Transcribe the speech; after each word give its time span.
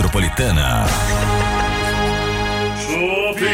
Metropolitana. 0.00 0.84
Chupim, 2.84 3.46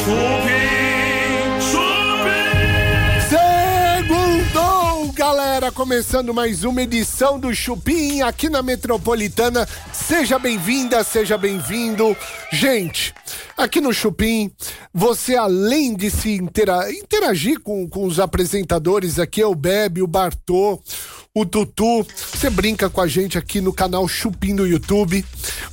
chupim, 0.00 1.60
chupim. 1.60 3.20
Segundou, 3.28 5.12
galera! 5.12 5.70
Começando 5.70 6.32
mais 6.32 6.64
uma 6.64 6.80
edição 6.80 7.38
do 7.38 7.54
Chupim 7.54 8.22
aqui 8.22 8.48
na 8.48 8.62
Metropolitana. 8.62 9.68
Seja 9.92 10.38
bem-vinda, 10.38 11.04
seja 11.04 11.36
bem-vindo. 11.36 12.16
Gente, 12.50 13.12
aqui 13.54 13.82
no 13.82 13.92
Chupim, 13.92 14.50
você 14.94 15.36
além 15.36 15.94
de 15.94 16.10
se 16.10 16.32
intera- 16.36 16.90
interagir 16.90 17.60
com, 17.60 17.86
com 17.86 18.06
os 18.06 18.18
apresentadores 18.18 19.18
aqui, 19.18 19.42
é 19.42 19.46
o 19.46 19.54
Bebe, 19.54 20.00
o 20.00 20.06
Bartô, 20.06 20.80
o 21.36 21.44
Tutu, 21.44 22.06
você 22.32 22.48
brinca 22.48 22.88
com 22.88 23.00
a 23.00 23.08
gente 23.08 23.36
aqui 23.36 23.60
no 23.60 23.72
canal 23.72 24.06
Chupim 24.06 24.54
do 24.54 24.64
YouTube. 24.64 25.24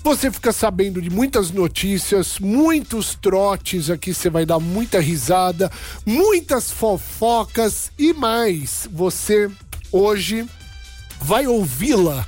Você 0.04 0.32
fica 0.32 0.52
sabendo 0.52 1.00
de 1.00 1.12
muitas 1.12 1.52
notícias, 1.52 2.40
muitos 2.40 3.14
trotes 3.14 3.92
aqui, 3.92 4.12
você 4.12 4.28
vai 4.28 4.44
dar 4.44 4.58
muita 4.58 5.00
risada, 5.00 5.72
muitas 6.04 6.72
fofocas 6.72 7.92
e 7.96 8.12
mais. 8.12 8.90
Você 8.92 9.52
hoje 9.92 10.48
vai 11.22 11.46
ouvi-la. 11.46 12.26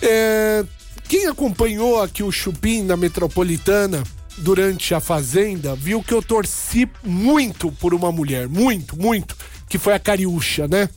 É, 0.00 0.64
quem 1.06 1.26
acompanhou 1.26 2.00
aqui 2.00 2.22
o 2.22 2.32
Chupim 2.32 2.84
na 2.84 2.96
Metropolitana 2.96 4.02
durante 4.38 4.94
a 4.94 5.00
Fazenda 5.00 5.74
viu 5.74 6.02
que 6.02 6.14
eu 6.14 6.22
torci 6.22 6.88
muito 7.04 7.70
por 7.70 7.92
uma 7.92 8.10
mulher, 8.10 8.48
muito, 8.48 8.98
muito, 8.98 9.36
que 9.68 9.78
foi 9.78 9.94
a 9.94 9.98
Cariúcha, 9.98 10.66
né? 10.68 10.88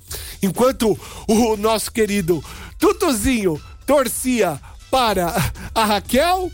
Enquanto 0.42 0.98
o 1.28 1.58
nosso 1.58 1.92
querido 1.92 2.44
Tutuzinho 2.78 3.62
torcia 3.86 4.60
para 4.90 5.34
a 5.74 5.86
Raquel, 5.86 6.52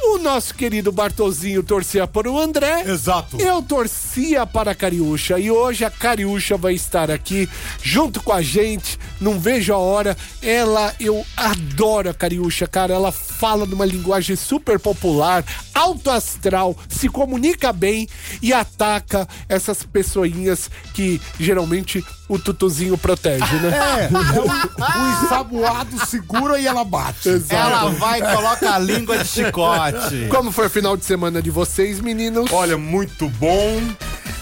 o 0.00 0.18
nosso 0.18 0.54
querido 0.54 0.92
Bartozinho 0.92 1.62
torcia 1.62 2.06
para 2.06 2.30
o 2.30 2.38
André. 2.38 2.82
Exato. 2.86 3.40
Eu 3.40 3.62
torcia 3.62 4.46
para 4.46 4.70
a 4.70 4.74
Cariúcha 4.74 5.38
e 5.38 5.50
hoje 5.50 5.84
a 5.84 5.90
Cariúcha 5.90 6.56
vai 6.56 6.74
estar 6.74 7.10
aqui 7.10 7.48
junto 7.82 8.22
com 8.22 8.32
a 8.32 8.42
gente. 8.42 8.98
Não 9.20 9.38
vejo 9.38 9.72
a 9.72 9.78
hora. 9.78 10.16
Ela, 10.42 10.94
eu 11.00 11.24
adoro 11.36 12.10
a 12.10 12.14
Cariúcha, 12.14 12.66
cara. 12.66 12.94
Ela 12.94 13.12
fala 13.12 13.66
numa 13.66 13.84
linguagem 13.84 14.36
super 14.36 14.78
popular, 14.78 15.44
alto 15.74 16.10
astral, 16.10 16.76
se 16.88 17.08
comunica 17.08 17.72
bem 17.72 18.08
e 18.42 18.52
ataca 18.52 19.28
essas 19.48 19.82
pessoinhas 19.82 20.70
que 20.94 21.20
geralmente 21.38 22.04
o 22.28 22.38
Tutuzinho 22.38 22.98
protege, 22.98 23.54
né? 23.56 23.70
É, 23.70 24.04
é 24.04 24.40
um, 24.40 25.02
um 25.02 25.24
ensaboado 25.24 26.06
segura 26.06 26.58
e 26.60 26.66
ela 26.66 26.84
bate. 26.84 27.28
Ela 27.48 27.88
vai 27.90 28.20
e 28.20 28.34
coloca 28.34 28.74
a 28.74 28.78
língua 28.78 29.18
de 29.18 29.28
chicote. 29.28 29.87
Como 30.30 30.50
foi 30.52 30.66
o 30.66 30.70
final 30.70 30.96
de 30.96 31.04
semana 31.04 31.40
de 31.42 31.50
vocês, 31.50 32.00
meninos? 32.00 32.50
Olha, 32.52 32.76
muito 32.78 33.28
bom. 33.30 33.80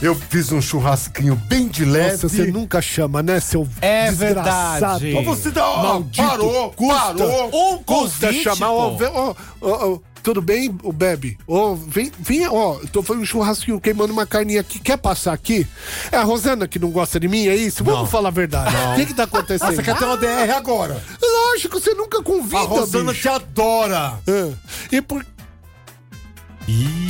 Eu 0.02 0.14
fiz 0.14 0.52
um 0.52 0.60
churrasquinho 0.60 1.36
bem 1.48 1.68
de 1.68 1.84
leve. 1.84 2.12
Nossa, 2.12 2.28
você 2.28 2.46
nunca 2.52 2.82
chama, 2.82 3.22
né, 3.22 3.40
seu 3.40 3.66
É 3.80 4.10
desgraçado? 4.10 5.00
verdade. 5.00 5.14
Ó, 5.16 5.22
você 5.34 5.50
dá, 5.50 5.62
Maldito. 5.78 6.26
parou, 6.28 6.70
Custa. 6.72 6.94
parou. 7.14 7.46
Um 7.74 7.78
Custa 7.82 8.26
convite, 8.26 8.44
chamar, 8.44 8.72
ó, 8.72 8.94
ó, 9.00 9.34
ó, 9.62 9.92
ó, 9.94 9.98
tudo 10.22 10.42
bem, 10.42 10.76
o 10.82 10.92
Bebe? 10.92 11.38
Ó, 11.48 11.74
vem, 11.74 12.12
vem, 12.18 12.46
ó, 12.46 12.74
eu 12.82 12.88
tô 12.88 13.02
fazendo 13.02 13.22
um 13.22 13.26
churrasquinho, 13.26 13.80
queimando 13.80 14.12
uma 14.12 14.26
carninha 14.26 14.60
aqui, 14.60 14.78
quer 14.80 14.98
passar 14.98 15.32
aqui? 15.32 15.66
É 16.12 16.18
a 16.18 16.24
Rosana 16.24 16.68
que 16.68 16.78
não 16.78 16.90
gosta 16.90 17.18
de 17.18 17.26
mim, 17.26 17.46
é 17.48 17.56
isso? 17.56 17.82
Vamos 17.82 18.10
falar 18.10 18.28
a 18.28 18.32
verdade. 18.32 18.74
O 18.92 18.96
que 18.96 19.06
que 19.06 19.14
tá 19.14 19.22
acontecendo? 19.22 19.74
Você 19.74 19.82
quer 19.82 19.96
ter 19.96 20.04
uma 20.04 20.16
DR 20.18 20.50
agora? 20.54 21.00
Lógico, 21.22 21.80
você 21.80 21.94
nunca 21.94 22.22
convida, 22.22 22.58
A 22.58 22.64
Rosana 22.64 23.12
bicho. 23.12 23.22
te 23.22 23.28
adora. 23.30 24.12
Ah, 24.28 24.50
E 24.92 25.00
por... 25.00 25.24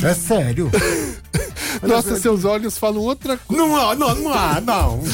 É 0.03 0.13
sério. 0.13 0.69
Nossa, 1.83 2.19
seus 2.19 2.43
olhos 2.43 2.77
falam 2.77 3.01
outra 3.01 3.37
coisa. 3.37 3.63
Não 3.63 3.75
há, 3.75 3.95
não, 3.95 4.15
não 4.15 4.33
há, 4.33 4.59
não. 4.61 4.99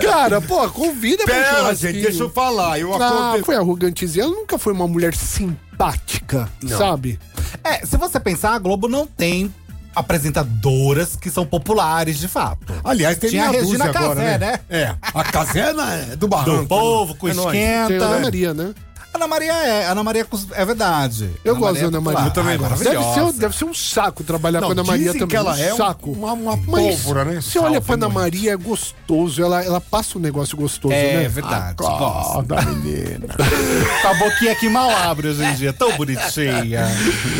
Cara, 0.00 0.40
pô, 0.40 0.68
convida 0.70 1.24
pra 1.24 1.34
Pera, 1.34 1.74
gente, 1.74 2.00
deixa 2.00 2.22
eu 2.22 2.30
falar. 2.30 2.78
Eu 2.78 2.94
Ah, 3.02 3.30
aconte... 3.30 3.44
foi 3.44 3.56
arrogantezinha. 3.56 4.24
Ela 4.24 4.34
nunca 4.34 4.58
foi 4.58 4.72
uma 4.72 4.86
mulher 4.86 5.14
simpática, 5.14 6.48
sabe? 6.68 7.18
É, 7.62 7.84
se 7.84 7.96
você 7.96 8.18
pensar, 8.20 8.54
a 8.54 8.58
Globo 8.58 8.88
não 8.88 9.06
tem 9.06 9.52
apresentadoras 9.94 11.14
que 11.16 11.30
são 11.30 11.46
populares 11.46 12.18
de 12.18 12.26
fato. 12.26 12.72
Aliás, 12.82 13.16
tem 13.18 13.30
Tinha 13.30 13.48
a 13.48 13.50
Regina 13.50 13.86
dúzia 13.86 13.90
agora, 13.90 14.14
Casé, 14.20 14.38
né? 14.38 14.38
né? 14.38 14.60
É, 14.68 14.94
a 15.02 15.24
Casena 15.24 15.94
é 15.94 16.16
do 16.16 16.26
barranco. 16.26 16.62
Do 16.62 16.66
povo, 16.66 17.14
com 17.14 17.28
É 17.28 17.34
nóis. 17.34 17.52
Tem 17.52 17.76
a 17.76 17.82
esquenta. 17.82 18.04
Ana 18.04 18.18
Maria, 18.20 18.54
né? 18.54 18.74
Ana 19.14 19.28
Maria 19.28 19.52
é, 19.52 19.86
Ana 19.86 20.02
Maria 20.02 20.24
cus- 20.24 20.46
é 20.52 20.64
verdade. 20.64 21.30
Eu 21.44 21.54
gosto 21.56 21.80
da 21.80 21.86
Ana. 21.86 22.00
Maria. 22.00 22.26
Eu 22.26 22.30
também 22.32 22.58
gosto. 22.58 22.82
Deve 22.82 23.04
ser, 23.14 23.32
deve 23.38 23.56
ser 23.56 23.64
um 23.64 23.72
saco 23.74 24.24
trabalhar 24.24 24.60
Não, 24.60 24.68
com 24.68 24.72
a 24.72 24.74
Ana 24.74 24.84
Maria 24.84 25.04
dizem 25.12 25.20
também. 25.20 25.28
que 25.28 25.36
ela 25.36 25.54
um 25.54 25.58
é 25.58 25.72
um- 25.72 25.76
saco. 25.76 26.10
uma- 26.12 26.32
uma 26.32 26.58
pólvora, 26.58 27.24
né? 27.24 27.40
Você 27.40 27.58
olha 27.58 27.80
pra 27.80 27.94
Ana. 27.94 28.08
Maria, 28.08 28.52
é 28.52 28.56
gostoso. 28.56 29.40
Ela, 29.42 29.64
ela 29.64 29.80
passa 29.80 30.18
um 30.18 30.20
negócio 30.20 30.56
gostoso, 30.56 30.92
É 30.94 31.18
né? 31.22 31.28
verdade. 31.28 31.76
gosto. 31.76 31.92
Acorda, 31.94 32.62
menina. 32.62 33.28
Tá 34.02 34.10
a 34.10 34.14
boquinha 34.14 34.52
aqui 34.52 34.68
mal 34.68 34.90
abre 34.90 35.28
hoje 35.28 35.42
em 35.42 35.54
dia, 35.54 35.72
tão 35.72 35.96
bonitinha. 35.96 36.86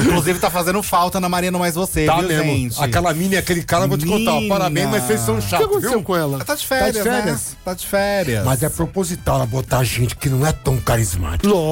Inclusive 0.05 0.39
tá 0.39 0.51
fazendo 0.51 0.83
falta 0.83 1.21
na 1.21 1.29
Maria 1.29 1.51
Não 1.51 1.59
Mais 1.59 1.75
Você, 1.75 2.07
Tá 2.07 2.17
viu, 2.19 2.29
mesmo. 2.29 2.45
gente? 2.45 2.83
Aquela 2.83 3.13
mina 3.13 3.35
e 3.35 3.39
aquele 3.39 3.63
cara, 3.63 3.85
eu 3.85 3.89
vou 3.89 3.99
te 3.99 4.07
contar. 4.07 4.33
ó. 4.35 4.49
Parabéns, 4.49 4.89
mas 4.89 5.03
vocês 5.05 5.21
são 5.21 5.39
O 5.39 5.43
que 5.43 5.49
chatos, 5.49 5.67
aconteceu 5.67 5.91
viu? 5.91 6.03
com 6.03 6.17
ela? 6.17 6.45
Tá 6.45 6.55
de 6.55 6.65
férias, 6.67 6.95
Tá 6.97 7.03
de 7.03 7.09
férias. 7.11 7.27
né? 7.51 7.57
Tá 7.65 7.75
de 7.75 7.87
férias. 7.87 8.45
Mas 8.45 8.63
é 8.63 8.69
proposital 8.69 9.37
ela 9.37 9.47
botar 9.47 9.83
gente 9.85 10.15
que 10.17 10.29
não 10.29 10.47
é 10.47 10.53
tão 10.53 10.77
carismática. 10.79 11.49
Lógico. 11.49 11.64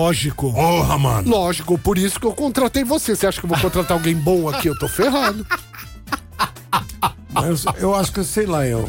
Porra, 0.52 0.98
mano. 0.98 1.28
Lógico, 1.28 1.78
por 1.78 1.98
isso 1.98 2.18
que 2.18 2.26
eu 2.26 2.32
contratei 2.32 2.84
você. 2.84 3.14
Você 3.14 3.26
acha 3.26 3.40
que 3.40 3.46
eu 3.46 3.48
vou 3.48 3.58
contratar 3.58 3.96
alguém 3.96 4.14
bom 4.14 4.48
aqui? 4.48 4.68
Eu 4.68 4.78
tô 4.78 4.88
ferrado. 4.88 5.46
Mas 7.32 7.64
eu, 7.78 7.94
acho 7.94 8.12
que, 8.12 8.22
sei 8.24 8.44
lá, 8.46 8.66
eu. 8.66 8.88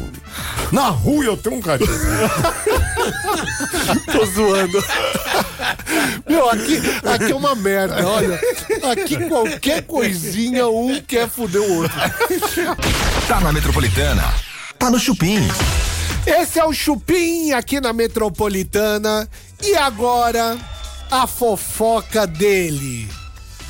Na 0.70 0.88
rua 0.88 1.24
eu 1.24 1.36
tenho 1.36 1.56
um 1.56 1.60
carisma. 1.62 1.94
Tô 4.12 4.24
zoando. 4.26 4.84
Meu, 6.28 6.50
aqui, 6.50 6.80
aqui 7.04 7.32
é 7.32 7.34
uma 7.34 7.54
merda, 7.54 8.06
olha. 8.06 8.38
Aqui 8.92 9.28
qualquer 9.28 9.82
coisinha, 9.82 10.66
um 10.68 11.00
quer 11.00 11.28
foder 11.28 11.62
o 11.62 11.78
outro. 11.78 11.96
Tá 13.26 13.40
na 13.40 13.52
Metropolitana. 13.52 14.34
Tá 14.78 14.90
no 14.90 14.98
Chupim. 14.98 15.38
Esse 16.26 16.58
é 16.58 16.64
o 16.64 16.72
Chupim 16.72 17.52
aqui 17.52 17.80
na 17.80 17.92
Metropolitana. 17.92 19.28
E 19.62 19.74
agora, 19.74 20.58
a 21.10 21.26
fofoca 21.26 22.26
dele. 22.26 23.08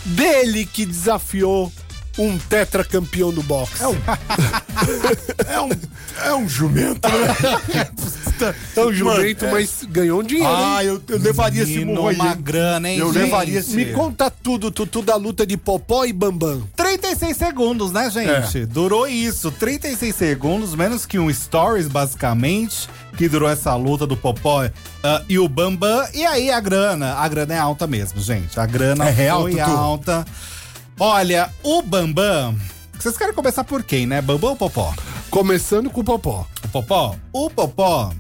Dele 0.05 0.67
que 0.67 0.85
desafiou 0.85 1.73
um 2.19 2.39
tetracampeão 2.39 3.33
do 3.33 3.43
boxe. 3.43 3.83
É 3.83 3.89
um, 3.89 3.97
É 5.49 5.61
um, 5.61 5.71
é 6.27 6.35
um 6.35 6.49
jumento, 6.49 7.01
né? 7.09 7.89
é 8.77 8.81
um 8.85 8.93
jumento, 8.93 9.45
Mano, 9.45 9.57
é- 9.57 9.61
mas 9.61 9.85
ganhou 9.89 10.21
um 10.21 10.23
dinheiro. 10.23 10.49
hein? 10.49 10.57
Ah, 10.77 10.85
eu, 10.85 11.03
eu 11.09 11.19
levaria 11.19 11.63
esse 11.63 11.73
Menino, 11.79 11.95
morro 11.95 12.09
aí. 12.09 12.17
uma 12.17 12.35
grana, 12.35 12.89
hein, 12.89 12.99
Eu 12.99 13.13
gente? 13.13 13.23
levaria 13.23 13.59
esse. 13.61 13.75
Me 13.75 13.87
conta 13.87 14.31
tudo, 14.31 14.71
Tutu, 14.71 15.03
da 15.03 15.17
luta 15.17 15.47
de 15.47 15.57
Popó 15.57 16.05
e 16.05 16.13
Bambam. 16.13 16.63
36 16.77 17.37
segundos, 17.37 17.91
né, 17.93 18.09
gente? 18.11 18.59
É. 18.59 18.67
Durou 18.67 19.09
isso. 19.09 19.51
36 19.51 20.15
segundos, 20.15 20.75
menos 20.75 21.07
que 21.07 21.19
um 21.19 21.33
stories, 21.33 21.89
basicamente, 21.89 22.89
que 23.17 23.29
durou 23.29 23.49
essa 23.49 23.75
luta 23.75 24.07
do 24.07 24.17
Popó 24.17 24.69
ah, 25.03 25.23
e 25.29 25.39
o 25.39 25.49
Bambam. 25.49 26.07
E 26.13 26.25
aí 26.25 26.51
a 26.51 26.61
grana. 26.61 27.15
A 27.15 27.29
grana 27.29 27.55
é 27.55 27.59
alta 27.59 27.87
mesmo, 27.87 28.21
gente. 28.21 28.59
A 28.59 28.67
grana 28.67 29.07
É 29.09 29.11
real, 29.11 29.43
foi 29.43 29.53
Tutu? 29.53 29.71
alta. 29.71 30.25
Olha, 30.99 31.51
o 31.63 31.83
Bambam. 31.83 32.57
Vocês 32.99 33.17
querem 33.17 33.35
começar 33.35 33.65
por 33.65 33.83
quem, 33.83 34.07
né? 34.07 34.21
Bambam 34.21 34.51
ou 34.51 34.57
Popó? 34.57 34.95
Começando 35.31 35.91
com 35.91 36.01
o 36.01 36.05
Popó. 36.05 36.47
O 36.65 36.69
Popó? 36.69 37.17
O 37.33 37.51
Popó 37.51 38.13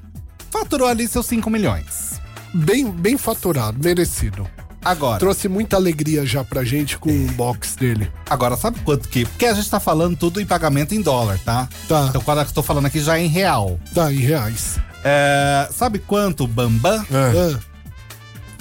faturou 0.50 0.88
ali 0.88 1.06
seus 1.08 1.26
5 1.26 1.48
milhões. 1.50 2.20
Bem, 2.52 2.90
bem 2.90 3.16
faturado, 3.18 3.78
merecido. 3.82 4.48
Agora, 4.84 5.18
Trouxe 5.18 5.48
muita 5.48 5.76
alegria 5.76 6.26
já 6.26 6.44
pra 6.44 6.62
gente 6.64 6.98
com 6.98 7.10
o 7.10 7.26
box 7.32 7.74
dele. 7.76 8.10
agora 8.28 8.56
sabe 8.56 8.80
quanto 8.80 9.08
que. 9.08 9.24
Porque 9.24 9.46
a 9.46 9.54
gente 9.54 9.68
tá 9.70 9.80
falando 9.80 10.16
tudo 10.16 10.40
em 10.40 10.46
pagamento 10.46 10.94
em 10.94 11.00
dólar, 11.00 11.38
tá? 11.44 11.68
Tá. 11.88 12.06
Então, 12.10 12.20
quando 12.20 12.40
eu 12.40 12.46
tô 12.46 12.62
falando 12.62 12.86
aqui 12.86 13.00
já 13.00 13.18
é 13.18 13.22
em 13.22 13.28
real. 13.28 13.78
Tá, 13.94 14.12
em 14.12 14.18
reais. 14.18 14.78
É, 15.02 15.68
sabe 15.72 15.98
quanto 15.98 16.44
o 16.44 16.46
Bambam? 16.46 17.02
É. 17.10 17.54
Ah, 17.56 17.60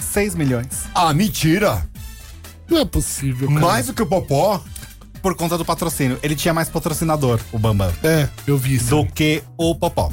6 0.01 0.35
milhões. 0.35 0.83
Ah, 0.93 1.13
mentira. 1.13 1.85
não 2.69 2.79
é 2.79 2.85
possível, 2.85 3.47
cara. 3.49 3.59
Mais 3.59 3.87
do 3.87 3.93
que 3.93 4.01
o 4.01 4.05
Popó. 4.05 4.61
Por 5.21 5.35
conta 5.35 5.57
do 5.57 5.63
patrocínio. 5.63 6.19
Ele 6.21 6.35
tinha 6.35 6.53
mais 6.53 6.67
patrocinador, 6.67 7.39
o 7.53 7.57
Bambam, 7.57 7.91
É, 8.03 8.27
eu 8.45 8.57
vi 8.57 8.75
isso. 8.75 8.89
do 8.89 9.05
que 9.05 9.41
o 9.57 9.73
Popó. 9.73 10.11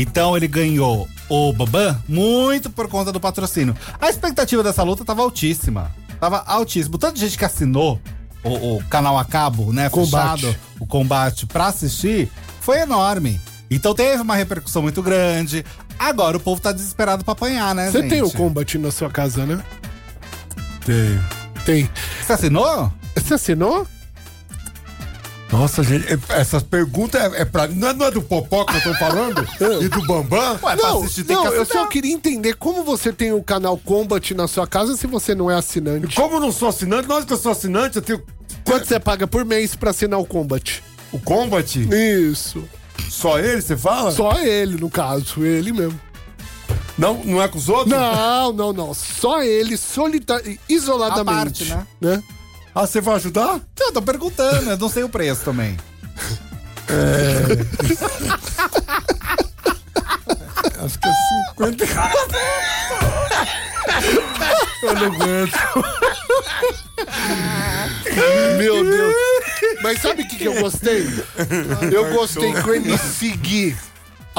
Então 0.00 0.36
ele 0.36 0.46
ganhou 0.46 1.08
o 1.28 1.52
Bambam 1.52 2.00
muito 2.08 2.70
por 2.70 2.86
conta 2.86 3.10
do 3.10 3.18
patrocínio. 3.18 3.76
A 4.00 4.08
expectativa 4.08 4.62
dessa 4.62 4.84
luta 4.84 5.04
tava 5.04 5.22
altíssima. 5.22 5.90
Tava 6.20 6.44
altíssima. 6.46 6.96
Tanta 6.98 7.18
gente 7.18 7.36
que 7.36 7.44
assinou 7.44 8.00
o, 8.44 8.76
o 8.76 8.84
canal 8.84 9.18
a 9.18 9.24
cabo, 9.24 9.72
né? 9.72 9.90
Combate. 9.90 10.42
Fechado, 10.42 10.56
o 10.78 10.86
combate 10.86 11.46
pra 11.46 11.66
assistir, 11.66 12.30
foi 12.60 12.78
enorme. 12.78 13.40
Então 13.68 13.92
teve 13.92 14.22
uma 14.22 14.36
repercussão 14.36 14.82
muito 14.82 15.02
grande. 15.02 15.64
Agora 15.98 16.36
o 16.36 16.40
povo 16.40 16.60
tá 16.60 16.70
desesperado 16.70 17.24
pra 17.24 17.32
apanhar, 17.32 17.74
né, 17.74 17.90
Você 17.90 18.04
tem 18.04 18.22
o 18.22 18.30
Combat 18.30 18.78
na 18.78 18.92
sua 18.92 19.10
casa, 19.10 19.44
né? 19.44 19.60
Tem. 20.86 21.20
Tem. 21.64 21.90
Você 22.24 22.32
assinou? 22.32 22.92
Você 23.16 23.34
assinou? 23.34 23.84
Nossa, 25.50 25.82
gente, 25.82 26.06
é- 26.12 26.18
essas 26.40 26.62
perguntas 26.62 27.20
é, 27.20 27.42
é 27.42 27.44
pra. 27.44 27.66
Não 27.66 27.88
é, 27.88 27.94
não 27.94 28.06
é 28.06 28.10
do 28.10 28.20
Popó 28.20 28.64
que 28.64 28.76
eu 28.76 28.82
tô 28.82 28.94
falando? 28.94 29.46
e 29.82 29.88
do 29.88 30.02
Bambam? 30.06 30.52
Ué, 30.62 30.76
pra 30.76 30.76
Não, 30.76 31.02
assistir 31.02 31.24
não, 31.26 31.46
eu 31.46 31.64
só 31.64 31.86
queria 31.86 32.12
entender 32.12 32.54
como 32.54 32.84
você 32.84 33.12
tem 33.12 33.32
o 33.32 33.42
canal 33.42 33.78
Combat 33.78 34.34
na 34.34 34.46
sua 34.46 34.66
casa 34.66 34.96
se 34.96 35.06
você 35.06 35.34
não 35.34 35.50
é 35.50 35.54
assinante. 35.54 36.14
Como 36.14 36.36
eu 36.36 36.40
não 36.40 36.52
sou 36.52 36.68
assinante, 36.68 37.08
nós 37.08 37.24
que 37.24 37.32
eu 37.32 37.38
sou 37.38 37.52
assinante, 37.52 37.96
eu 37.96 38.02
tenho. 38.02 38.22
Quanto 38.64 38.86
você 38.86 39.00
paga 39.00 39.26
por 39.26 39.44
mês 39.44 39.74
pra 39.74 39.90
assinar 39.90 40.20
o 40.20 40.26
Combat? 40.26 40.82
O 41.10 41.18
Combat? 41.18 41.88
Isso. 41.90 42.62
Só 43.08 43.38
ele, 43.38 43.62
você 43.62 43.76
fala? 43.76 44.10
Só 44.10 44.38
ele, 44.40 44.76
no 44.76 44.90
caso, 44.90 45.42
ele 45.42 45.72
mesmo. 45.72 45.98
Não, 46.98 47.14
não 47.24 47.40
é 47.42 47.48
com 47.48 47.56
os 47.56 47.68
outros? 47.68 47.88
Não, 47.88 48.52
não, 48.52 48.72
não. 48.72 48.92
Só 48.92 49.42
ele, 49.42 49.76
solita 49.76 50.42
isoladamente. 50.68 51.72
A 51.72 51.76
parte, 51.76 51.86
né? 52.00 52.22
Ah, 52.80 52.86
você 52.86 53.00
vai 53.00 53.16
ajudar? 53.16 53.60
Eu 53.80 53.92
tô 53.92 54.00
perguntando, 54.00 54.70
eu 54.70 54.78
não 54.78 54.88
sei 54.88 55.02
o 55.02 55.08
preço 55.08 55.42
também. 55.42 55.76
Acho 60.84 60.98
que 61.00 61.08
é 61.08 61.12
50. 61.56 61.84
eu 64.84 64.94
não 64.94 65.06
aguento. 65.06 65.58
Meu 68.58 68.84
Deus. 68.84 69.14
Mas 69.82 70.00
sabe 70.00 70.22
o 70.22 70.28
que, 70.28 70.36
que 70.36 70.44
eu 70.44 70.60
gostei? 70.60 71.04
Eu 71.92 72.14
gostei 72.14 72.52
que 72.52 72.70
o 72.70 72.74
MC 72.76 73.30
Gui 73.38 73.76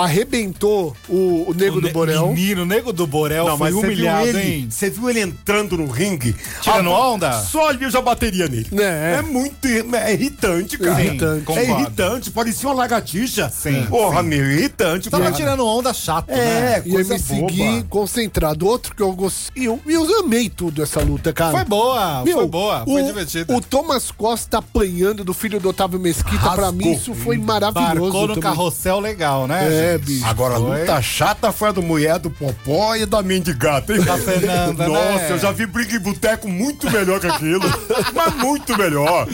arrebentou 0.03 0.95
o, 1.07 1.45
o 1.49 1.53
Nego 1.53 1.79
do 1.81 1.87
Ne- 1.87 1.93
Borel. 1.93 2.27
Menino, 2.27 2.61
o 2.63 2.65
nego 2.65 2.91
do 2.93 3.05
Borel 3.07 3.45
Não, 3.45 3.57
foi 3.57 3.67
mas 3.71 3.75
você 3.75 3.81
viu 3.87 3.93
humilhado, 3.95 4.27
ele? 4.27 4.41
hein? 4.41 4.67
Você 4.69 4.89
viu 4.89 5.09
ele 5.09 5.19
entrando 5.21 5.77
no 5.77 5.87
ringue? 5.87 6.35
Tirando 6.61 6.89
Ah, 6.91 7.09
onda? 7.09 7.33
Só 7.41 7.69
ali 7.69 7.83
eu 7.83 7.89
já 7.91 8.01
bateria 8.01 8.47
nele. 8.47 8.67
É. 8.79 9.17
É 9.19 9.21
muito 9.21 9.67
é 9.67 10.13
irritante, 10.13 10.77
cara. 10.77 11.01
Irritante. 11.03 11.51
É 11.51 11.69
irritante, 11.69 12.31
parecia 12.31 12.69
uma 12.69 12.75
lagartixa. 12.75 13.49
Sim, 13.49 13.85
Porra, 13.87 14.21
meu, 14.23 14.49
irritante, 14.51 15.09
Tava 15.09 15.23
cara. 15.23 15.35
tirando 15.35 15.65
onda 15.65 15.93
chato, 15.93 16.29
né? 16.29 16.75
É, 16.75 16.83
E 16.85 16.89
coisa 16.91 17.13
MC 17.15 17.35
boba. 17.35 17.51
Gui 17.51 17.83
concentrado. 17.89 18.67
Outro 18.67 18.95
que 18.95 19.01
eu 19.01 19.11
gostei. 19.13 19.67
Eu, 19.67 19.79
eu 19.87 20.19
amei 20.19 20.49
tudo 20.49 20.81
essa 20.83 21.01
luta, 21.01 21.31
cara. 21.33 21.51
Foi 21.51 21.65
boa, 21.65 22.23
Meu, 22.23 22.37
foi 22.39 22.47
boa, 22.47 22.83
foi 22.85 23.01
o, 23.01 23.05
divertida. 23.05 23.55
O 23.55 23.61
Thomas 23.61 24.11
Costa 24.11 24.57
apanhando 24.59 25.23
do 25.23 25.33
filho 25.33 25.59
do 25.59 25.69
Otávio 25.69 25.99
Mesquita, 25.99 26.37
pra 26.37 26.49
Rasgou. 26.49 26.71
mim, 26.73 26.91
isso 26.91 27.13
foi 27.13 27.37
maravilhoso. 27.37 27.89
Marcou 28.01 28.21
no 28.21 28.27
também. 28.35 28.41
carrossel 28.41 28.99
legal, 28.99 29.47
né? 29.47 29.88
É, 29.88 29.88
bicho. 29.97 30.25
Agora, 30.25 30.55
a 30.55 30.59
Foi. 30.59 30.79
luta 30.81 31.01
chata 31.01 31.51
foi 31.51 31.69
a 31.69 31.71
do 31.71 31.81
mulher 31.81 32.19
do 32.19 32.29
Popó 32.29 32.95
e 32.95 33.05
da 33.05 33.21
mendigata, 33.21 33.93
hein? 33.93 34.01
Da 34.03 34.17
Fernanda, 34.17 34.87
Nossa, 34.87 35.15
né? 35.15 35.31
eu 35.31 35.39
já 35.39 35.51
vi 35.51 35.65
briga 35.65 35.95
em 35.95 35.99
boteco 35.99 36.47
muito 36.47 36.89
melhor 36.91 37.19
que 37.19 37.27
aquilo. 37.27 37.63
mas 38.13 38.35
muito 38.35 38.77
melhor. 38.77 39.27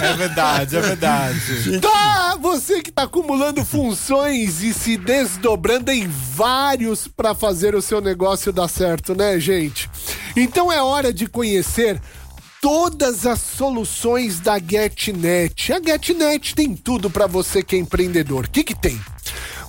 É 0.00 0.12
verdade, 0.14 0.76
é 0.76 0.80
verdade. 0.80 1.80
Tá, 1.80 2.36
você 2.40 2.82
que 2.82 2.92
tá 2.92 3.02
acumulando 3.02 3.64
funções 3.64 4.62
e 4.62 4.72
se 4.72 4.96
desdobrando 4.96 5.90
em 5.90 6.08
vários 6.08 7.08
pra 7.08 7.34
fazer 7.34 7.74
o 7.74 7.82
seu 7.82 8.00
negócio 8.00 8.52
dar 8.52 8.68
certo, 8.68 9.14
né, 9.14 9.38
gente? 9.40 9.90
Então 10.36 10.72
é 10.72 10.82
hora 10.82 11.12
de 11.12 11.26
conhecer 11.26 12.00
todas 12.60 13.26
as 13.26 13.40
soluções 13.40 14.40
da 14.40 14.58
GetNet. 14.58 15.72
A 15.72 15.80
GetNet 15.80 16.54
tem 16.54 16.74
tudo 16.74 17.08
pra 17.08 17.26
você 17.26 17.62
que 17.62 17.76
é 17.76 17.78
empreendedor. 17.78 18.44
O 18.44 18.50
que 18.50 18.64
que 18.64 18.74
tem? 18.74 19.00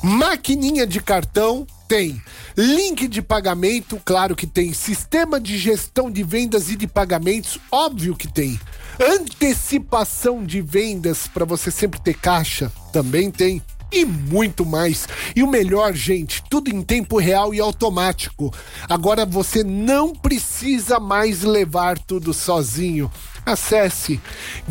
Maquininha 0.08 0.88
de 0.88 1.02
cartão 1.02 1.68
tem. 1.86 2.22
Link 2.56 3.10
de 3.10 3.22
pagamento, 3.22 4.02
claro 4.06 4.38
que 4.38 4.48
tem. 4.48 4.72
Sistema 4.72 5.38
de 5.38 5.58
gestão 5.58 6.10
de 6.10 6.24
vendas 6.24 6.70
e 6.70 6.78
de 6.78 6.88
pagamentos, 6.88 7.60
óbvio 7.70 8.16
que 8.16 8.26
tem. 8.26 8.58
Antecipação 8.98 10.46
de 10.46 10.62
vendas 10.62 11.28
para 11.28 11.44
você 11.44 11.70
sempre 11.70 12.00
ter 12.00 12.14
caixa, 12.14 12.72
também 12.94 13.30
tem. 13.30 13.62
E 13.92 14.06
muito 14.06 14.66
mais. 14.66 15.10
E 15.36 15.44
o 15.44 15.48
melhor, 15.48 15.94
gente, 15.94 16.42
tudo 16.50 16.70
em 16.74 16.82
tempo 16.82 17.18
real 17.18 17.54
e 17.54 17.60
automático. 17.60 18.54
Agora 18.88 19.26
você 19.26 19.62
não 19.62 20.16
precisa 20.16 21.02
mais 21.02 21.42
levar 21.42 22.00
tudo 22.00 22.34
sozinho. 22.34 23.12
Acesse 23.46 24.22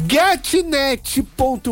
getnet.com.br. 0.09 1.67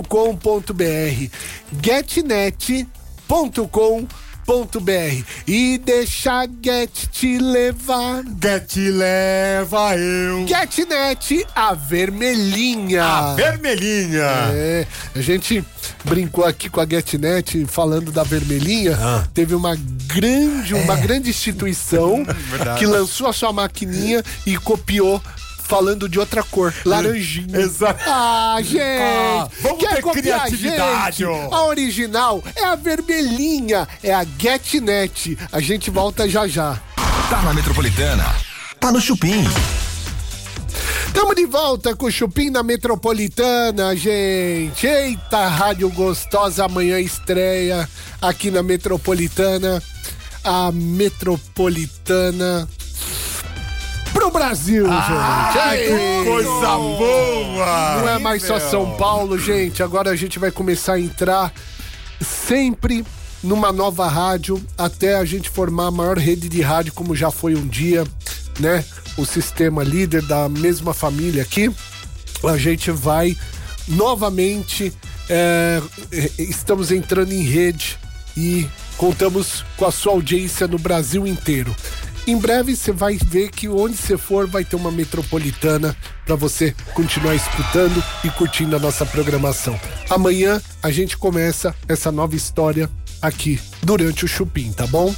getnet.com.br 3.34 5.24
e 5.46 5.78
deixa 5.78 6.42
a 6.42 6.46
Get 6.46 6.90
te 7.10 7.38
levar. 7.38 8.22
Te 8.68 8.90
leva 8.90 9.96
eu. 9.96 10.46
Getnet, 10.46 11.46
a 11.54 11.74
vermelhinha. 11.74 13.04
A 13.04 13.34
vermelhinha. 13.34 14.22
É, 14.52 14.86
a 15.14 15.20
gente 15.20 15.64
brincou 16.04 16.44
aqui 16.44 16.68
com 16.68 16.80
a 16.80 16.86
GetNet 16.86 17.64
falando 17.66 18.12
da 18.12 18.22
vermelhinha. 18.22 18.96
Ah. 19.00 19.24
Teve 19.32 19.54
uma 19.54 19.76
grande, 20.06 20.74
É. 20.74 20.76
uma 20.76 20.96
grande 20.96 21.30
instituição 21.30 22.24
que 22.78 22.86
lançou 22.86 23.26
a 23.26 23.32
sua 23.32 23.52
maquininha 23.52 24.22
e 24.46 24.56
copiou 24.58 25.20
falando 25.74 26.08
de 26.08 26.20
outra 26.20 26.40
cor, 26.44 26.72
laranjinha. 26.84 27.58
Exato. 27.58 28.00
Ah, 28.06 28.58
gente! 28.62 28.78
Ah, 28.78 29.48
vamos 29.60 29.78
quer 29.80 29.96
ter 29.96 30.02
copiar 30.02 30.38
a 30.38 30.42
criatividade, 30.44 31.16
gente? 31.16 31.24
ó. 31.24 31.52
A 31.52 31.66
original 31.66 32.44
é 32.54 32.64
a 32.64 32.76
vermelhinha, 32.76 33.88
é 34.00 34.14
a 34.14 34.24
GetNet. 34.38 35.36
A 35.50 35.60
gente 35.60 35.90
volta 35.90 36.28
já 36.28 36.46
já. 36.46 36.80
Tá 37.28 37.42
na 37.42 37.52
Metropolitana. 37.52 38.24
Tá 38.78 38.92
no 38.92 39.00
Chupim. 39.00 39.42
Tamo 41.12 41.34
de 41.34 41.44
volta 41.44 41.96
com 41.96 42.06
o 42.06 42.10
Chupim 42.10 42.50
na 42.50 42.62
Metropolitana, 42.62 43.96
gente. 43.96 44.86
Eita, 44.86 45.48
rádio 45.48 45.90
gostosa, 45.90 46.66
amanhã 46.66 47.00
estreia 47.00 47.88
aqui 48.22 48.48
na 48.48 48.62
Metropolitana. 48.62 49.82
A 50.44 50.70
Metropolitana 50.70 52.68
pro 54.14 54.30
Brasil, 54.30 54.86
gente. 54.86 55.58
Aí, 55.58 56.24
Coisa 56.24 56.78
boa. 56.78 58.00
não 58.00 58.08
é 58.08 58.18
mais 58.18 58.42
só 58.44 58.58
São 58.60 58.96
Paulo, 58.96 59.36
gente. 59.38 59.82
Agora 59.82 60.10
a 60.10 60.16
gente 60.16 60.38
vai 60.38 60.50
começar 60.50 60.94
a 60.94 61.00
entrar 61.00 61.52
sempre 62.20 63.04
numa 63.42 63.72
nova 63.72 64.08
rádio 64.08 64.64
até 64.78 65.16
a 65.16 65.24
gente 65.24 65.50
formar 65.50 65.88
a 65.88 65.90
maior 65.90 66.16
rede 66.16 66.48
de 66.48 66.62
rádio 66.62 66.94
como 66.94 67.14
já 67.14 67.30
foi 67.30 67.54
um 67.54 67.66
dia, 67.66 68.06
né? 68.58 68.82
O 69.18 69.26
sistema 69.26 69.82
líder 69.82 70.22
da 70.22 70.48
mesma 70.48 70.94
família 70.94 71.42
aqui. 71.42 71.70
A 72.48 72.56
gente 72.56 72.90
vai 72.90 73.36
novamente 73.86 74.92
é, 75.28 75.82
estamos 76.38 76.90
entrando 76.90 77.32
em 77.32 77.42
rede 77.42 77.98
e 78.36 78.66
contamos 78.96 79.64
com 79.76 79.86
a 79.86 79.90
sua 79.90 80.12
audiência 80.12 80.66
no 80.66 80.78
Brasil 80.78 81.26
inteiro. 81.26 81.74
Em 82.26 82.38
breve 82.38 82.74
você 82.74 82.90
vai 82.90 83.18
ver 83.22 83.50
que 83.50 83.68
onde 83.68 83.96
você 83.96 84.16
for 84.16 84.46
vai 84.46 84.64
ter 84.64 84.76
uma 84.76 84.90
metropolitana 84.90 85.94
para 86.24 86.34
você 86.34 86.74
continuar 86.94 87.34
escutando 87.34 88.02
e 88.24 88.30
curtindo 88.30 88.74
a 88.74 88.78
nossa 88.78 89.04
programação. 89.04 89.78
Amanhã 90.08 90.60
a 90.82 90.90
gente 90.90 91.18
começa 91.18 91.74
essa 91.86 92.10
nova 92.10 92.34
história 92.34 92.88
aqui 93.20 93.60
durante 93.82 94.24
o 94.24 94.28
Chupim, 94.28 94.72
tá 94.72 94.86
bom? 94.86 95.14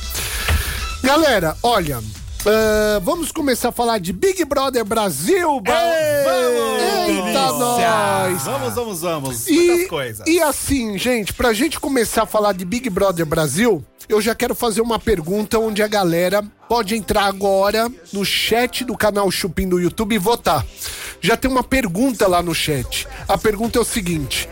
Galera, 1.03 1.57
olha, 1.63 2.03
ah, 2.45 3.01
vamos 3.05 3.31
começar 3.31 3.69
a 3.69 3.73
falar 3.73 3.99
de 3.99 4.13
Big 4.13 4.45
Brother 4.45 4.85
Brasil. 4.85 5.61
Ba- 5.61 5.73
Vamos! 6.25 6.86
Eita, 7.07 7.53
nós! 7.53 8.43
Vamos, 8.43 8.75
vamos, 8.75 9.01
vamos. 9.01 9.49
E, 9.49 9.87
coisas. 9.87 10.27
e 10.27 10.41
assim, 10.41 10.99
gente, 10.99 11.33
pra 11.33 11.53
gente 11.53 11.79
começar 11.79 12.25
a 12.25 12.27
falar 12.27 12.53
de 12.53 12.65
Big 12.65 12.91
Brother 12.91 13.25
Brasil, 13.25 13.85
eu 14.09 14.21
já 14.21 14.35
quero 14.35 14.55
fazer 14.55 14.81
uma 14.81 14.99
pergunta 14.99 15.59
onde 15.59 15.83
a 15.83 15.89
galera 15.89 16.43
pode 16.69 16.95
entrar 16.95 17.25
agora 17.27 17.91
no 18.13 18.25
chat 18.25 18.85
do 18.85 18.97
canal 18.97 19.31
Chupim 19.31 19.69
do 19.69 19.81
YouTube 19.81 20.15
e 20.15 20.19
votar. 20.19 20.65
Já 21.21 21.37
tem 21.37 21.51
uma 21.51 21.65
pergunta 21.65 22.27
lá 22.27 22.43
no 22.43 22.55
chat. 22.55 23.07
A 23.29 23.39
pergunta 23.39 23.79
é 23.79 23.83
o 23.83 23.85
seguinte: 23.85 24.49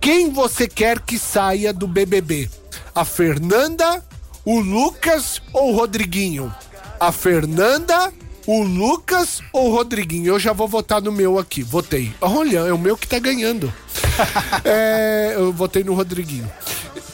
quem 0.00 0.30
você 0.30 0.68
quer 0.68 1.00
que 1.00 1.18
saia 1.18 1.72
do 1.72 1.86
BBB? 1.86 2.48
A 2.94 3.04
Fernanda, 3.04 4.04
o 4.44 4.60
Lucas 4.60 5.40
ou 5.52 5.72
o 5.72 5.76
Rodriguinho? 5.76 6.52
A 6.98 7.12
Fernanda, 7.12 8.12
o 8.48 8.62
Lucas 8.62 9.42
ou 9.52 9.68
o 9.68 9.74
Rodriguinho? 9.74 10.28
Eu 10.28 10.40
já 10.40 10.54
vou 10.54 10.66
votar 10.66 11.02
no 11.02 11.12
meu 11.12 11.38
aqui. 11.38 11.62
Votei. 11.62 12.14
Olha, 12.18 12.60
é 12.60 12.72
o 12.72 12.78
meu 12.78 12.96
que 12.96 13.06
tá 13.06 13.18
ganhando. 13.18 13.72
É, 14.64 15.34
eu 15.36 15.52
votei 15.52 15.84
no 15.84 15.94
Rodriguinho. 15.94 16.50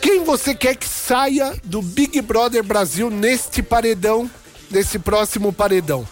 Quem 0.01 0.25
você 0.25 0.55
quer 0.55 0.75
que 0.75 0.89
saia 0.89 1.55
do 1.63 1.83
Big 1.83 2.21
Brother 2.23 2.63
Brasil 2.63 3.11
neste 3.11 3.63
paredão, 3.63 4.31
nesse 4.71 4.99
próximo 4.99 5.53
paredão? 5.53 6.07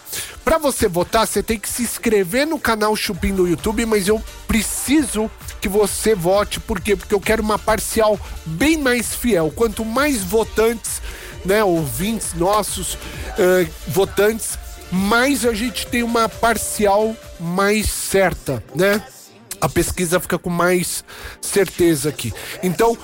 Pra 0.45 0.59
você 0.59 0.87
votar, 0.87 1.25
você 1.25 1.41
tem 1.41 1.57
que 1.57 1.67
se 1.67 1.81
inscrever 1.81 2.45
no 2.45 2.59
canal 2.59 2.95
Chupim 2.95 3.33
do 3.33 3.47
YouTube, 3.47 3.85
mas 3.87 4.07
eu 4.07 4.21
preciso 4.47 5.31
que 5.59 5.67
você 5.67 6.13
vote. 6.13 6.59
Por 6.59 6.79
quê? 6.79 6.95
Porque 6.95 7.15
eu 7.15 7.21
quero 7.21 7.41
uma 7.41 7.57
parcial 7.57 8.19
bem 8.45 8.77
mais 8.77 9.15
fiel. 9.15 9.51
Quanto 9.55 9.83
mais 9.83 10.21
votantes, 10.21 11.01
né, 11.43 11.63
ouvintes 11.63 12.33
nossos, 12.33 12.97
eh, 13.37 13.67
votantes, 13.87 14.57
mais 14.93 15.43
a 15.43 15.55
gente 15.55 15.87
tem 15.87 16.03
uma 16.03 16.29
parcial 16.29 17.15
mais 17.39 17.89
certa, 17.91 18.63
né? 18.75 19.03
A 19.59 19.67
pesquisa 19.67 20.19
fica 20.19 20.37
com 20.37 20.51
mais 20.51 21.03
certeza 21.41 22.09
aqui. 22.09 22.31
Então, 22.61 22.95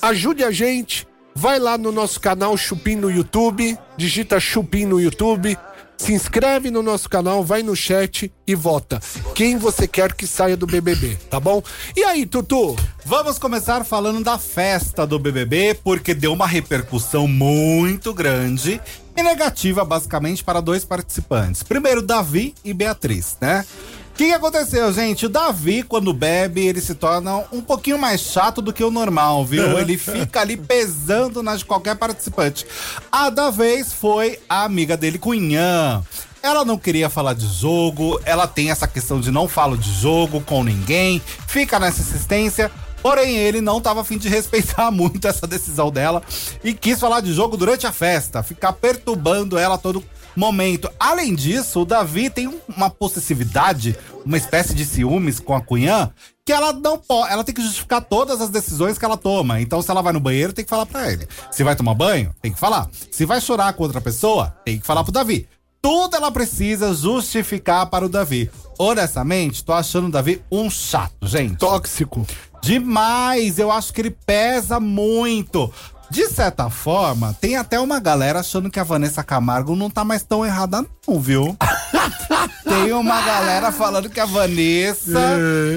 ajude 0.00 0.44
a 0.44 0.52
gente. 0.52 1.06
Vai 1.34 1.58
lá 1.58 1.76
no 1.76 1.90
nosso 1.90 2.20
canal 2.20 2.56
Chupim 2.56 2.94
no 2.94 3.10
YouTube, 3.10 3.76
digita 3.96 4.38
Chupim 4.38 4.84
no 4.84 5.00
YouTube, 5.00 5.56
se 5.96 6.12
inscreve 6.12 6.70
no 6.70 6.82
nosso 6.82 7.08
canal, 7.08 7.42
vai 7.42 7.62
no 7.62 7.74
chat 7.74 8.30
e 8.46 8.54
vota. 8.54 9.00
Quem 9.34 9.56
você 9.56 9.88
quer 9.88 10.12
que 10.12 10.26
saia 10.26 10.56
do 10.56 10.66
BBB, 10.66 11.16
tá 11.30 11.40
bom? 11.40 11.62
E 11.96 12.04
aí, 12.04 12.26
Tutu? 12.26 12.76
Vamos 13.04 13.38
começar 13.38 13.82
falando 13.84 14.22
da 14.22 14.36
festa 14.38 15.06
do 15.06 15.18
BBB, 15.18 15.78
porque 15.82 16.12
deu 16.12 16.34
uma 16.34 16.46
repercussão 16.46 17.26
muito 17.26 18.12
grande 18.12 18.80
e 19.16 19.22
negativa, 19.22 19.84
basicamente, 19.84 20.42
para 20.42 20.60
dois 20.60 20.84
participantes. 20.84 21.62
Primeiro, 21.62 22.02
Davi 22.02 22.54
e 22.64 22.72
Beatriz, 22.72 23.36
né? 23.40 23.64
O 24.12 24.14
que, 24.14 24.26
que 24.26 24.32
aconteceu, 24.32 24.92
gente? 24.92 25.24
O 25.24 25.28
Davi, 25.28 25.82
quando 25.82 26.12
bebe, 26.12 26.66
ele 26.66 26.82
se 26.82 26.94
torna 26.94 27.44
um 27.50 27.62
pouquinho 27.62 27.98
mais 27.98 28.20
chato 28.20 28.60
do 28.60 28.70
que 28.70 28.84
o 28.84 28.90
normal, 28.90 29.42
viu? 29.44 29.76
Ele 29.80 29.96
fica 29.96 30.42
ali 30.42 30.54
pesando 30.54 31.42
nas 31.42 31.60
de 31.60 31.64
qualquer 31.64 31.96
participante. 31.96 32.66
A 33.10 33.30
da 33.30 33.48
vez 33.48 33.90
foi 33.90 34.38
a 34.46 34.64
amiga 34.64 34.98
dele, 34.98 35.18
Cunhã. 35.18 36.02
Ela 36.42 36.62
não 36.64 36.76
queria 36.76 37.08
falar 37.08 37.34
de 37.34 37.46
jogo, 37.46 38.20
ela 38.24 38.46
tem 38.46 38.70
essa 38.70 38.86
questão 38.86 39.18
de 39.18 39.30
não 39.30 39.48
falo 39.48 39.78
de 39.78 39.90
jogo 39.92 40.40
com 40.40 40.62
ninguém, 40.62 41.22
fica 41.46 41.78
nessa 41.78 42.02
insistência. 42.02 42.70
Porém, 43.02 43.36
ele 43.36 43.60
não 43.60 43.78
estava 43.78 44.00
afim 44.02 44.16
de 44.16 44.28
respeitar 44.28 44.90
muito 44.92 45.26
essa 45.26 45.46
decisão 45.46 45.90
dela 45.90 46.22
e 46.62 46.72
quis 46.72 47.00
falar 47.00 47.20
de 47.20 47.32
jogo 47.32 47.56
durante 47.56 47.86
a 47.86 47.92
festa, 47.92 48.42
ficar 48.42 48.72
perturbando 48.74 49.58
ela 49.58 49.76
todo 49.76 50.04
momento. 50.36 50.90
Além 50.98 51.34
disso, 51.34 51.80
o 51.80 51.84
Davi 51.84 52.30
tem 52.30 52.46
um- 52.48 52.58
uma 52.74 52.88
possessividade, 52.88 53.96
uma 54.24 54.36
espécie 54.36 54.74
de 54.74 54.84
ciúmes 54.84 55.38
com 55.38 55.54
a 55.54 55.60
Cunhã, 55.60 56.10
que 56.44 56.52
ela 56.52 56.72
não 56.72 56.96
pode, 56.98 57.32
ela 57.32 57.44
tem 57.44 57.54
que 57.54 57.62
justificar 57.62 58.00
todas 58.02 58.40
as 58.40 58.48
decisões 58.48 58.96
que 58.98 59.04
ela 59.04 59.16
toma. 59.16 59.60
Então, 59.60 59.82
se 59.82 59.90
ela 59.90 60.02
vai 60.02 60.12
no 60.12 60.20
banheiro, 60.20 60.52
tem 60.52 60.64
que 60.64 60.70
falar 60.70 60.86
pra 60.86 61.12
ele. 61.12 61.28
Se 61.50 61.62
vai 61.62 61.76
tomar 61.76 61.94
banho, 61.94 62.34
tem 62.40 62.52
que 62.52 62.58
falar. 62.58 62.88
Se 63.10 63.24
vai 63.26 63.40
chorar 63.40 63.72
com 63.74 63.82
outra 63.82 64.00
pessoa, 64.00 64.54
tem 64.64 64.78
que 64.78 64.86
falar 64.86 65.04
pro 65.04 65.12
Davi. 65.12 65.46
Tudo 65.82 66.14
ela 66.14 66.30
precisa 66.30 66.94
justificar 66.94 67.86
para 67.86 68.06
o 68.06 68.08
Davi. 68.08 68.48
Honestamente, 68.78 69.64
tô 69.64 69.72
achando 69.72 70.06
o 70.06 70.10
Davi 70.12 70.40
um 70.50 70.70
chato, 70.70 71.26
gente. 71.26 71.56
Tóxico. 71.56 72.24
Demais, 72.62 73.58
eu 73.58 73.68
acho 73.68 73.92
que 73.92 74.00
ele 74.00 74.12
pesa 74.12 74.78
muito. 74.78 75.72
De 76.08 76.28
certa 76.28 76.70
forma, 76.70 77.36
tem 77.40 77.56
até 77.56 77.80
uma 77.80 77.98
galera 77.98 78.38
achando 78.38 78.70
que 78.70 78.78
a 78.78 78.84
Vanessa 78.84 79.24
Camargo 79.24 79.74
não 79.74 79.90
tá 79.90 80.04
mais 80.04 80.22
tão 80.22 80.46
errada, 80.46 80.86
não, 81.08 81.18
viu? 81.18 81.56
tem 82.62 82.92
uma 82.92 83.20
galera 83.20 83.72
falando 83.72 84.08
que 84.08 84.20
a 84.20 84.26
Vanessa 84.26 85.18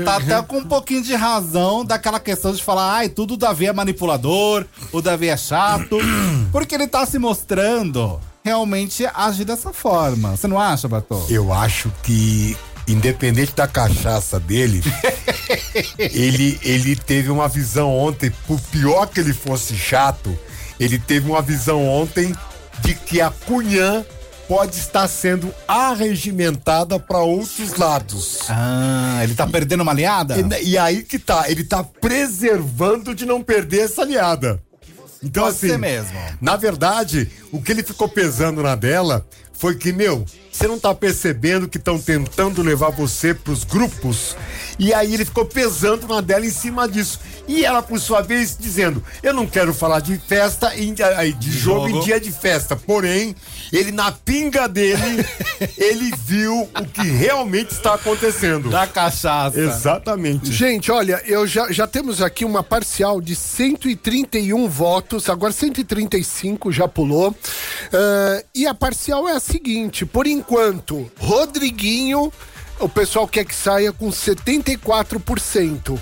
tá 0.04 0.18
até 0.18 0.40
com 0.44 0.58
um 0.58 0.66
pouquinho 0.66 1.02
de 1.02 1.16
razão 1.16 1.84
daquela 1.84 2.20
questão 2.20 2.52
de 2.52 2.64
falar, 2.64 2.94
ai, 2.94 3.10
tudo 3.10 3.34
o 3.34 3.38
Davi 3.38 3.66
é 3.66 3.74
manipulador, 3.74 4.66
o 4.92 5.02
Davi 5.02 5.30
é 5.30 5.38
chato. 5.38 5.98
porque 6.52 6.76
ele 6.76 6.88
tá 6.88 7.08
se 7.08 7.18
mostrando 7.18 8.20
realmente 8.46 9.08
agir 9.12 9.44
dessa 9.44 9.74
forma. 9.74 10.38
Você 10.38 10.48
não 10.48 10.60
acha, 10.60 10.88
Bartô? 10.88 11.26
Eu 11.28 11.52
acho 11.52 11.92
que, 12.04 12.56
independente 12.88 13.56
da 13.56 13.68
cachaça 13.68 14.40
dele, 14.40 14.84
ele, 15.98 16.60
ele 16.62 16.96
teve 16.96 17.32
uma 17.32 17.48
visão 17.50 17.92
ontem, 17.92 18.32
por 18.46 18.62
pior 18.62 19.08
que 19.08 19.20
ele 19.20 19.34
fosse 19.34 19.76
chato, 19.76 20.38
ele 20.80 21.00
teve 21.00 21.28
uma 21.28 21.42
visão 21.42 21.84
ontem 21.88 22.36
de 22.82 22.94
que 22.94 23.20
a 23.20 23.32
Cunhã 23.32 24.06
pode 24.48 24.76
estar 24.76 25.08
sendo 25.08 25.52
arregimentada 25.68 27.00
para 27.00 27.20
outros 27.20 27.76
lados. 27.76 28.42
Ah, 28.48 29.22
ele 29.24 29.34
tá 29.34 29.48
perdendo 29.48 29.82
uma 29.82 29.92
aliada? 29.92 30.36
E, 30.60 30.70
e 30.70 30.78
aí 30.78 31.02
que 31.02 31.18
tá, 31.18 31.50
ele 31.50 31.64
tá 31.64 31.84
preservando 31.84 33.16
de 33.16 33.26
não 33.26 33.42
perder 33.42 33.86
essa 33.86 34.04
aliada. 34.04 34.62
Então, 35.26 35.44
Pode 35.44 35.56
assim, 35.56 35.70
ser 35.70 35.80
mesmo. 35.80 36.18
na 36.40 36.56
verdade, 36.56 37.30
o 37.52 37.60
que 37.60 37.72
ele 37.72 37.82
ficou 37.82 38.08
pesando 38.08 38.62
na 38.62 38.76
dela 38.76 39.26
foi 39.54 39.76
que, 39.76 39.92
meu, 39.92 40.24
você 40.52 40.68
não 40.68 40.78
tá 40.78 40.94
percebendo 40.94 41.68
que 41.68 41.78
estão 41.78 42.00
tentando 42.00 42.62
levar 42.62 42.90
você 42.92 43.34
pros 43.34 43.64
grupos? 43.64 44.36
E 44.78 44.94
aí 44.94 45.14
ele 45.14 45.26
ficou 45.26 45.46
pesando 45.46 46.08
na 46.08 46.22
dela 46.22 46.46
em 46.46 46.52
cima 46.52 46.88
disso. 46.88 47.20
E 47.48 47.64
ela, 47.64 47.82
por 47.82 48.00
sua 48.00 48.22
vez, 48.22 48.58
dizendo: 48.60 49.04
Eu 49.22 49.34
não 49.34 49.46
quero 49.46 49.74
falar 49.74 50.00
de 50.00 50.18
festa, 50.18 50.76
em, 50.76 50.94
de 50.94 51.52
jogo, 51.52 51.88
jogo. 51.88 52.00
em 52.00 52.04
dia 52.04 52.20
de 52.20 52.32
festa. 52.32 52.76
Porém, 52.76 53.36
ele, 53.72 53.92
na 53.92 54.12
pinga 54.12 54.68
dele, 54.68 55.26
ele 55.78 56.12
viu 56.26 56.62
o 56.62 56.86
que 56.86 57.08
realmente 57.08 57.72
está 57.72 57.94
acontecendo. 57.94 58.70
Da 58.70 58.88
cachaça. 58.88 59.60
Exatamente. 59.60 60.52
Gente, 60.52 60.92
olha, 60.92 61.22
eu 61.26 61.46
já, 61.46 61.72
já 61.72 61.88
temos 61.88 62.22
aqui 62.22 62.44
uma 62.44 62.64
parcial 62.64 63.22
de 63.22 63.36
131 63.36 64.68
votos, 64.68 65.30
agora 65.30 65.54
135 65.54 66.72
já 66.72 66.88
pulou. 66.88 67.36
Ah, 67.94 68.44
e 68.54 68.66
a 68.68 68.74
parcial 68.74 69.28
é 69.28 69.34
a 69.34 69.40
seguinte: 69.40 70.06
por 70.06 70.28
enquanto, 70.28 71.10
Rodriguinho, 71.20 72.32
o 72.80 72.90
pessoal 72.90 73.28
quer 73.28 73.46
que 73.46 73.56
saia 73.56 73.92
com 73.92 74.10
74%. 74.10 76.00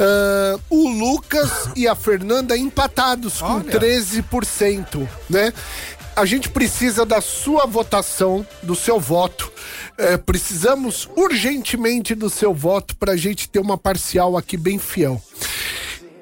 Ah, 0.00 0.58
o 0.70 0.88
Lucas 0.88 1.68
e 1.76 1.86
a 1.86 1.94
Fernanda 1.94 2.56
empatados 2.56 3.40
com 3.40 3.56
Olha. 3.56 3.78
13%, 3.78 5.06
né? 5.28 5.52
A 6.16 6.24
gente 6.24 6.48
precisa 6.48 7.06
da 7.06 7.20
sua 7.20 7.66
votação, 7.66 8.44
do 8.62 8.74
seu 8.74 8.98
voto. 8.98 9.50
É, 9.96 10.16
precisamos 10.16 11.08
urgentemente 11.14 12.14
do 12.14 12.28
seu 12.28 12.52
voto 12.52 12.96
para 12.96 13.12
a 13.12 13.16
gente 13.16 13.48
ter 13.48 13.58
uma 13.58 13.78
parcial 13.78 14.36
aqui 14.36 14.56
bem 14.56 14.78
fiel. 14.78 15.22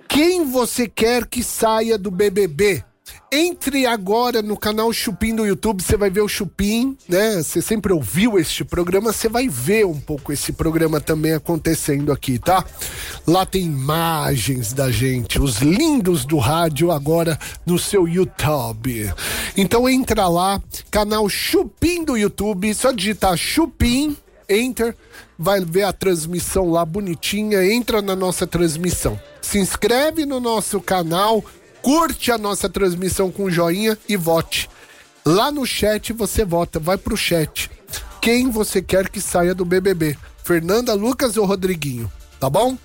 Quem 0.08 0.50
você 0.50 0.88
quer 0.88 1.26
que 1.26 1.42
saia 1.42 1.96
do 1.96 2.10
BBB? 2.10 2.84
Entre 3.30 3.84
agora 3.84 4.40
no 4.40 4.56
canal 4.56 4.90
Chupim 4.92 5.34
do 5.34 5.46
YouTube, 5.46 5.82
você 5.82 5.96
vai 5.96 6.08
ver 6.08 6.22
o 6.22 6.28
Chupim, 6.28 6.96
né? 7.06 7.42
Você 7.42 7.60
sempre 7.60 7.92
ouviu 7.92 8.38
este 8.38 8.64
programa, 8.64 9.12
você 9.12 9.28
vai 9.28 9.48
ver 9.48 9.84
um 9.84 10.00
pouco 10.00 10.32
esse 10.32 10.50
programa 10.52 10.98
também 10.98 11.34
acontecendo 11.34 12.10
aqui, 12.10 12.38
tá? 12.38 12.64
Lá 13.26 13.44
tem 13.44 13.64
imagens 13.64 14.72
da 14.72 14.90
gente, 14.90 15.38
os 15.38 15.58
lindos 15.58 16.24
do 16.24 16.38
rádio 16.38 16.90
agora 16.90 17.38
no 17.66 17.78
seu 17.78 18.08
YouTube. 18.08 19.12
Então 19.56 19.86
entra 19.86 20.26
lá, 20.26 20.60
canal 20.90 21.28
Chupim 21.28 22.04
do 22.04 22.16
YouTube, 22.16 22.72
só 22.72 22.92
digitar 22.92 23.36
Chupim, 23.36 24.16
enter, 24.48 24.96
vai 25.38 25.60
ver 25.60 25.82
a 25.82 25.92
transmissão 25.92 26.70
lá 26.70 26.84
bonitinha, 26.84 27.64
entra 27.64 28.00
na 28.00 28.16
nossa 28.16 28.46
transmissão. 28.46 29.20
Se 29.42 29.58
inscreve 29.58 30.26
no 30.26 30.40
nosso 30.40 30.80
canal, 30.80 31.44
curte 31.82 32.30
a 32.30 32.38
nossa 32.38 32.68
transmissão 32.68 33.30
com 33.30 33.50
joinha 33.50 33.98
e 34.08 34.16
vote. 34.16 34.68
Lá 35.24 35.50
no 35.50 35.66
chat 35.66 36.12
você 36.12 36.44
vota, 36.44 36.78
vai 36.78 36.96
pro 36.96 37.16
chat. 37.16 37.70
Quem 38.20 38.50
você 38.50 38.80
quer 38.82 39.08
que 39.08 39.20
saia 39.20 39.54
do 39.54 39.64
BBB? 39.64 40.16
Fernanda, 40.42 40.94
Lucas 40.94 41.36
ou 41.36 41.44
Rodriguinho? 41.44 42.10
Tá 42.40 42.48
bom? 42.48 42.76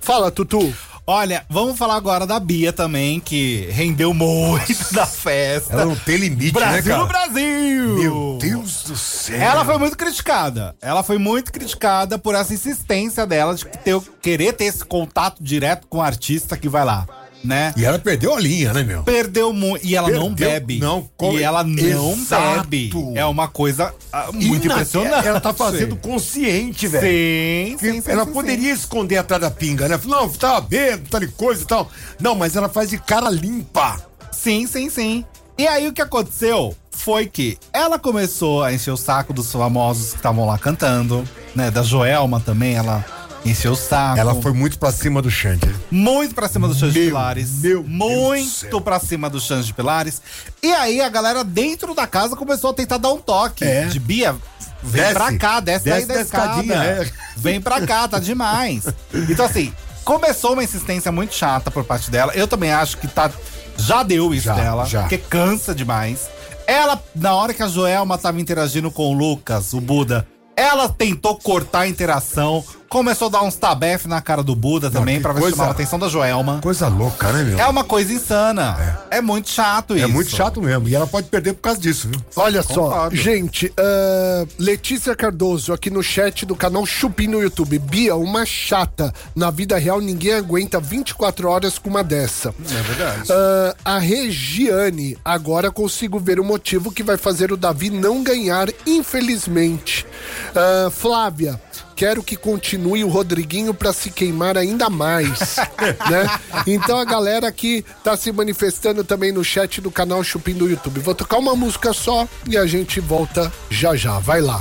Fala, 0.00 0.30
Tutu. 0.30 0.72
Olha, 1.10 1.42
vamos 1.48 1.78
falar 1.78 1.96
agora 1.96 2.26
da 2.26 2.38
Bia 2.38 2.70
também, 2.70 3.18
que 3.18 3.66
rendeu 3.70 4.12
muito 4.12 4.92
da 4.92 5.06
festa. 5.06 5.72
Ela 5.72 5.86
não 5.86 5.96
tem 5.96 6.18
limite, 6.18 6.52
né, 6.52 6.60
Brasil 6.60 6.92
cara? 6.92 6.98
no 6.98 7.08
Brasil! 7.08 7.94
Meu 7.96 8.38
Deus 8.38 8.82
do 8.82 8.94
céu. 8.94 9.40
Ela 9.40 9.64
foi 9.64 9.78
muito 9.78 9.96
criticada. 9.96 10.76
Ela 10.82 11.02
foi 11.02 11.16
muito 11.16 11.50
criticada 11.50 12.18
por 12.18 12.34
essa 12.34 12.52
insistência 12.52 13.26
dela 13.26 13.54
de 13.54 13.64
ter, 13.64 13.98
querer 14.20 14.52
ter 14.52 14.66
esse 14.66 14.84
contato 14.84 15.42
direto 15.42 15.86
com 15.88 15.96
o 15.96 16.02
artista 16.02 16.58
que 16.58 16.68
vai 16.68 16.84
lá, 16.84 17.06
né? 17.44 17.72
E 17.76 17.84
ela 17.84 17.98
perdeu 17.98 18.34
a 18.34 18.40
linha, 18.40 18.72
né, 18.72 18.82
meu? 18.82 19.02
Perdeu 19.04 19.52
muito. 19.52 19.86
E 19.86 19.94
ela 19.94 20.10
não 20.10 20.34
Perdeu- 20.34 20.48
bebe. 20.60 20.78
não, 20.80 21.08
com- 21.16 21.32
E 21.32 21.42
ela 21.42 21.62
não 21.64 22.12
Exato. 22.12 22.68
bebe. 22.68 22.90
É 23.14 23.24
uma 23.24 23.48
coisa 23.48 23.94
ah, 24.12 24.30
muito 24.32 24.64
Ina- 24.66 24.74
impressionante. 24.74 25.26
Ela 25.26 25.40
tá 25.40 25.52
fazendo 25.54 25.96
consciente, 25.96 26.86
velho. 26.86 27.06
Sim, 27.06 27.76
sim, 27.78 28.00
sim, 28.00 28.10
ela 28.10 28.24
sim, 28.24 28.32
poderia 28.32 28.72
esconder 28.72 29.18
atrás 29.18 29.40
da 29.42 29.50
pinga, 29.50 29.88
né? 29.88 29.98
Não, 30.04 30.28
tá 30.28 30.60
bêbado, 30.60 31.08
tal 31.10 31.22
e 31.22 31.28
coisa 31.28 31.62
e 31.62 31.66
tal. 31.66 31.90
Não, 32.20 32.34
mas 32.34 32.56
ela 32.56 32.68
faz 32.68 32.90
de 32.90 32.98
cara 32.98 33.30
limpa. 33.30 34.00
Sim, 34.32 34.66
sim, 34.66 34.90
sim. 34.90 35.24
E 35.56 35.66
aí 35.66 35.88
o 35.88 35.92
que 35.92 36.02
aconteceu 36.02 36.74
foi 36.90 37.26
que 37.26 37.56
ela 37.72 37.98
começou 37.98 38.62
a 38.62 38.72
encher 38.72 38.90
o 38.92 38.96
saco 38.96 39.32
dos 39.32 39.50
famosos 39.52 40.10
que 40.10 40.16
estavam 40.16 40.44
lá 40.46 40.58
cantando, 40.58 41.24
né? 41.54 41.70
Da 41.70 41.82
Joelma 41.82 42.40
também, 42.40 42.74
ela 42.74 43.04
encheu 43.44 43.72
o 43.72 43.76
saco. 43.76 44.18
Ela 44.18 44.34
foi 44.42 44.52
muito 44.52 44.78
pra 44.78 44.90
cima 44.92 45.22
do 45.22 45.30
Xande. 45.30 45.74
muito 45.90 46.34
pra 46.34 46.48
cima 46.48 46.68
do 46.68 46.74
Xande 46.74 46.92
de 46.92 46.98
Meu, 47.00 47.08
Pilares. 47.08 47.50
meu 47.62 47.82
muito 47.84 48.80
pra 48.80 48.98
cima 49.00 49.30
do 49.30 49.40
Xande 49.40 49.66
de 49.66 49.74
Pilares. 49.74 50.20
E 50.62 50.70
aí 50.72 51.00
a 51.00 51.08
galera 51.08 51.42
dentro 51.44 51.94
da 51.94 52.06
casa 52.06 52.36
começou 52.36 52.70
a 52.70 52.74
tentar 52.74 52.98
dar 52.98 53.12
um 53.12 53.18
toque. 53.18 53.64
É. 53.64 53.86
De 53.86 53.98
Bia, 54.00 54.36
vem 54.82 55.02
Desce. 55.02 55.14
pra 55.14 55.36
cá, 55.38 55.60
desce, 55.60 55.84
Desce 55.84 56.06
daí 56.06 56.16
da 56.16 56.22
escadinha, 56.22 56.74
é. 56.74 57.10
Vem 57.36 57.60
pra 57.60 57.86
cá, 57.86 58.06
tá 58.08 58.18
demais. 58.18 58.84
Então 59.30 59.46
assim, 59.46 59.72
começou 60.04 60.52
uma 60.52 60.64
insistência 60.64 61.10
muito 61.12 61.34
chata 61.34 61.70
por 61.70 61.84
parte 61.84 62.10
dela. 62.10 62.32
Eu 62.34 62.46
também 62.48 62.72
acho 62.72 62.96
que 62.98 63.06
tá. 63.08 63.30
Já 63.76 64.02
deu 64.02 64.34
isso 64.34 64.46
Já, 64.46 64.54
dela, 64.54 64.84
já. 64.84 65.00
porque 65.02 65.18
cansa 65.18 65.72
demais. 65.74 66.28
Ela, 66.66 67.00
na 67.14 67.34
hora 67.34 67.54
que 67.54 67.62
a 67.62 67.68
Joelma 67.68 68.18
tava 68.18 68.40
interagindo 68.40 68.90
com 68.90 69.04
o 69.04 69.12
Lucas, 69.16 69.72
o 69.72 69.80
Buda, 69.80 70.26
ela 70.58 70.88
tentou 70.88 71.36
cortar 71.36 71.80
a 71.80 71.88
interação, 71.88 72.64
começou 72.88 73.28
a 73.28 73.30
dar 73.30 73.42
uns 73.42 73.54
tabef 73.54 74.06
na 74.08 74.20
cara 74.20 74.42
do 74.42 74.56
Buda 74.56 74.90
também, 74.90 75.16
que 75.16 75.22
pra 75.22 75.32
ver 75.32 75.40
coisa- 75.40 75.54
se 75.54 75.56
chamava 75.58 75.72
a 75.72 75.74
atenção 75.74 75.98
da 75.98 76.08
Joelma. 76.08 76.58
Coisa 76.62 76.88
louca, 76.88 77.30
né, 77.32 77.44
meu? 77.44 77.58
É 77.58 77.66
uma 77.66 77.84
coisa 77.84 78.12
insana. 78.12 78.98
É, 79.10 79.20
muito 79.20 79.50
chato 79.50 79.94
É 79.94 79.98
isso. 79.98 80.08
muito 80.08 80.30
chato 80.30 80.60
mesmo. 80.62 80.88
E 80.88 80.94
ela 80.94 81.06
pode 81.06 81.28
perder 81.28 81.52
por 81.52 81.60
causa 81.60 81.78
disso, 81.80 82.08
viu? 82.08 82.20
Olha 82.34 82.62
só, 82.62 83.08
gente, 83.12 83.72
ah, 83.78 84.46
Letícia 84.58 85.14
Cardoso 85.14 85.72
aqui 85.72 85.90
no 85.90 86.02
chat 86.02 86.44
do 86.46 86.56
canal 86.56 86.84
Chupim 86.86 87.26
no 87.28 87.42
YouTube. 87.42 87.78
Bia, 87.78 88.16
uma 88.16 88.44
chata. 88.46 89.12
Na 89.36 89.50
vida 89.50 89.76
real, 89.78 90.00
ninguém 90.00 90.32
aguenta 90.32 90.80
24 90.80 91.48
horas 91.48 91.78
com 91.78 91.90
uma 91.90 92.02
dessa. 92.02 92.54
É 92.70 92.82
verdade. 92.82 93.28
Ah, 93.30 93.74
a 93.96 93.98
Regiane, 93.98 95.16
agora 95.24 95.70
consigo 95.70 96.18
ver 96.18 96.40
o 96.40 96.44
motivo 96.44 96.90
que 96.90 97.02
vai 97.02 97.16
fazer 97.18 97.52
o 97.52 97.56
Davi 97.56 97.90
não 97.90 98.22
ganhar, 98.22 98.68
infelizmente. 98.86 100.06
Ah, 100.54 100.90
Flávia, 100.90 101.60
quero 101.94 102.22
que 102.22 102.36
continue 102.36 103.02
o 103.04 103.08
Rodriguinho 103.08 103.74
pra 103.74 103.92
se 103.92 104.10
queimar 104.10 104.56
ainda 104.56 104.88
mais, 104.88 105.56
né? 106.08 106.40
Então 106.66 106.98
a 106.98 107.04
galera 107.04 107.48
aqui 107.48 107.84
tá 108.04 108.16
se 108.16 108.30
manifestando 108.30 109.02
também 109.02 109.32
no 109.32 109.44
chat 109.44 109.80
do 109.80 109.90
canal 109.90 110.22
Chupim 110.22 110.54
do 110.54 110.68
YouTube. 110.68 111.00
Vou 111.00 111.14
tocar 111.14 111.38
uma 111.38 111.56
música 111.56 111.92
só 111.92 112.26
e 112.48 112.56
a 112.56 112.66
gente 112.66 113.00
volta 113.00 113.52
já 113.68 113.96
já. 113.96 114.18
Vai 114.18 114.40
lá. 114.40 114.60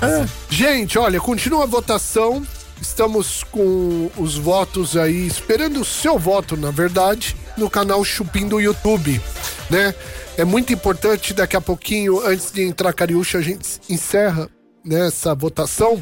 Gente, 0.49 0.97
olha, 0.97 1.19
continua 1.19 1.63
a 1.63 1.67
votação. 1.67 2.45
Estamos 2.81 3.43
com 3.43 4.09
os 4.17 4.37
votos 4.37 4.95
aí, 4.95 5.25
esperando 5.25 5.81
o 5.81 5.85
seu 5.85 6.19
voto, 6.19 6.55
na 6.55 6.69
verdade, 6.69 7.35
no 7.57 7.69
canal 7.69 8.03
Chupim 8.05 8.47
do 8.47 8.59
YouTube, 8.59 9.19
né? 9.67 9.95
É 10.37 10.45
muito 10.45 10.71
importante, 10.71 11.33
daqui 11.33 11.55
a 11.55 11.61
pouquinho, 11.61 12.23
antes 12.23 12.51
de 12.51 12.61
entrar 12.61 12.93
Cariúcha, 12.93 13.39
a 13.39 13.41
gente 13.41 13.79
encerra 13.89 14.47
né, 14.87 15.07
essa 15.07 15.35
votação, 15.35 16.01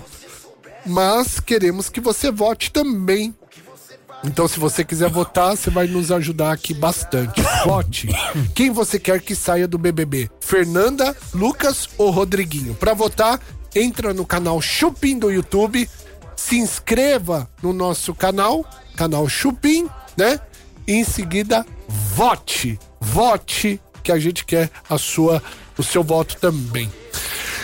mas 0.86 1.40
queremos 1.40 1.90
que 1.90 2.00
você 2.00 2.32
vote 2.32 2.72
também. 2.72 3.34
Então, 4.24 4.48
se 4.48 4.60
você 4.60 4.84
quiser 4.84 5.10
votar, 5.10 5.56
você 5.56 5.70
vai 5.70 5.88
nos 5.88 6.12
ajudar 6.12 6.52
aqui 6.52 6.74
bastante. 6.74 7.42
Vote. 7.66 8.08
Quem 8.56 8.72
você 8.72 9.00
quer 9.00 9.20
que 9.22 9.36
saia 9.36 9.68
do 9.68 9.78
BBB? 9.78 10.30
Fernanda, 10.40 11.16
Lucas 11.34 11.90
ou 11.98 12.10
Rodriguinho? 12.10 12.74
Para 12.76 12.94
votar, 12.94 13.40
entra 13.76 14.14
no 14.14 14.26
canal 14.26 14.62
Chupim 14.62 15.20
do 15.20 15.30
YouTube, 15.30 15.90
se 16.36 16.58
inscreva 16.58 17.50
no 17.62 17.74
nosso 17.74 18.16
canal, 18.16 18.66
canal 18.96 19.28
Chupim, 19.28 19.88
né? 20.18 20.40
E 20.88 20.94
em 20.94 21.04
seguida, 21.04 21.66
vote. 21.88 22.80
Vote, 23.00 23.80
que 24.02 24.12
a 24.12 24.20
gente 24.20 24.46
quer 24.46 24.72
a 24.90 24.98
sua, 24.98 25.42
o 25.78 25.84
seu 25.84 26.04
voto 26.04 26.38
também. 26.38 26.92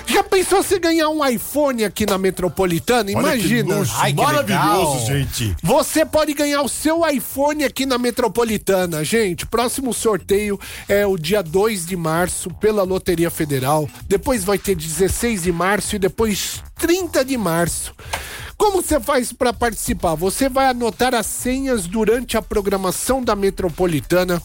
Já 0.06 0.24
pensou 0.24 0.62
você 0.62 0.80
ganhar 0.80 1.10
um 1.10 1.26
iPhone 1.26 1.84
aqui 1.86 2.06
na 2.06 2.18
Metropolitana? 2.18 3.12
Imagina. 3.12 3.76
Ai, 3.96 4.14
que 4.14 4.22
Maravilhoso, 4.22 4.94
legal. 4.94 5.06
gente. 5.06 5.56
Você 5.64 6.06
pode 6.06 6.34
ganhar 6.34 6.62
o 6.62 6.70
seu 6.70 7.08
iPhone 7.08 7.64
aqui 7.64 7.86
na 7.86 7.98
Metropolitana, 7.98 9.04
gente. 9.04 9.46
Próximo 9.46 9.94
sorteio 9.94 10.60
é 10.88 11.06
o 11.06 11.18
dia 11.18 11.42
2 11.42 11.86
de 11.86 11.96
março 11.96 12.50
pela 12.56 12.84
Loteria 12.84 13.30
Federal. 13.30 13.90
Depois 14.08 14.44
vai 14.44 14.58
ter 14.58 14.76
16 14.76 15.44
de 15.44 15.52
março 15.52 15.96
e 15.96 16.00
depois 16.00 16.62
30 16.78 17.24
de 17.24 17.38
março. 17.38 17.94
Como 18.62 18.84
você 18.84 19.00
faz 19.00 19.34
para 19.34 19.52
participar? 19.52 20.14
Você 20.14 20.48
vai 20.48 20.68
anotar 20.68 21.16
as 21.16 21.26
senhas 21.26 21.88
durante 21.88 22.38
a 22.38 22.44
programação 22.44 23.24
da 23.24 23.36
Metropolitana. 23.36 24.40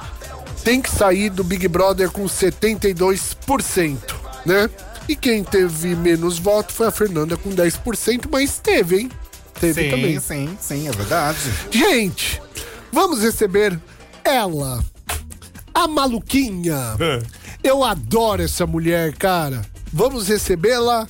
tem 0.63 0.81
que 0.81 0.89
sair 0.89 1.29
do 1.29 1.43
Big 1.43 1.67
Brother 1.67 2.09
com 2.09 2.23
72%, 2.23 3.97
né? 4.45 4.69
E 5.07 5.15
quem 5.15 5.43
teve 5.43 5.95
menos 5.95 6.39
voto 6.39 6.71
foi 6.73 6.87
a 6.87 6.91
Fernanda 6.91 7.35
com 7.35 7.49
10%, 7.49 8.25
mas 8.31 8.57
teve, 8.59 9.01
hein? 9.01 9.11
Teve 9.59 9.83
Sim, 9.83 9.89
também. 9.89 10.19
sim, 10.19 10.57
sim, 10.59 10.87
é 10.87 10.91
verdade. 10.91 11.37
Gente, 11.71 12.41
vamos 12.91 13.21
receber 13.21 13.79
ela, 14.23 14.83
a 15.73 15.87
maluquinha. 15.87 16.95
Eu 17.63 17.83
adoro 17.83 18.41
essa 18.43 18.65
mulher, 18.65 19.13
cara. 19.15 19.61
Vamos 19.91 20.27
recebê-la. 20.27 21.07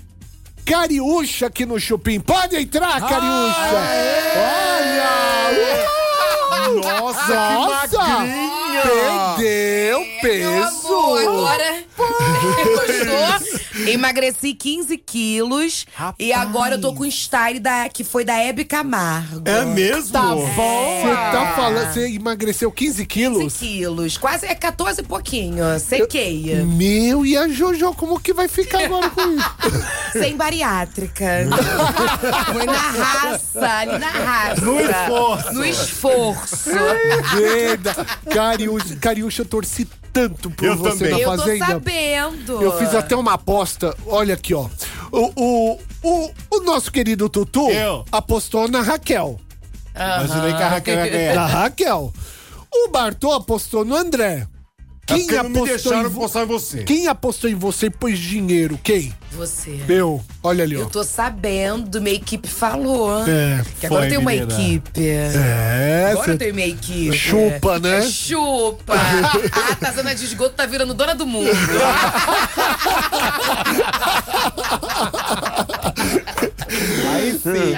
Cariúcha 0.65 1.47
aqui 1.47 1.65
no 1.65 1.79
Chupim. 1.79 2.19
Pode 2.19 2.55
entrar, 2.55 2.99
Cariúcha. 3.01 3.79
Olha! 4.37 5.83
Nossa, 6.81 7.53
Nossa! 7.53 7.87
que 7.87 7.97
magrinha! 7.97 8.81
Perdeu 8.83 9.99
Meu 9.99 10.21
peso! 10.21 10.87
amor, 10.87 11.21
agora 11.21 11.82
gostou? 12.43 13.87
Emagreci 13.87 14.53
15 14.53 14.97
quilos 14.97 15.85
e 16.19 16.31
agora 16.31 16.75
eu 16.75 16.81
tô 16.81 16.93
com 16.93 17.03
o 17.03 17.05
style 17.05 17.59
da, 17.59 17.89
que 17.89 18.03
foi 18.03 18.23
da 18.23 18.37
Hebe 18.37 18.63
Camargo. 18.65 19.43
É 19.45 19.65
mesmo? 19.65 20.11
Tá 20.11 20.21
bom? 20.35 20.45
Você 20.45 21.09
tá 21.09 21.53
falando, 21.55 21.93
você 21.93 22.07
emagreceu 22.09 22.71
15 22.71 23.05
quilos? 23.05 23.43
15 23.43 23.57
quilos, 23.59 24.17
quase 24.17 24.45
é 24.45 24.55
14 24.55 25.01
e 25.01 25.03
pouquinho. 25.03 25.63
Sequei. 25.79 26.55
Meu, 26.63 27.25
e 27.25 27.35
a 27.35 27.47
Jojo, 27.47 27.93
como 27.93 28.19
que 28.19 28.33
vai 28.33 28.47
ficar 28.47 28.83
agora 28.85 29.09
com 29.09 29.21
isso? 29.31 29.53
Sem 30.13 30.37
bariátrica. 30.37 31.25
Foi 32.53 32.65
na 32.65 32.73
raça, 32.73 33.67
ali 33.79 33.97
na 33.97 34.09
raça. 34.09 34.61
No 34.61 34.79
esforço. 34.79 35.53
No 35.53 35.65
esforço. 35.65 36.69
Verdade. 37.35 38.05
Cariúcha, 38.31 38.95
Cariúcha, 38.97 39.41
eu 39.41 39.45
torci 39.45 39.87
tanto 40.13 40.49
por 40.51 40.65
Eu 40.65 40.77
você 40.77 41.09
também. 41.09 41.11
na 41.11 41.19
Eu 41.19 41.31
tô 41.31 41.37
Fazenda. 41.43 41.65
sabendo. 41.65 42.61
Eu 42.61 42.77
fiz 42.77 42.93
até 42.95 43.15
uma 43.15 43.33
aposta. 43.33 43.95
Olha 44.05 44.35
aqui, 44.35 44.53
ó. 44.53 44.67
O, 45.11 45.31
o, 45.35 45.79
o, 46.03 46.31
o 46.51 46.59
nosso 46.63 46.91
querido 46.91 47.27
Tutu 47.27 47.69
Eu. 47.71 48.05
apostou 48.11 48.67
na 48.67 48.81
Raquel. 48.81 49.39
Imaginei 49.95 50.53
que 50.53 50.63
a 50.63 50.69
Raquel 50.69 50.95
ia 51.05 51.09
ganhar. 51.11 51.35
Na 51.35 51.45
Raquel. 51.47 52.13
O 52.71 52.89
Bartô 52.89 53.31
apostou 53.33 53.83
no 53.85 53.95
André. 53.95 54.47
É 55.05 55.15
Quem 55.15 55.23
porque 55.27 55.35
não 55.35 55.43
me 55.43 55.57
apostou, 55.57 55.65
deixaram 55.67 56.05
em 56.09 56.09
vo- 56.13 56.39
em 56.39 56.45
você. 56.45 56.83
Quem 56.83 57.07
apostou 57.07 57.49
em 57.49 57.55
você 57.55 57.87
e 57.87 57.89
pôs 57.89 58.17
dinheiro? 58.17 58.79
Quem? 58.81 59.13
Você. 59.33 59.77
Eu. 59.89 60.23
Olha 60.41 60.63
ali, 60.63 60.77
ó. 60.77 60.81
Eu 60.81 60.85
tô 60.89 61.03
sabendo, 61.03 61.99
minha 62.01 62.15
equipe 62.15 62.47
falou. 62.47 63.21
É, 63.27 63.61
Que 63.81 63.85
agora 63.87 64.03
foi, 64.03 64.09
tem 64.09 64.17
uma 64.17 64.31
menina. 64.31 64.53
equipe. 64.53 64.91
É, 65.05 66.07
Agora 66.11 66.25
cê- 66.25 66.31
eu 66.31 66.37
tenho 66.37 66.55
minha 66.55 66.67
equipe. 66.67 67.17
Chupa, 67.17 67.79
né? 67.79 67.97
É, 67.97 68.01
chupa. 68.09 68.93
ah, 69.51 69.75
tá 69.75 69.91
zona 69.91 70.15
de 70.15 70.23
esgoto, 70.23 70.55
tá 70.55 70.65
virando 70.65 70.93
dona 70.93 71.13
do 71.15 71.25
mundo. 71.25 71.49
Aí 77.13 77.31
sim. 77.33 77.75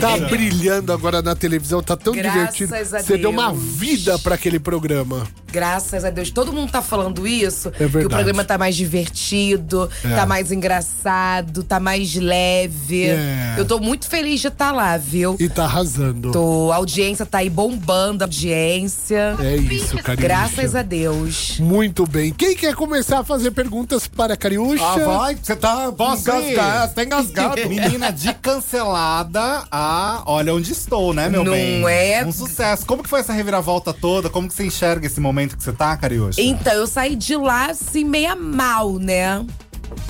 tá 0.00 0.16
brilhando 0.28 0.92
agora 0.92 1.20
na 1.22 1.34
televisão, 1.34 1.82
tá 1.82 1.96
tão 1.96 2.12
Graças 2.14 2.54
divertido. 2.54 2.74
a 2.96 3.02
Você 3.02 3.16
deu 3.18 3.30
uma 3.30 3.52
vida 3.52 4.18
pra 4.18 4.34
aquele 4.34 4.58
programa. 4.60 5.26
Graças 5.50 6.04
a 6.04 6.10
Deus. 6.10 6.30
Todo 6.30 6.52
mundo 6.52 6.70
tá 6.70 6.82
falando 6.82 7.26
isso. 7.26 7.68
É 7.68 7.72
verdade. 7.80 7.98
Que 8.00 8.06
o 8.06 8.10
programa 8.10 8.44
tá 8.44 8.58
mais 8.58 8.76
divertido, 8.76 9.88
É. 10.04 10.14
tá 10.14 10.26
mais 10.26 10.52
engraçado, 10.52 11.62
tá 11.62 11.80
mais 11.80 12.14
leve. 12.14 13.06
É. 13.06 13.54
Eu 13.56 13.64
tô 13.64 13.78
muito 13.78 14.06
feliz 14.08 14.40
de 14.40 14.48
estar 14.48 14.72
lá, 14.72 14.96
viu? 14.96 15.36
E 15.40 15.48
tá 15.48 15.64
arrasando. 15.64 16.32
Tô, 16.32 16.70
a 16.72 16.76
audiência 16.76 17.24
tá 17.24 17.38
aí 17.38 17.50
bombando, 17.50 18.22
a 18.22 18.26
audiência. 18.26 19.36
É 19.40 19.56
isso, 19.56 19.96
Cariúcha. 19.98 20.16
Graças 20.16 20.74
a 20.74 20.82
Deus. 20.82 21.58
Muito 21.60 22.06
bem. 22.06 22.32
Quem 22.32 22.54
quer 22.54 22.74
começar 22.74 23.20
a 23.20 23.24
fazer 23.24 23.50
perguntas 23.52 24.06
para 24.06 24.34
a 24.34 24.36
Cariúcha? 24.36 24.84
Ah, 24.84 24.98
vai, 24.98 25.34
você 25.42 25.56
tá 25.56 25.90
Posso 25.92 26.22
engasgado, 26.30 26.94
tá 26.94 27.04
engasgado. 27.04 27.56
Menina, 27.68 28.10
de 28.12 28.32
cancelada 28.34 29.64
a 29.70 30.22
olha 30.26 30.54
onde 30.54 30.72
estou, 30.72 31.12
né, 31.14 31.28
meu 31.28 31.42
Não 31.44 31.52
bem? 31.52 31.82
é? 31.88 32.24
Um 32.24 32.32
sucesso. 32.32 32.84
Como 32.86 33.02
que 33.02 33.08
foi 33.08 33.20
essa 33.20 33.32
reviravolta 33.32 33.92
toda? 33.92 34.28
Como 34.28 34.46
que 34.48 34.54
você 34.54 34.64
enxerga 34.64 35.06
esse 35.06 35.20
momento 35.20 35.37
que 35.46 35.62
você 35.62 35.72
tá, 35.72 35.96
Cariúcha? 35.96 36.40
Então, 36.40 36.72
eu 36.72 36.86
saí 36.86 37.14
de 37.14 37.36
lá 37.36 37.66
assim, 37.66 38.04
meia 38.04 38.34
mal, 38.34 38.94
né? 38.98 39.44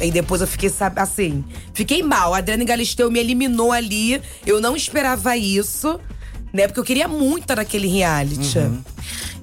E 0.00 0.10
depois 0.10 0.40
eu 0.40 0.46
fiquei, 0.46 0.68
sabe, 0.68 1.00
assim, 1.00 1.44
fiquei 1.74 2.02
mal. 2.02 2.34
A 2.34 2.38
Adriana 2.38 2.64
Galisteu 2.64 3.10
me 3.10 3.18
eliminou 3.18 3.72
ali. 3.72 4.20
Eu 4.46 4.60
não 4.60 4.76
esperava 4.76 5.36
isso, 5.36 6.00
né? 6.52 6.66
Porque 6.66 6.80
eu 6.80 6.84
queria 6.84 7.08
muito 7.08 7.42
estar 7.44 7.56
naquele 7.56 7.88
reality. 7.88 8.58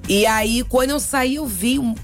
E 0.08 0.26
aí, 0.26 0.64
quando 0.68 0.90
eu 0.90 1.00
saí, 1.00 1.36
eu 1.36 1.46
vi 1.46 1.78
um. 1.78 1.94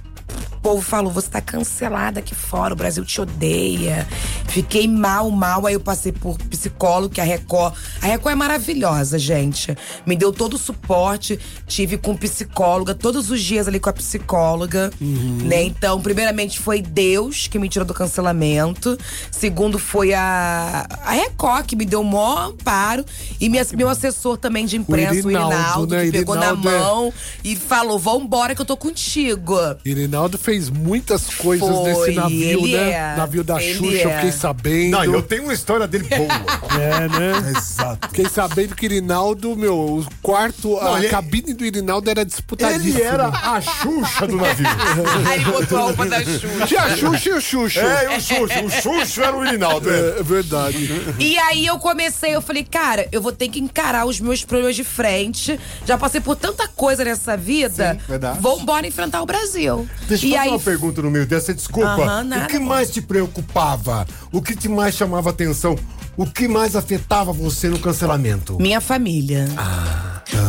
Povo 0.63 0.81
falou, 0.81 1.11
você 1.13 1.29
tá 1.29 1.41
cancelada 1.41 2.21
aqui 2.21 2.35
fora, 2.35 2.73
o 2.73 2.77
Brasil 2.77 3.05
te 3.05 3.21
odeia. 3.21 4.07
Fiquei 4.49 4.87
mal, 4.87 5.29
mal. 5.31 5.67
Aí 5.67 5.75
eu 5.75 5.81
passei 5.81 6.13
por 6.13 6.39
psicólogo, 6.39 7.15
que 7.15 7.21
a 7.21 7.25
Record. 7.25 7.75
A 8.01 8.07
Record 8.07 8.33
é 8.33 8.37
maravilhosa, 8.37 9.19
gente. 9.19 9.77
Me 10.07 10.15
deu 10.17 10.33
todo 10.33 10.55
o 10.55 10.59
suporte. 10.59 11.39
Tive 11.67 11.99
com 11.99 12.17
psicóloga, 12.17 12.95
todos 12.95 13.31
os 13.31 13.41
dias 13.43 13.67
ali 13.67 13.81
com 13.81 13.91
a 13.91 13.93
psicóloga. 13.93 14.91
Né? 15.01 15.65
Então, 15.65 16.01
primeiramente 16.01 16.61
foi 16.61 16.81
Deus 16.81 17.47
que 17.49 17.59
me 17.59 17.69
tirou 17.69 17.87
do 17.87 17.95
cancelamento. 17.95 18.97
Segundo, 19.31 19.79
foi 19.79 20.15
a, 20.15 20.87
a 21.05 21.11
Record 21.13 21.67
que 21.67 21.75
me 21.75 21.85
deu 21.85 22.03
o 22.03 22.05
maior 22.05 22.51
amparo. 22.51 23.05
E 23.41 23.49
minha- 23.49 23.67
meu 23.75 23.89
assessor 23.89 24.37
também 24.37 24.67
de 24.67 24.77
imprensa, 24.77 25.15
o 25.27 25.31
Irinaldo, 25.31 25.55
Irinaldo, 25.55 25.95
né? 25.97 26.05
que 26.07 26.13
pegou 26.13 26.37
Irinaldo 26.37 26.63
na 26.69 26.71
é- 26.77 26.79
mão 26.79 27.13
e 27.43 27.57
falou: 27.57 27.99
vambora 27.99 28.55
que 28.55 28.61
eu 28.61 28.67
tô 28.67 28.77
contigo. 28.77 29.57
Irinaldo 29.85 30.37
fez 30.39 30.52
muitas 30.71 31.27
coisas 31.35 31.69
Foi, 31.69 31.85
nesse 32.09 32.13
navio, 32.13 32.61
ele 32.67 32.77
né? 32.77 32.91
é. 32.93 33.17
Navio 33.17 33.45
da 33.45 33.63
Ele 33.63 33.75
Xuxa, 33.75 34.03
eu 34.05 34.11
é. 34.11 34.15
fiquei 34.17 34.33
sabendo. 34.33 34.91
Não, 34.93 35.05
eu 35.05 35.23
tenho 35.23 35.45
uma 35.45 35.53
história 35.55 35.87
dele 35.87 36.05
boa. 36.09 36.23
É, 36.73 37.07
né? 37.09 37.53
Exato. 37.57 38.09
Fiquei 38.09 38.27
sabendo 38.29 38.75
que 38.75 38.87
Irinaldo, 38.87 39.55
meu, 39.57 39.77
o 39.77 40.07
quarto, 40.23 40.71
Não, 40.71 40.95
a 40.95 40.99
ele- 41.01 41.09
cabine 41.09 41.53
do 41.53 41.67
Irinaldo 41.67 42.09
era 42.09 42.25
disputadíssima. 42.25 42.99
Ele 42.99 43.03
era 43.03 43.29
a 43.29 43.61
Xuxa 43.61 44.27
do 44.27 44.37
navio. 44.37 44.67
Aí 45.29 45.41
ele 45.41 45.45
botou 45.51 45.79
a 45.79 45.83
roupa 45.83 46.07
da 46.07 46.23
Xuxa. 46.25 46.67
Tinha 46.67 46.83
a 46.83 46.97
Xuxa 46.97 47.29
e 47.29 47.33
o 47.33 47.41
Xuxo. 47.41 47.79
É, 47.81 48.05
e 48.15 48.17
o 48.17 48.21
Xuxa. 48.21 48.63
O 48.65 48.71
Xuxa 48.71 49.23
era 49.25 49.37
o 49.37 49.45
Irinaldo. 49.47 49.91
É. 49.91 50.19
É 50.19 50.23
verdade. 50.23 50.91
E 51.19 51.39
aí 51.39 51.67
eu 51.67 51.79
comecei, 51.79 52.35
eu 52.35 52.41
falei, 52.43 52.65
cara, 52.65 53.07
eu 53.13 53.21
vou 53.21 53.33
ter 53.33 53.49
que 53.49 53.61
encarar 53.61 54.07
os 54.07 54.19
meus 54.21 54.45
problemas 54.45 54.75
de 54.77 54.85
frente. 54.85 55.59
Já 55.87 55.99
passei 55.99 56.21
por 56.21 56.37
tanta 56.37 56.67
coisa 56.69 57.05
nessa 57.05 57.37
vida. 57.37 57.93
Sim, 58.01 58.07
verdade. 58.09 58.39
Vambora 58.41 58.87
enfrentar 58.87 59.21
o 59.23 59.27
Brasil. 59.27 59.87
Deixa 60.09 60.27
eu 60.27 60.31
e 60.31 60.37
aí 60.43 60.51
uma 60.51 60.59
pergunta 60.59 61.03
no 61.03 61.11
meio 61.11 61.27
dessa, 61.27 61.55
desculpa. 61.55 62.05
Nada, 62.05 62.45
o 62.45 62.47
que 62.47 62.59
mais 62.59 62.91
te 62.91 63.01
preocupava? 63.01 64.07
O 64.31 64.43
que 64.43 64.55
te 64.55 64.69
mais 64.69 64.95
chamava 64.95 65.31
atenção? 65.31 65.77
O 66.17 66.27
que 66.27 66.47
mais 66.47 66.77
afetava 66.77 67.33
você 67.33 67.69
no 67.69 67.79
cancelamento? 67.79 68.59
Minha 68.61 68.81
família. 68.81 69.47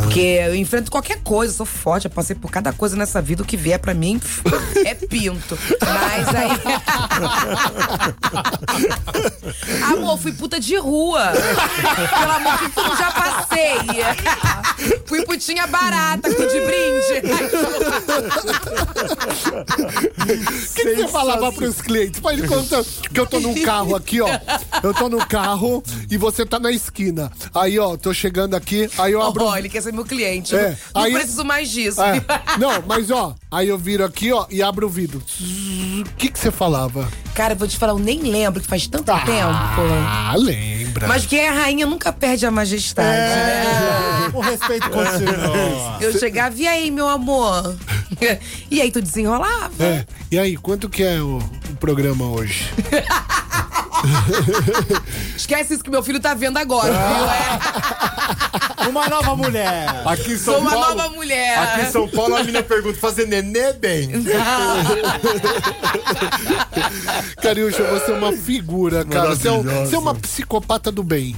Porque 0.02 0.20
eu 0.20 0.56
enfrento 0.56 0.92
qualquer 0.92 1.20
coisa, 1.24 1.54
sou 1.54 1.66
forte, 1.66 2.06
eu 2.06 2.12
passei 2.12 2.36
por 2.36 2.52
cada 2.52 2.72
coisa 2.72 2.96
nessa 2.96 3.22
vida, 3.22 3.44
o 3.44 3.46
que 3.46 3.58
vier 3.58 3.80
pra 3.80 3.94
mim 3.94 4.22
é 4.86 4.94
pinto. 4.96 5.58
Mas 5.82 6.28
aí. 6.36 6.52
amor, 9.94 10.18
fui 10.18 10.32
puta 10.34 10.60
de 10.60 10.78
rua. 10.78 11.32
Pelo 11.32 12.32
amor 12.32 12.58
de 12.58 12.70
Deus, 12.70 12.98
já 12.98 13.12
passei. 13.12 13.80
fui 15.06 15.26
putinha 15.26 15.68
barata, 15.68 16.34
com 16.34 16.48
de 16.48 16.62
brinde. 16.62 17.14
O 20.24 20.74
que, 20.76 20.84
que 20.84 20.96
você 20.96 21.08
falava 21.08 21.52
pros 21.52 21.82
clientes? 21.82 22.20
Pai, 22.20 22.36
ele 22.36 22.48
conta 22.48 22.84
que 23.14 23.20
eu 23.20 23.26
tô 23.26 23.40
num 23.40 23.62
carro 23.62 23.96
aqui, 23.96 24.22
ó. 24.22 24.30
Eu 24.82 24.94
tô 24.94 25.10
no 25.10 25.26
carro 25.26 25.53
e 26.10 26.18
você 26.18 26.46
tá 26.46 26.60
na 26.60 26.72
esquina. 26.72 27.32
Aí, 27.54 27.78
ó, 27.80 27.96
tô 27.98 28.14
chegando 28.14 28.56
aqui, 28.56 28.90
aí 28.98 29.14
eu 29.14 29.22
abro. 29.22 29.46
Ó, 29.46 29.58
ele 29.58 29.70
quer 29.70 29.82
ser 29.82 29.94
meu 29.94 30.06
cliente. 30.06 30.56
É, 30.56 30.78
não 30.94 31.02
aí- 31.04 31.14
preciso 31.14 31.44
mais 31.46 31.70
disso. 31.70 32.02
É, 32.02 32.22
não, 32.60 32.84
mas 32.88 33.10
ó, 33.12 33.36
aí 33.52 33.68
eu 33.68 33.78
viro 33.78 34.04
aqui, 34.06 34.32
ó, 34.32 34.46
e 34.50 34.62
abro 34.62 34.88
o 34.88 34.90
vidro. 34.90 35.20
O 35.20 36.04
que 36.18 36.30
que 36.30 36.40
você 36.40 36.52
falava? 36.52 37.08
Cara, 37.34 37.54
eu 37.54 37.58
vou 37.58 37.68
te 37.68 37.78
falar, 37.78 37.94
eu 37.94 38.00
nem 38.00 38.20
lembro 38.22 38.62
que 38.62 38.68
faz 38.68 38.86
tanto 38.88 39.06
tempo. 39.06 39.50
Ah, 39.50 40.34
lembra. 40.38 41.08
Mas 41.08 41.26
quem 41.26 41.40
é 41.40 41.50
rainha 41.50 41.86
nunca 41.86 42.14
perde 42.14 42.46
a 42.46 42.52
majestade, 42.52 43.08
né? 43.10 44.32
O 44.34 44.40
respeito 44.40 44.90
continua. 44.90 45.98
Eu 46.00 46.18
chegava, 46.20 46.56
e 46.56 46.68
aí, 46.68 46.92
meu 46.92 47.08
amor? 47.08 47.76
E 48.70 48.80
aí, 48.82 48.92
tu 48.92 49.02
desenrolava? 49.02 49.72
É, 49.84 50.06
e 50.32 50.38
aí, 50.40 50.56
quanto 50.56 50.88
que 50.90 51.04
é 51.04 51.20
o, 51.22 51.38
o 51.38 51.76
programa 51.80 52.26
hoje? 52.26 52.70
Esquece 55.38 55.74
isso 55.76 55.84
que 55.84 55.90
meu 55.90 56.04
filho 56.04 56.20
tá 56.20 56.34
vendo 56.34 56.58
agora, 56.58 56.92
viu? 56.92 57.26
É, 57.30 58.88
Uma 58.90 59.08
nova 59.08 59.36
mulher. 59.36 59.88
Aqui 60.06 60.34
em 60.34 60.38
São 60.38 60.56
sou 60.56 60.62
uma 60.62 60.72
Paulo. 60.72 60.96
nova 60.96 61.10
mulher. 61.10 61.58
Aqui 61.58 61.82
em 61.88 61.92
São 61.92 62.08
Paulo 62.08 62.36
a 62.36 62.40
menina 62.40 62.62
pergunta: 62.62 63.00
fazer 63.00 63.26
nenê 63.28 63.72
bem? 63.74 64.10
Cariúcha, 67.42 67.84
você 67.84 68.12
é 68.12 68.16
uma 68.16 68.34
figura, 68.34 69.06
cara. 69.06 69.30
Você 69.36 69.48
é, 69.48 69.52
um- 69.52 69.64
você 69.64 69.96
é 69.96 70.00
uma 70.00 70.14
psicopata 70.16 70.92
do 70.92 71.02
bem. 71.04 71.36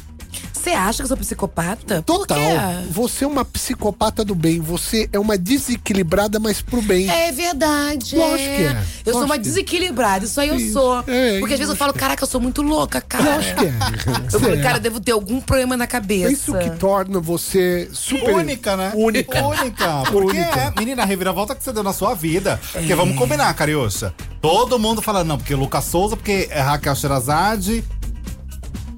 Você 0.65 0.71
acha 0.71 0.97
que 0.97 1.03
eu 1.03 1.07
sou 1.09 1.17
psicopata? 1.17 2.01
Total. 2.01 2.39
Por 2.39 2.47
quê? 2.47 2.87
Você 2.89 3.23
é 3.23 3.27
uma 3.27 3.45
psicopata 3.45 4.25
do 4.25 4.33
bem. 4.33 4.59
Você 4.59 5.07
é 5.13 5.19
uma 5.19 5.37
desequilibrada, 5.37 6.39
mas 6.39 6.59
pro 6.59 6.81
bem. 6.81 7.07
É 7.07 7.31
verdade. 7.31 8.15
Lógico 8.15 8.49
que 8.55 8.63
é. 8.63 8.83
Eu 9.05 9.13
sou 9.13 9.25
uma 9.25 9.35
é. 9.35 9.37
desequilibrada, 9.37 10.25
isso 10.25 10.41
aí 10.41 10.49
eu 10.49 10.55
Isso. 10.55 10.73
sou. 10.73 11.03
É, 11.05 11.37
Porque 11.37 11.53
às 11.53 11.59
vezes 11.59 11.69
eu 11.69 11.75
falo, 11.75 11.93
caraca, 11.93 12.23
eu 12.23 12.27
sou 12.27 12.41
muito 12.41 12.63
louca, 12.63 12.99
cara. 12.99 13.35
Lógico 13.35 13.59
que 13.59 13.65
é. 13.67 13.73
Eu 14.33 14.39
falei, 14.39 14.59
É. 14.59 14.63
cara, 14.63 14.77
eu 14.77 14.81
devo 14.81 14.99
ter 14.99 15.11
algum 15.11 15.39
problema 15.39 15.77
na 15.77 15.85
cabeça. 15.85 16.31
Isso 16.31 16.57
que 16.57 16.71
torna 16.71 17.19
você 17.19 17.87
super. 17.93 18.33
Única, 18.33 18.75
né? 18.75 18.91
Única. 18.95 19.45
Única. 19.45 20.03
Porque 20.11 20.39
Única. 20.39 20.59
é, 20.59 20.73
menina, 20.79 21.03
a 21.03 21.05
reviravolta 21.05 21.53
que 21.53 21.63
você 21.63 21.71
deu 21.71 21.83
na 21.83 21.93
sua 21.93 22.15
vida. 22.15 22.59
Porque 22.71 22.95
vamos 22.95 23.15
combinar, 23.15 23.53
Cariúcha. 23.53 24.13
Todo 24.41 24.77
mundo 24.77 25.01
fala, 25.01 25.23
não, 25.23 25.37
porque 25.39 25.55
Lucas 25.55 25.85
Souza, 25.85 26.15
porque 26.15 26.47
é 26.51 26.61
Raquel 26.61 26.95
Sherazade. 26.95 27.83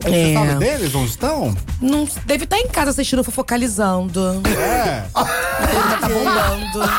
Você 0.04 0.10
É. 0.16 0.34
sabe 0.34 0.56
deles? 0.56 0.96
Onde 0.96 1.10
estão? 1.10 1.56
Não, 1.82 2.08
deve 2.26 2.44
estar 2.44 2.58
em 2.60 2.68
casa 2.68 2.92
assistindo 2.92 3.24
fofocalizando. 3.24 4.42
É. 4.48 5.06
Deve 5.60 5.98
tá 6.00 6.10
bombando. 6.10 6.90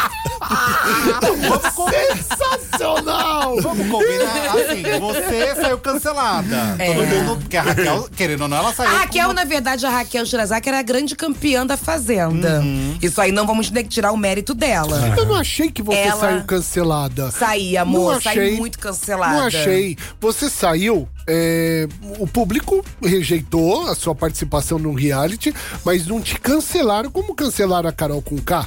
Sensacional! 2.69 3.48
Vamos 3.63 3.89
combinar. 3.89 4.49
Assim, 4.59 4.83
você 5.01 5.55
saiu 5.55 5.79
cancelada. 5.79 6.77
É. 6.79 6.95
Todo 6.95 7.07
mundo. 7.07 7.39
Porque 7.41 7.57
a 7.57 7.63
Raquel, 7.63 8.09
querendo 8.17 8.43
ou 8.43 8.49
não, 8.49 8.57
ela 8.57 8.73
saiu. 8.75 8.91
A 8.91 8.99
Raquel, 9.01 9.29
com- 9.29 9.35
na 9.35 9.45
verdade, 9.45 9.85
a 9.87 9.91
Raquel 9.91 10.25
Shirazaki 10.27 10.69
era 10.69 10.79
a 10.79 10.83
grande 10.83 11.15
campeã 11.17 11.67
da 11.67 11.77
Fazenda. 11.77 12.61
Uhum. 12.61 12.97
Isso 13.01 13.21
aí 13.21 13.33
não 13.33 13.47
vamos 13.47 13.71
ter 13.71 13.83
que 13.83 13.89
tirar 13.89 14.13
o 14.13 14.17
mérito 14.17 14.55
dela. 14.55 15.15
Eu 15.17 15.25
não 15.27 15.35
achei 15.35 15.71
que 15.71 15.83
você 15.83 15.99
Ela- 15.99 16.21
saiu 16.21 16.45
cancelada. 16.45 17.31
Saí, 17.31 17.77
amor, 17.77 18.15
Não 18.15 18.21
saí 18.21 18.39
achei. 18.39 18.57
muito 18.57 18.79
cancelada. 18.79 19.35
Não 19.37 19.47
achei. 19.47 19.97
Você 20.21 20.49
saiu 20.49 21.09
é, 21.31 21.87
o 22.19 22.27
público 22.27 22.83
rejeitou 23.03 23.87
a 23.89 23.95
sua 23.95 24.15
participação 24.15 24.79
no 24.79 24.95
reality, 24.95 25.55
mas 25.85 26.07
não 26.07 26.21
te 26.23 26.39
cancelaram 26.41 27.11
como 27.11 27.35
cancelaram 27.35 27.89
a 27.89 27.93
Carol 27.93 28.23
com 28.23 28.39
K. 28.39 28.67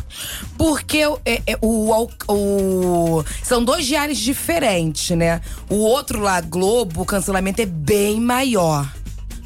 Porque 0.58 1.06
o- 1.08 1.20
é- 1.26 1.42
é- 1.48 1.58
o, 1.62 1.92
o- 1.92 2.10
o- 3.20 3.26
são 3.44 3.64
dois 3.64 3.86
diários 3.86 4.18
diferentes, 4.20 4.81
né? 5.16 5.42
O 5.70 5.76
outro 5.76 6.20
lá, 6.20 6.42
Globo, 6.42 7.02
o 7.02 7.06
cancelamento 7.06 7.62
é 7.62 7.66
bem 7.66 8.20
maior 8.20 8.92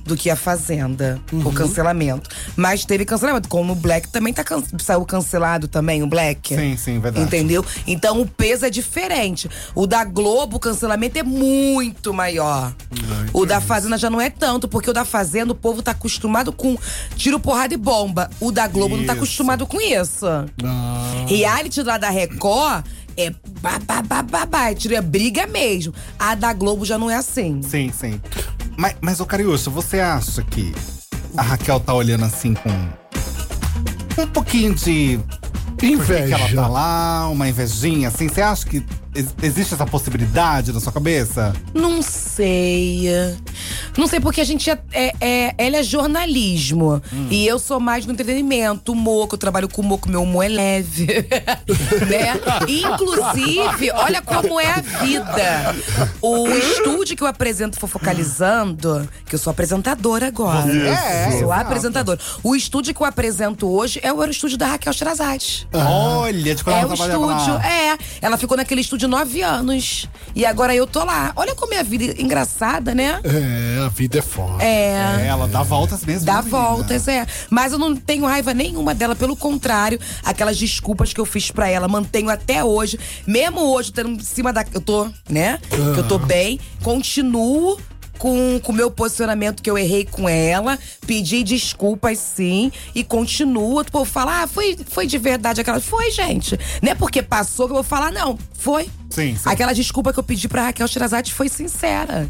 do 0.06 0.16
que 0.16 0.30
a 0.30 0.36
Fazenda, 0.36 1.20
o 1.34 1.52
cancelamento. 1.52 2.30
Mas 2.56 2.86
teve 2.86 3.06
cancelamento, 3.06 3.50
como 3.50 3.74
o 3.74 3.76
Black 3.76 4.08
também 4.10 4.32
tá 4.32 4.44
can- 4.44 4.62
saiu 4.78 5.04
cancelado 5.04 5.68
também, 5.68 6.04
o 6.04 6.08
Black. 6.08 6.56
Sim, 6.56 6.78
sim, 6.78 7.00
verdade. 7.00 7.26
Entendeu? 7.26 7.66
Então 7.88 8.22
o 8.22 8.28
peso 8.28 8.68
é 8.68 8.70
diferente. 8.70 9.50
O 9.74 9.88
da 9.88 10.04
Globo, 10.04 10.58
o 10.58 10.60
cancelamento 10.60 11.18
é 11.18 11.24
muito 11.24 12.14
maior. 12.14 12.72
o 13.34 13.48
da 13.48 13.60
Fazenda 13.60 13.98
já 13.98 14.08
não 14.08 14.22
é 14.22 14.30
tanto, 14.30 14.68
porque 14.68 14.92
o 14.92 14.94
da 14.94 15.04
Fazenda 15.04 15.54
o 15.54 15.56
povo 15.56 15.82
tá 15.82 15.90
acostumado 15.90 16.54
com 16.54 16.78
tiro, 17.16 17.40
porrada 17.40 17.74
e 17.74 17.78
bomba. 17.78 18.30
O 18.40 18.52
da 18.52 18.68
Globo 18.68 18.96
não 18.96 19.06
tá 19.06 19.14
Isso. 19.14 19.24
acostumado 19.24 19.66
com 19.66 19.82
isso. 19.82 20.28
Reality 21.28 21.82
lá 21.82 21.98
da 21.98 22.12
Record 22.12 22.86
é 23.18 23.32
babá, 23.62 24.02
babá, 24.02 24.22
babá, 24.24 24.70
é 24.72 24.76
tiro, 24.76 24.96
é 24.96 25.02
briga 25.02 25.48
mesmo. 25.48 25.94
A 26.20 26.36
da 26.36 26.54
Globo 26.54 26.86
já 26.86 26.98
não 26.98 27.10
é 27.10 27.16
assim. 27.16 27.62
Sim, 27.64 27.92
sim. 27.98 28.22
Mas, 28.78 28.96
mas 29.02 29.20
ô 29.20 29.26
Cariúcho, 29.26 29.72
você 29.72 30.00
acha 30.00 30.44
que 30.44 30.74
a 31.38 31.42
Raquel 31.42 31.80
tá 31.80 31.94
olhando 31.94 32.26
assim 32.26 32.54
com 32.54 32.70
um 34.22 34.28
pouquinho 34.28 34.74
de. 34.76 35.20
Por 35.78 35.78
que 35.78 35.88
que 35.88 35.94
ela 35.94 36.24
Inveja. 36.24 36.56
tá 36.56 36.68
lá, 36.68 37.28
uma 37.30 37.50
invejinha, 37.50 38.08
assim? 38.08 38.30
Você 38.30 38.42
acha 38.42 38.66
que 38.66 38.84
existe 39.42 39.74
essa 39.74 39.86
possibilidade 39.86 40.72
na 40.74 40.80
sua 40.80 40.92
cabeça? 40.92 41.54
Não 41.74 42.02
sei. 42.02 43.06
Não 43.98 44.08
sei, 44.08 44.20
porque 44.20 44.42
a 44.42 44.44
gente 44.44 44.70
é. 44.70 44.78
é, 44.92 45.14
é- 45.22 45.56
ela 45.58 45.78
é 45.78 45.84
jornalismo. 45.84 47.02
E 47.30 47.48
eu 47.48 47.58
sou 47.60 47.80
mais 47.80 48.06
do 48.06 48.12
entretenimento, 48.12 48.94
que 49.28 49.36
eu 49.36 49.40
trabalho 49.40 49.70
com 49.70 49.98
que 49.98 50.10
meu 50.10 50.24
humor 50.24 50.44
é 50.46 50.50
leve. 50.50 51.06
né? 52.10 52.40
Inclusive, 52.68 53.92
olha 53.92 54.22
como 54.22 54.60
é 54.60 54.68
a 54.72 54.82
vida. 54.82 55.76
O 56.22 56.48
estúdio 56.50 57.16
que 57.16 57.24
eu 57.24 57.28
apresento 57.28 57.80
Fofocalizando, 57.80 59.08
que 59.26 59.36
eu 59.36 59.40
sou 59.40 59.52
apresentadora 59.52 60.28
agora. 60.28 60.70
É, 60.76 61.32
sou 61.32 61.44
exato. 61.46 61.62
apresentadora. 61.62 62.20
O 62.44 62.56
estúdio 62.56 62.94
que 62.94 63.02
eu 63.02 63.06
apresento 63.06 63.68
hoje 63.68 64.00
é 64.04 64.12
o 64.12 64.24
estúdio 64.26 64.58
da 64.58 64.68
Raquel 64.68 64.92
Sherazade. 64.94 65.68
Olha, 65.74 66.56
de 66.56 66.64
quando 66.64 66.76
É 66.76 66.80
ela 66.82 66.92
o 66.92 66.94
estúdio, 66.94 67.54
lá. 67.54 67.68
é. 67.68 67.98
Ela 68.22 68.38
ficou 68.38 68.58
naquele 68.58 68.82
estúdio 68.82 69.05
nove 69.08 69.42
anos. 69.42 70.08
E 70.36 70.46
agora 70.46 70.76
eu 70.76 70.86
tô 70.86 71.04
lá. 71.04 71.32
Olha 71.36 71.56
como 71.56 71.74
é 71.74 71.80
a 71.80 71.84
vida 71.84 72.22
engraçada, 72.22 72.94
né? 72.94 73.22
É, 73.24 73.86
a 73.86 73.88
vida 73.88 74.20
é 74.20 74.22
foda. 74.22 74.64
É. 74.64 75.22
É, 75.22 75.28
ela 75.28 75.48
dá 75.48 75.64
voltas 75.64 76.04
mesmo. 76.04 76.26
Dá 76.26 76.42
voltas, 76.42 77.08
é. 77.08 77.26
Mas 77.50 77.72
eu 77.72 77.80
não 77.80 77.96
tenho 77.96 78.26
raiva 78.26 78.54
nenhuma 78.54 78.94
dela, 78.94 79.16
pelo 79.16 79.36
contrário, 79.36 80.00
aquelas 80.24 80.58
desculpas 80.58 81.14
que 81.14 81.22
eu 81.22 81.26
fiz 81.26 81.52
pra 81.52 81.70
ela, 81.70 81.88
mantenho 81.88 82.30
até 82.30 82.64
hoje. 82.64 83.00
Mesmo 83.26 83.62
hoje, 83.62 83.94
tendo 83.94 84.10
em 84.10 84.20
cima 84.20 84.52
da. 84.52 84.66
Eu 84.74 84.82
tô, 84.82 85.10
né? 85.30 85.60
Que 85.70 86.00
eu 86.00 86.08
tô 86.08 86.18
bem, 86.20 86.60
continuo. 86.84 87.80
Com 88.18 88.62
o 88.66 88.74
meu 88.74 88.90
posicionamento 88.90 89.62
que 89.62 89.70
eu 89.70 89.78
errei 89.78 90.06
com 90.06 90.28
ela, 90.28 90.80
pedi 91.06 91.44
desculpas 91.44 92.18
sim 92.18 92.72
e 92.94 93.04
continuo. 93.04 93.80
O 93.82 93.92
povo 93.92 94.06
fala, 94.06 94.44
ah, 94.44 94.48
foi, 94.48 94.78
foi 94.88 95.06
de 95.06 95.18
verdade 95.18 95.62
aquela. 95.62 95.80
Foi, 95.80 96.12
gente. 96.12 96.58
Não 96.82 96.92
é 96.92 96.96
porque 96.96 97.22
passou 97.22 97.68
que 97.68 97.72
eu 97.72 97.76
vou 97.76 97.84
falar, 97.84 98.12
não. 98.12 98.38
Foi. 98.54 98.90
Sim, 99.10 99.36
sim. 99.36 99.50
Aquela 99.50 99.74
desculpa 99.74 100.12
que 100.12 100.20
eu 100.20 100.24
pedi 100.24 100.48
pra 100.48 100.66
Raquel 100.66 100.88
Shirazade 100.88 101.34
foi 101.34 101.50
sincera. 101.50 102.30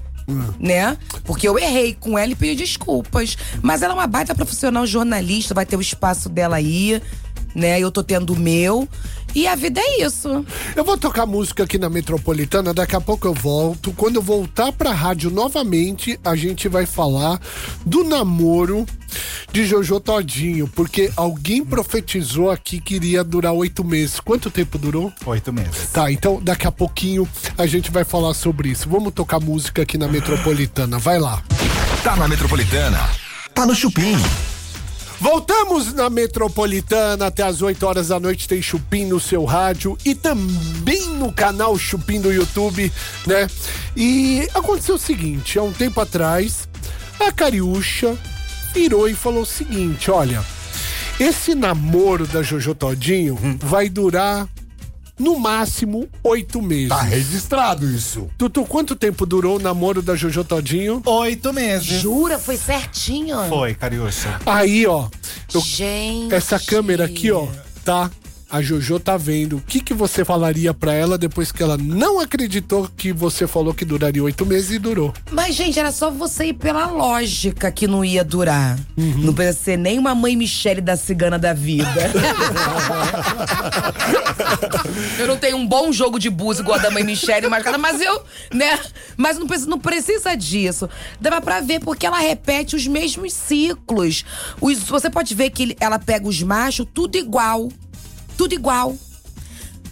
Né? 0.60 0.98
Porque 1.24 1.48
eu 1.48 1.58
errei 1.60 1.94
com 1.94 2.18
ela 2.18 2.32
e 2.32 2.36
pedi 2.36 2.56
desculpas. 2.56 3.38
Mas 3.62 3.82
ela 3.82 3.94
é 3.94 3.96
uma 3.96 4.08
baita 4.08 4.34
profissional 4.34 4.86
jornalista, 4.86 5.54
vai 5.54 5.66
ter 5.66 5.76
o 5.76 5.82
espaço 5.82 6.30
dela 6.30 6.56
aí, 6.56 7.00
né? 7.56 7.80
Eu 7.80 7.90
tô 7.90 8.04
tendo 8.04 8.34
o 8.34 8.40
meu. 8.40 8.88
E 9.34 9.48
a 9.48 9.56
vida 9.56 9.82
é 9.82 10.04
isso. 10.06 10.46
Eu 10.76 10.84
vou 10.84 10.98
tocar 10.98 11.26
música 11.26 11.64
aqui 11.64 11.78
na 11.78 11.90
Metropolitana, 11.90 12.74
daqui 12.74 12.96
a 12.96 13.02
pouco 13.02 13.28
eu 13.28 13.34
volto. 13.34 13.92
Quando 13.94 14.18
eu 14.18 14.22
voltar 14.22 14.72
pra 14.72 14.94
rádio 14.94 15.30
novamente, 15.30 16.20
a 16.24 16.36
gente 16.36 16.70
vai 16.70 16.86
falar 16.86 17.40
do 17.86 18.04
namoro 18.04 18.86
de 19.52 19.66
Jojo 19.66 20.00
Todinho, 20.00 20.68
porque 20.68 21.12
alguém 21.16 21.64
profetizou 21.64 22.50
aqui 22.50 22.80
que 22.80 22.96
iria 22.96 23.24
durar 23.24 23.54
oito 23.54 23.84
meses. 23.84 24.20
Quanto 24.20 24.50
tempo 24.50 24.78
durou? 24.78 25.12
Oito 25.26 25.52
meses. 25.52 25.92
Tá, 25.92 26.12
então 26.12 26.42
daqui 26.42 26.68
a 26.68 26.72
pouquinho 26.72 27.28
a 27.58 27.66
gente 27.66 27.92
vai 27.92 28.04
falar 28.06 28.34
sobre 28.34 28.70
isso. 28.70 28.90
Vamos 28.90 29.14
tocar 29.14 29.40
música 29.40 29.82
aqui 29.82 29.98
na 29.98 30.08
Metropolitana, 30.08 30.98
vai 30.98 31.20
lá. 31.20 31.44
Tá 32.04 32.16
na 32.16 32.28
Metropolitana. 32.28 33.00
Tá 33.54 33.66
no 33.66 33.76
Chupim. 33.76 34.16
Voltamos 35.26 35.92
na 35.92 36.08
Metropolitana 36.08 37.26
até 37.26 37.42
as 37.42 37.64
8 37.64 37.84
horas 37.84 38.10
da 38.10 38.20
noite 38.20 38.48
tem 38.48 38.62
Chupim 38.62 39.06
no 39.06 39.20
seu 39.20 39.44
rádio 39.44 39.98
e 40.06 40.14
também 40.14 41.02
no 41.16 41.34
canal 41.34 41.76
Chupim 41.80 42.22
do 42.22 42.32
YouTube, 42.32 42.94
né? 43.26 43.48
E 43.98 44.48
aconteceu 44.54 44.94
o 44.94 45.00
seguinte, 45.00 45.58
há 45.58 45.64
um 45.64 45.72
tempo 45.72 46.00
atrás, 46.00 46.70
a 47.20 47.32
Cariúcha 47.32 48.16
virou 48.72 49.10
e 49.10 49.16
falou 49.16 49.42
o 49.42 49.48
seguinte, 49.48 50.12
olha, 50.12 50.46
esse 51.20 51.56
namoro 51.56 52.28
da 52.28 52.44
Jojo 52.44 52.76
Todinho 52.76 53.36
vai 53.60 53.90
durar 53.90 54.48
no 55.18 55.40
máximo 55.40 56.08
oito 56.24 56.62
meses. 56.62 56.90
Tá 56.90 57.02
registrado 57.02 57.90
isso. 57.90 58.30
Tutu, 58.38 58.66
quanto 58.66 58.96
tempo 58.96 59.26
durou 59.26 59.58
o 59.58 59.62
namoro 59.62 60.02
da 60.02 60.16
Jojo 60.16 60.44
Todinho? 60.44 61.02
Oito 61.06 61.54
meses. 61.54 62.02
Jura? 62.02 62.38
Foi 62.38 62.58
certinho? 62.58 63.38
Foi, 63.48 63.74
Cariúcha. 63.74 64.40
Aí, 64.46 64.86
ó, 64.86 65.08
eu 65.54 65.62
Gente. 65.62 66.34
Essa 66.34 66.60
câmera 66.60 67.06
aqui, 67.06 67.32
ó, 67.32 67.48
tá? 67.84 68.10
A 68.50 68.62
Jojo 68.62 69.00
tá 69.00 69.18
vendo. 69.18 69.58
O 69.58 69.62
que, 69.62 69.80
que 69.80 69.94
você 69.94 70.24
falaria 70.24 70.74
pra 70.74 70.94
ela 70.94 71.18
depois 71.18 71.52
que 71.52 71.64
ela 71.64 71.78
não 71.78 72.20
acreditou 72.20 72.88
que 72.96 73.12
você 73.12 73.48
falou 73.48 73.74
que 73.74 73.84
duraria 73.84 74.24
oito 74.24 74.46
meses 74.46 74.72
e 74.72 74.80
durou? 74.80 75.14
Mas, 75.32 75.56
gente, 75.56 75.80
era 75.80 75.92
só 75.92 76.12
você 76.12 76.46
ir 76.46 76.54
pela 76.54 76.86
lógica 76.86 77.72
que 77.72 77.88
não 77.88 78.06
ia 78.06 78.24
durar. 78.24 78.78
Não 78.96 79.34
precisa 79.34 79.64
ser 79.66 79.78
nem 79.78 79.98
uma 79.98 80.14
mãe 80.14 80.36
Michele 80.38 80.80
da 80.80 80.96
cigana 80.96 81.40
da 81.40 81.54
vida. 81.54 81.86
eu 85.20 85.28
não 85.28 85.38
tenho 85.38 85.58
um 85.58 85.68
bom 85.68 85.92
jogo 85.92 86.20
de 86.20 86.30
búzio 86.30 86.64
igual 86.64 86.80
a 86.80 86.82
da 86.82 86.92
mãe 86.92 87.04
Michele 87.04 87.48
marcada, 87.48 87.78
mas 87.78 88.02
eu, 88.02 88.24
né? 88.54 88.80
Mas 89.18 89.38
não 89.38 89.48
precisa, 89.48 89.70
não 89.70 89.80
precisa 89.80 90.36
disso. 90.36 90.90
Dava 91.20 91.42
pra 91.42 91.62
ver 91.62 91.80
porque 91.80 92.06
ela 92.06 92.20
repete 92.20 92.76
os 92.76 92.88
mesmos 92.88 93.34
ciclos. 93.34 94.26
Os, 94.60 94.80
você 94.80 95.10
pode 95.10 95.34
ver 95.34 95.50
que 95.50 95.76
ela 95.80 96.00
pega 96.00 96.28
os 96.28 96.42
machos 96.42 96.88
tudo 96.94 97.18
igual. 97.18 97.70
Tudo 98.38 98.54
igual. 98.54 98.96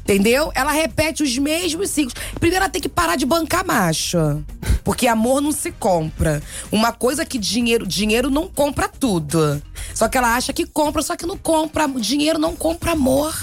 Entendeu? 0.03 0.51
Ela 0.53 0.71
repete 0.71 1.23
os 1.23 1.37
mesmos 1.37 1.89
ciclos. 1.89 2.13
Primeiro 2.35 2.63
ela 2.63 2.69
tem 2.69 2.81
que 2.81 2.89
parar 2.89 3.15
de 3.15 3.25
bancar 3.25 3.65
macho. 3.65 4.43
Porque 4.83 5.07
amor 5.07 5.41
não 5.41 5.53
se 5.53 5.71
compra. 5.71 6.43
Uma 6.71 6.91
coisa 6.91 7.25
que 7.25 7.37
dinheiro, 7.37 7.87
dinheiro 7.87 8.29
não 8.29 8.47
compra 8.47 8.89
tudo. 8.89 9.61
Só 9.93 10.09
que 10.09 10.17
ela 10.17 10.35
acha 10.35 10.51
que 10.51 10.65
compra, 10.65 11.01
só 11.01 11.15
que 11.15 11.25
não 11.25 11.37
compra. 11.37 11.87
Dinheiro 11.87 12.37
não 12.37 12.53
compra 12.53 12.91
amor. 12.91 13.33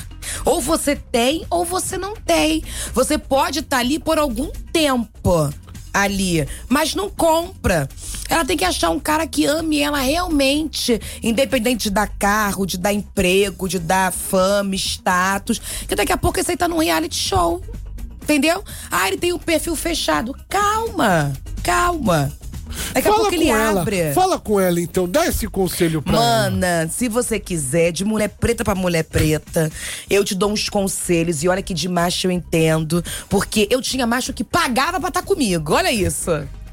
Ou 0.44 0.61
você 0.61 0.94
tem 0.94 1.46
ou 1.49 1.64
você 1.64 1.96
não 1.96 2.14
tem. 2.14 2.62
Você 2.92 3.16
pode 3.16 3.61
estar 3.61 3.79
ali 3.79 3.99
por 3.99 4.18
algum 4.18 4.51
tempo 4.70 5.51
ali, 5.92 6.46
mas 6.68 6.94
não 6.94 7.11
compra. 7.11 7.88
Ela 8.29 8.44
tem 8.44 8.57
que 8.57 8.64
achar 8.64 8.90
um 8.90 9.00
cara 9.00 9.26
que 9.26 9.44
ame 9.44 9.81
ela 9.81 9.98
realmente, 9.98 11.00
independente 11.22 11.85
de 11.85 11.90
dar 11.90 12.07
carro, 12.07 12.66
de 12.66 12.79
dar 12.79 12.92
emprego, 12.92 13.68
de 13.68 13.79
dar 13.79 14.12
fama, 14.12 14.74
status. 14.74 15.61
Que 15.88 15.94
daqui 15.94 16.12
a 16.12 16.16
pouco 16.16 16.38
aí 16.38 16.57
tá 16.57 16.68
num 16.68 16.79
reality 16.79 17.16
show. 17.16 17.62
Entendeu? 18.22 18.62
Ah, 18.90 19.09
ele 19.09 19.16
tem 19.16 19.33
um 19.33 19.38
perfil 19.38 19.74
fechado. 19.74 20.37
Calma, 20.48 21.33
calma. 21.62 22.39
Daqui 22.92 23.09
a 23.09 23.12
fala 23.12 23.16
pouco 23.16 23.30
com 23.30 23.35
ele 23.35 23.48
ela. 23.48 23.80
abre. 23.80 24.12
Fala 24.12 24.38
com 24.38 24.61
ela, 24.61 24.80
então. 24.80 25.09
Dá 25.09 25.26
esse 25.26 25.46
conselho 25.48 26.02
pra 26.02 26.14
ela. 26.14 26.50
Mana, 26.50 26.88
se 26.90 27.09
você 27.09 27.38
quiser, 27.38 27.92
de 27.92 28.04
mulher 28.04 28.28
preta 28.28 28.64
pra 28.64 28.74
mulher 28.74 29.04
preta, 29.04 29.70
eu 30.09 30.24
te 30.24 30.35
dou 30.35 30.52
uns 30.52 30.68
conselhos. 30.68 31.42
E 31.42 31.48
olha 31.48 31.62
que 31.62 31.74
de 31.74 31.88
macho 31.88 32.26
eu 32.26 32.30
entendo. 32.30 33.04
Porque 33.28 33.66
eu 33.70 33.80
tinha 33.80 34.06
macho 34.06 34.33
que 34.33 34.44
pagava 34.44 34.98
pra 34.98 35.09
estar 35.09 35.22
comigo. 35.22 35.74
Olha 35.74 35.92
isso. 35.92 36.30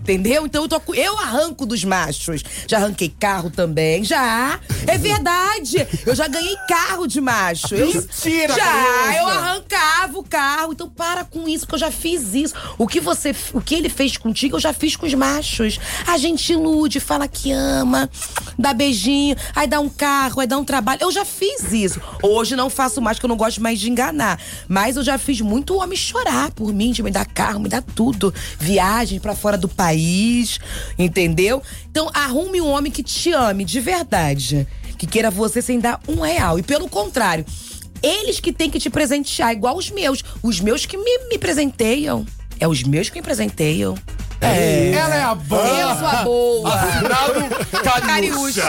Entendeu? 0.08 0.46
Então 0.46 0.64
eu, 0.64 0.70
tô, 0.70 0.82
eu 0.94 1.20
arranco 1.20 1.66
dos 1.66 1.84
machos. 1.84 2.42
Já 2.66 2.78
arranquei 2.78 3.10
carro 3.10 3.50
também. 3.50 4.06
Já. 4.06 4.58
É 4.88 4.98
verdade. 4.98 5.86
Eu 6.06 6.16
já 6.16 6.30
ganhei 6.30 6.56
carro 6.66 7.06
de 7.06 7.20
macho. 7.20 7.76
Eu, 7.76 7.88
Mentira, 7.94 8.54
Já. 8.54 9.18
Eu 9.18 9.28
arrancava 9.28 10.18
o 10.18 10.24
carro. 10.24 10.72
Então 10.72 10.90
para 10.90 11.26
com 11.26 11.46
isso, 11.46 11.68
que 11.68 11.76
eu 11.76 11.78
já 11.78 11.92
fiz 11.92 12.34
isso. 12.34 12.56
O 12.78 12.88
que 12.88 13.02
você, 13.02 13.36
o 13.52 13.60
que 13.60 13.76
ele 13.76 13.90
fez 13.90 14.16
contigo, 14.16 14.56
eu 14.56 14.62
já 14.62 14.72
fiz 14.72 14.96
com 14.96 15.06
os 15.06 15.14
machos. 15.14 15.78
A 16.08 16.18
gente 16.18 16.54
ilude, 16.54 17.02
fala 17.02 17.28
que 17.28 17.52
ama, 17.52 18.10
dá 18.58 18.74
beijinho, 18.74 19.36
aí 19.54 19.68
dá 19.68 19.82
um 19.82 19.90
carro, 19.90 20.40
aí 20.40 20.48
dá 20.48 20.58
um 20.58 20.64
trabalho. 20.64 21.02
Eu 21.02 21.12
já 21.12 21.26
fiz 21.26 21.74
isso. 21.74 22.00
Hoje 22.24 22.56
não 22.56 22.70
faço 22.70 23.02
mais, 23.02 23.18
porque 23.18 23.26
eu 23.26 23.30
não 23.30 23.36
gosto 23.36 23.62
mais 23.62 23.78
de 23.78 23.90
enganar. 23.90 24.40
Mas 24.70 24.96
eu 24.96 25.04
já 25.04 25.18
fiz 25.18 25.42
muito 25.42 25.76
homem 25.76 25.98
chorar 25.98 26.52
por 26.52 26.74
mim, 26.74 26.94
de 26.94 27.04
me 27.04 27.12
dar 27.12 27.26
carro, 27.26 27.60
me 27.60 27.68
dar 27.68 27.82
tudo. 27.82 28.34
Viagem 28.58 29.20
pra 29.20 29.36
fora 29.36 29.58
do 29.58 29.68
país. 29.68 29.97
País, 29.98 30.60
entendeu? 30.98 31.62
Então 31.90 32.10
arrume 32.14 32.62
um 32.62 32.70
homem 32.70 32.92
que 32.92 33.02
te 33.02 33.34
ame 33.34 33.66
de 33.66 33.80
verdade, 33.80 34.68
que 34.98 35.08
queira 35.08 35.32
você 35.32 35.62
sem 35.62 35.80
dar 35.80 36.00
um 36.08 36.22
real. 36.22 36.60
E 36.60 36.64
pelo 36.64 36.88
contrário, 36.88 37.44
eles 38.02 38.40
que 38.40 38.54
têm 38.54 38.70
que 38.70 38.80
te 38.80 38.90
presentear, 38.90 39.52
igual 39.52 39.76
os 39.76 39.90
meus. 39.90 40.24
Os 40.44 40.60
meus 40.60 40.86
que 40.86 40.98
me, 40.98 41.30
me 41.30 41.38
presenteiam. 41.38 42.26
É 42.60 42.68
os 42.68 42.84
meus 42.84 43.10
que 43.10 43.16
me 43.16 43.22
presenteiam. 43.24 43.96
É. 44.40 44.92
Ela 44.92 45.16
é 45.16 45.24
a 45.24 45.34
boa. 45.34 45.68
Eu 45.68 45.96
sou 45.98 46.08
a 46.08 46.24
boa. 46.24 46.72
Cariúcha. 48.06 48.64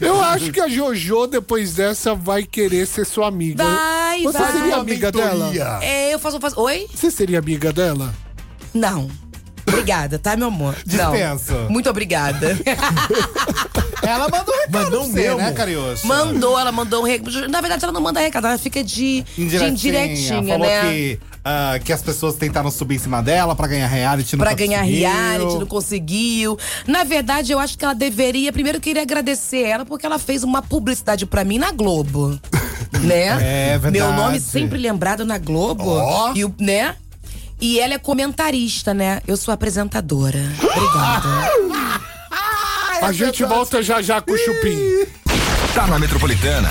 Eu 0.00 0.20
acho 0.22 0.50
que 0.50 0.60
a 0.60 0.68
Jojo, 0.68 1.26
depois 1.26 1.74
dessa, 1.74 2.14
vai 2.14 2.42
querer 2.42 2.86
ser 2.86 3.04
sua 3.04 3.28
amiga. 3.28 3.62
Vai, 3.64 4.22
Você 4.22 4.38
vai. 4.38 4.52
seria 4.52 4.76
amiga 4.76 5.12
dela? 5.12 5.50
É, 5.82 6.14
eu 6.14 6.18
faço, 6.18 6.40
faço. 6.40 6.58
Oi? 6.60 6.86
Você 6.94 7.10
seria 7.10 7.38
amiga 7.38 7.70
dela? 7.72 8.14
Não. 8.76 9.08
Obrigada, 9.68 10.16
tá, 10.18 10.36
meu 10.36 10.46
amor? 10.48 10.76
Não. 10.86 11.10
Dispensa. 11.12 11.66
Muito 11.68 11.90
obrigada. 11.90 12.56
Ela 14.02 14.28
mandou 14.28 14.54
um 14.54 14.58
recado 14.60 14.72
Mandou 14.84 15.00
pra 15.00 15.08
você, 15.08 15.20
mesmo? 15.20 15.36
né, 15.38 15.52
Cariocha? 15.52 16.06
mandou, 16.06 16.58
ela 16.58 16.70
mandou 16.70 17.02
um 17.02 17.04
recado. 17.06 17.48
Na 17.48 17.60
verdade, 17.60 17.84
ela 17.84 17.92
não 17.92 18.00
manda 18.00 18.20
recado, 18.20 18.46
ela 18.46 18.58
fica 18.58 18.84
de 18.84 19.24
indiretinha, 19.36 19.72
de 19.72 19.88
indiretinha 19.88 20.52
Falou 20.52 20.66
né? 20.68 20.82
que, 20.92 21.20
ah, 21.44 21.78
que 21.84 21.92
as 21.92 22.02
pessoas 22.02 22.36
tentaram 22.36 22.70
subir 22.70 22.94
em 22.96 22.98
cima 22.98 23.20
dela 23.20 23.56
pra 23.56 23.66
ganhar 23.66 23.88
reality, 23.88 24.36
Pra 24.36 24.50
nunca 24.50 24.64
ganhar 24.64 24.80
conseguiu. 24.84 25.00
reality, 25.08 25.58
não 25.58 25.66
conseguiu. 25.66 26.58
Na 26.86 27.02
verdade, 27.02 27.50
eu 27.50 27.58
acho 27.58 27.76
que 27.76 27.84
ela 27.84 27.94
deveria. 27.94 28.52
Primeiro, 28.52 28.78
eu 28.78 28.82
queria 28.82 29.02
agradecer 29.02 29.62
ela 29.62 29.84
porque 29.84 30.06
ela 30.06 30.18
fez 30.20 30.44
uma 30.44 30.62
publicidade 30.62 31.26
pra 31.26 31.42
mim 31.44 31.58
na 31.58 31.72
Globo. 31.72 32.38
né? 33.02 33.72
É 33.74 33.78
verdade. 33.78 33.92
Meu 34.04 34.12
nome 34.12 34.38
sempre 34.38 34.78
lembrado 34.78 35.24
na 35.24 35.38
Globo. 35.38 35.88
Ó. 35.88 36.32
E 36.34 36.44
o, 36.44 36.54
né? 36.60 36.94
E 37.60 37.80
ela 37.80 37.94
é 37.94 37.98
comentarista, 37.98 38.92
né? 38.92 39.20
Eu 39.26 39.36
sou 39.36 39.52
apresentadora. 39.52 40.40
Obrigada. 40.62 41.28
a 43.02 43.12
gente 43.12 43.44
volta 43.44 43.82
já 43.82 44.02
já 44.02 44.20
com 44.20 44.32
o 44.32 44.38
Chupim. 44.38 44.78
Tá 45.74 45.86
na 45.86 45.98
Metropolitana. 45.98 46.70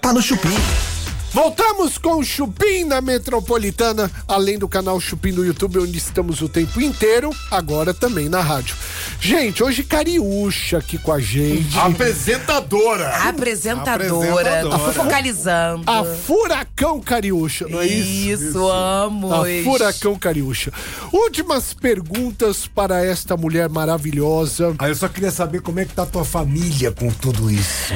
Tá 0.00 0.12
no 0.12 0.22
Chupim. 0.22 0.91
Voltamos 1.32 1.96
com 1.96 2.16
o 2.18 2.24
Chupim 2.24 2.84
na 2.84 3.00
Metropolitana, 3.00 4.10
além 4.28 4.58
do 4.58 4.68
canal 4.68 5.00
Chupim 5.00 5.32
do 5.32 5.42
YouTube, 5.42 5.78
onde 5.78 5.96
estamos 5.96 6.42
o 6.42 6.48
tempo 6.48 6.78
inteiro, 6.78 7.30
agora 7.50 7.94
também 7.94 8.28
na 8.28 8.40
rádio. 8.42 8.76
Gente, 9.18 9.62
hoje 9.64 9.82
Cariúcha 9.82 10.76
aqui 10.76 10.98
com 10.98 11.10
a 11.10 11.18
gente. 11.20 11.78
Apresentadora. 11.78 13.08
Apresentadora. 13.28 14.60
Apresentadora. 14.60 14.92
Focalizando. 14.92 15.90
A 15.90 16.04
Furacão 16.04 17.00
Cariúcha, 17.00 17.66
não 17.66 17.80
é 17.80 17.86
isso? 17.86 18.48
Isso, 18.48 18.68
amo. 18.68 19.32
A 19.32 19.44
Furacão 19.64 20.18
Cariúcha. 20.18 20.70
Últimas 21.10 21.72
perguntas 21.72 22.66
para 22.66 23.02
esta 23.04 23.38
mulher 23.38 23.70
maravilhosa. 23.70 24.74
Aí 24.78 24.90
eu 24.90 24.94
só 24.96 25.08
queria 25.08 25.30
saber 25.30 25.62
como 25.62 25.80
é 25.80 25.86
que 25.86 25.94
tá 25.94 26.02
a 26.02 26.06
tua 26.06 26.26
família 26.26 26.92
com 26.92 27.10
tudo 27.10 27.50
isso. 27.50 27.94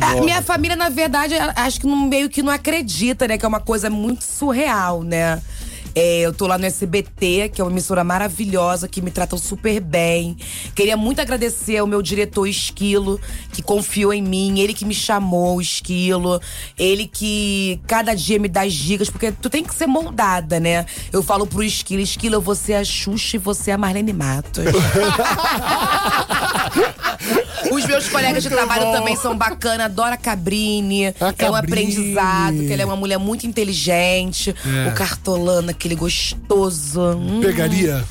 A 0.00 0.14
minha 0.22 0.40
família, 0.40 0.76
na 0.76 0.88
verdade, 0.88 1.34
acho 1.54 1.80
que 1.80 1.86
não- 1.86 2.08
meio 2.08 2.30
que 2.30 2.42
não 2.42 2.52
acredita, 2.52 2.77
né? 3.26 3.38
Que 3.38 3.44
é 3.44 3.48
uma 3.48 3.60
coisa 3.60 3.90
muito 3.90 4.24
surreal, 4.24 5.02
né? 5.02 5.42
É, 5.94 6.20
eu 6.20 6.32
tô 6.32 6.46
lá 6.46 6.56
no 6.56 6.64
SBT, 6.64 7.50
que 7.52 7.60
é 7.60 7.64
uma 7.64 7.72
emissora 7.72 8.04
maravilhosa, 8.04 8.86
que 8.86 9.02
me 9.02 9.10
tratam 9.10 9.36
super 9.36 9.80
bem. 9.80 10.36
Queria 10.74 10.96
muito 10.96 11.20
agradecer 11.20 11.78
ao 11.78 11.88
meu 11.88 12.00
diretor 12.00 12.46
Esquilo, 12.46 13.20
que 13.52 13.60
confiou 13.62 14.12
em 14.12 14.22
mim. 14.22 14.60
Ele 14.60 14.74
que 14.74 14.84
me 14.84 14.94
chamou, 14.94 15.60
Esquilo. 15.60 16.40
Ele 16.78 17.04
que 17.06 17.80
cada 17.86 18.14
dia 18.14 18.38
me 18.38 18.48
dá 18.48 18.62
as 18.62 18.74
dicas, 18.74 19.10
porque 19.10 19.32
tu 19.32 19.50
tem 19.50 19.64
que 19.64 19.74
ser 19.74 19.88
moldada, 19.88 20.60
né? 20.60 20.86
Eu 21.12 21.22
falo 21.22 21.46
pro 21.46 21.64
Esquilo, 21.64 22.00
Esquilo, 22.00 22.40
vou 22.40 22.54
ser 22.54 22.74
a 22.74 22.84
Xuxa 22.84 23.36
e 23.36 23.40
você 23.40 23.72
a 23.72 23.78
Marlene 23.78 24.12
Matos. 24.12 24.64
Os 27.72 27.84
meus 27.86 28.08
colegas 28.08 28.42
de 28.42 28.48
trabalho 28.48 28.92
também 28.92 29.16
são 29.16 29.36
bacanas. 29.36 29.86
Adora 29.86 30.14
a 30.14 30.18
Cabrini. 30.18 31.06
A 31.08 31.10
É 31.10 31.24
um 31.26 31.32
Cabrini. 31.32 31.56
aprendizado, 31.56 32.58
que 32.58 32.72
ela 32.72 32.82
é 32.82 32.84
uma 32.84 32.96
mulher 32.96 33.18
muito 33.18 33.46
inteligente. 33.46 34.54
O 34.88 34.94
Cartolano, 34.94 35.70
aquele 35.70 35.94
gostoso. 35.94 37.00
Hum, 37.00 37.40
Pegaria? 37.40 38.04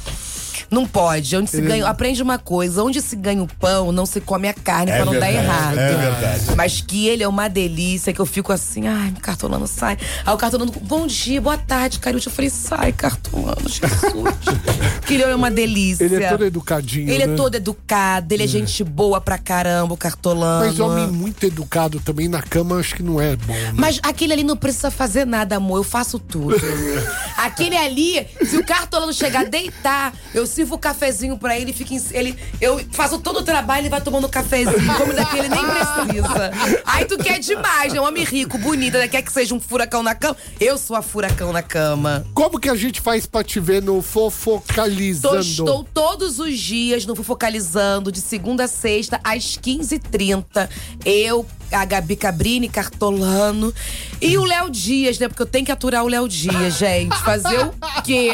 Não 0.70 0.86
pode. 0.88 1.36
Onde 1.36 1.50
se 1.50 1.62
ganha, 1.62 1.88
aprende 1.88 2.22
uma 2.22 2.38
coisa: 2.38 2.84
onde 2.84 3.02
se 3.02 3.16
ganha 3.16 3.42
o 3.44 3.48
pão, 3.48 3.92
não 3.92 4.06
se 4.06 4.20
come 4.22 4.48
a 4.48 4.54
carne 4.54 4.92
pra 4.92 5.06
não 5.06 5.14
dar 5.14 5.20
verdade, 5.32 5.38
errado. 5.46 5.78
é 5.80 5.96
verdade. 5.98 6.44
Mas 6.56 6.82
que 6.82 7.08
ele 7.08 7.24
é 7.24 7.28
uma 7.28 7.48
delícia, 7.48 8.14
que 8.14 8.20
eu 8.20 8.26
fico 8.26 8.52
assim, 8.52 8.88
ai, 8.88 9.12
meu 9.12 9.22
cartolano 9.22 9.68
sai. 9.68 9.98
Aí 10.26 10.34
o 10.34 10.38
cartolano, 10.38 10.72
bom 10.82 11.06
dia, 11.08 11.40
boa 11.42 11.58
tarde, 11.58 12.00
Cariúcha. 12.00 12.30
Eu 12.30 12.34
falei, 12.34 12.50
sai, 12.50 12.92
cartolano, 12.94 13.68
Jesus. 13.68 14.34
que 15.06 15.14
ele 15.16 15.24
é 15.24 15.36
uma 15.36 15.52
delícia. 15.52 16.04
Ele 16.06 16.24
é 16.24 16.30
todo 16.30 16.46
educadinho, 16.46 17.10
Ele 17.10 17.26
né? 17.26 17.34
é 17.34 17.36
todo 17.36 17.56
educado, 17.56 18.34
ele 18.34 18.44
é 18.44 18.48
gente 18.48 18.84
boa 18.84 19.20
pra 19.22 19.38
caramba, 19.38 19.94
o 19.94 19.98
cartolano. 19.98 20.66
Mas 20.66 20.80
homem 20.80 21.08
muito 21.08 21.46
educado 21.46 22.00
também 22.00 22.28
na 22.28 22.42
cama, 22.42 22.78
acho 22.78 22.96
que 22.96 23.04
não 23.04 23.20
é 23.22 23.36
bom. 23.36 23.54
né? 23.54 23.74
Mas 23.76 24.00
aquele 24.02 24.34
ali 24.34 24.44
não 24.44 24.56
precisa 24.58 24.90
fazer 24.90 25.26
nada, 25.26 25.58
amor. 25.58 25.78
Eu 25.78 25.84
faço 25.84 26.18
tudo. 26.20 26.56
aquele 27.38 27.76
ali, 27.78 28.26
se 28.46 28.58
o 28.58 28.66
cartolano 28.66 29.14
chegar 29.14 29.42
a 29.42 29.44
deitar, 29.44 30.14
eu 30.34 30.46
sirvo 30.48 30.76
o 30.76 30.78
cafezinho 30.80 31.38
pra 31.38 31.58
ele, 31.60 31.72
fica 31.74 31.94
em- 31.94 32.02
ele, 32.12 32.38
eu 32.62 32.80
faço 32.92 33.20
todo 33.20 33.40
o 33.40 33.44
trabalho, 33.44 33.82
ele 33.82 33.90
vai 33.90 34.02
tomando 34.02 34.28
cafezinho. 34.30 34.78
Como 34.98 35.14
daquele 35.14 35.50
nem 35.50 35.60
precisa. 35.66 36.52
Aí 36.86 37.06
tu 37.06 37.18
quer 37.18 37.40
demais, 37.40 37.94
né? 37.94 38.00
Um 38.02 38.06
homem 38.06 38.24
rico, 38.24 38.58
bonito, 38.58 38.98
né? 38.98 39.08
Quer 39.08 39.22
que 39.22 39.32
seja 39.32 39.54
um 39.54 39.60
furacão 39.60 40.02
na 40.02 40.16
cama? 40.16 40.36
Eu 40.60 40.78
sou 40.78 40.96
a 40.96 41.02
furacão 41.02 41.52
na 41.54 41.62
cama. 41.62 42.26
Como 42.34 42.60
que 42.60 42.70
a 42.70 42.76
gente 42.76 43.02
faz 43.02 43.26
pra 43.26 43.44
te 43.44 43.60
ver 43.60 43.82
no 43.82 43.98
Tô, 43.98 44.02
Fofocalizando? 44.02 45.40
estou 45.40 45.84
todos 45.94 46.40
os 46.40 46.58
dias 46.58 47.06
no 47.06 47.16
Focalizando, 47.16 48.12
de 48.12 48.22
segunda 48.22 48.64
a 48.64 48.68
sexta, 48.68 49.20
às 49.24 49.58
15h30. 49.58 50.70
Eu, 51.06 51.46
a 51.72 51.84
Gabi 51.86 52.16
Cabrini, 52.16 52.70
Cartolano. 52.70 53.74
E 54.22 54.38
o 54.38 54.44
Léo 54.46 54.70
Dias, 54.70 55.20
né? 55.20 55.28
Porque 55.28 55.42
eu 55.42 55.46
tenho 55.46 55.66
que 55.66 55.72
aturar 55.72 56.04
o 56.04 56.08
Léo 56.08 56.28
Dias, 56.28 56.78
gente. 56.78 57.16
Fazer 57.24 57.60
o 57.60 57.74
quê? 58.04 58.32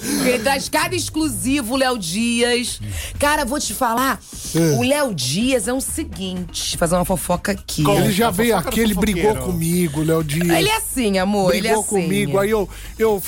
Ele 0.00 0.38
traz 0.38 0.68
cada 0.68 0.94
exclusivo, 0.94 1.74
o 1.74 1.76
Léo 1.76 1.98
Dias. 1.98 2.80
Cara, 3.18 3.44
vou 3.44 3.58
te 3.58 3.74
falar. 3.74 4.20
O 4.78 4.82
Léo 4.82 5.12
Dias 5.14 5.66
é 5.66 5.72
o 5.72 5.80
seguinte: 5.80 6.76
fazer 6.76 6.94
uma 6.94 7.04
fofoca 7.04 7.52
aqui. 7.52 7.84
Ele 7.88 8.12
já 8.12 8.28
A 8.28 8.30
veio 8.30 8.56
aqui, 8.56 8.80
ele 8.80 8.94
brigou 8.94 9.34
comigo, 9.36 10.02
Léo 10.02 10.22
Dias. 10.22 10.48
Ele 10.48 10.68
é 10.68 10.76
assim, 10.76 11.18
amor. 11.18 11.54
ele 11.54 11.66
é 11.66 11.70
brigou 11.70 11.84
assim. 11.84 12.02
comigo, 12.02 12.38
aí 12.38 12.50
eu, 12.50 12.68
eu, 12.98 13.22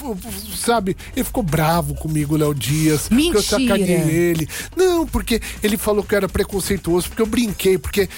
sabe, 0.56 0.96
ele 1.14 1.24
ficou 1.24 1.42
bravo 1.42 1.94
comigo, 1.94 2.36
Léo 2.36 2.54
Dias. 2.54 3.08
Porque 3.08 3.22
eu 3.22 3.26
Mentira. 3.26 3.42
sacaneei 3.42 4.30
ele. 4.30 4.48
Não, 4.76 5.06
porque 5.06 5.40
ele 5.62 5.76
falou 5.76 6.04
que 6.04 6.14
eu 6.14 6.18
era 6.18 6.28
preconceituoso, 6.28 7.08
porque 7.08 7.22
eu 7.22 7.26
brinquei, 7.26 7.78
porque. 7.78 8.08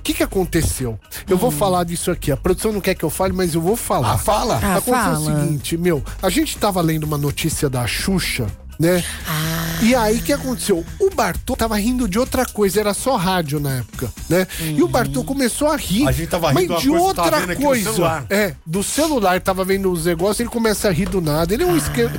O 0.00 0.02
que, 0.02 0.14
que 0.14 0.22
aconteceu? 0.22 0.98
Eu 1.28 1.36
Hum. 1.36 1.38
vou 1.38 1.50
falar 1.50 1.84
disso 1.84 2.10
aqui. 2.10 2.32
A 2.32 2.36
produção 2.36 2.72
não 2.72 2.80
quer 2.80 2.94
que 2.94 3.04
eu 3.04 3.10
fale, 3.10 3.32
mas 3.34 3.54
eu 3.54 3.60
vou 3.60 3.76
falar. 3.76 4.12
Ah, 4.14 4.18
fala. 4.18 4.54
Ah, 4.62 4.76
Aconteceu 4.76 4.94
fala. 4.94 5.18
o 5.18 5.24
seguinte, 5.42 5.76
meu, 5.76 6.02
a 6.22 6.30
gente 6.30 6.56
tava 6.56 6.80
lendo 6.80 7.04
uma 7.04 7.18
notícia 7.18 7.68
da 7.68 7.86
Xuxa, 7.86 8.46
né? 8.78 9.04
Ah. 9.28 9.78
E 9.82 9.94
aí 9.94 10.18
o 10.18 10.22
que 10.22 10.32
aconteceu? 10.32 10.84
O 10.98 11.10
Bartô 11.14 11.54
tava 11.54 11.76
rindo 11.76 12.08
de 12.08 12.18
outra 12.18 12.44
coisa, 12.46 12.80
era 12.80 12.94
só 12.94 13.16
rádio 13.16 13.60
na 13.60 13.76
época, 13.78 14.10
né? 14.28 14.46
E 14.58 14.82
o 14.82 14.88
Bartô 14.88 15.22
começou 15.22 15.68
a 15.68 15.76
rir. 15.76 16.08
A 16.08 16.12
gente 16.12 16.28
tava 16.28 16.50
mas 16.52 16.62
rindo 16.62 16.76
de 16.76 16.82
de 16.82 16.88
coisa 16.88 17.04
outra 17.04 17.40
vendo 17.40 17.50
aqui 17.52 17.60
no 17.62 17.66
coisa. 17.68 17.92
celular. 17.92 18.26
É, 18.30 18.54
do 18.66 18.82
celular, 18.82 19.40
tava 19.40 19.64
vendo 19.66 19.92
os 19.92 20.06
negócios, 20.06 20.40
ele 20.40 20.48
começa 20.48 20.88
a 20.88 20.92
rir 20.92 21.08
do 21.08 21.20
nada. 21.20 21.52
Ele 21.54 21.62
é 21.62 21.66
um 21.66 21.76
esquema. 21.76 22.12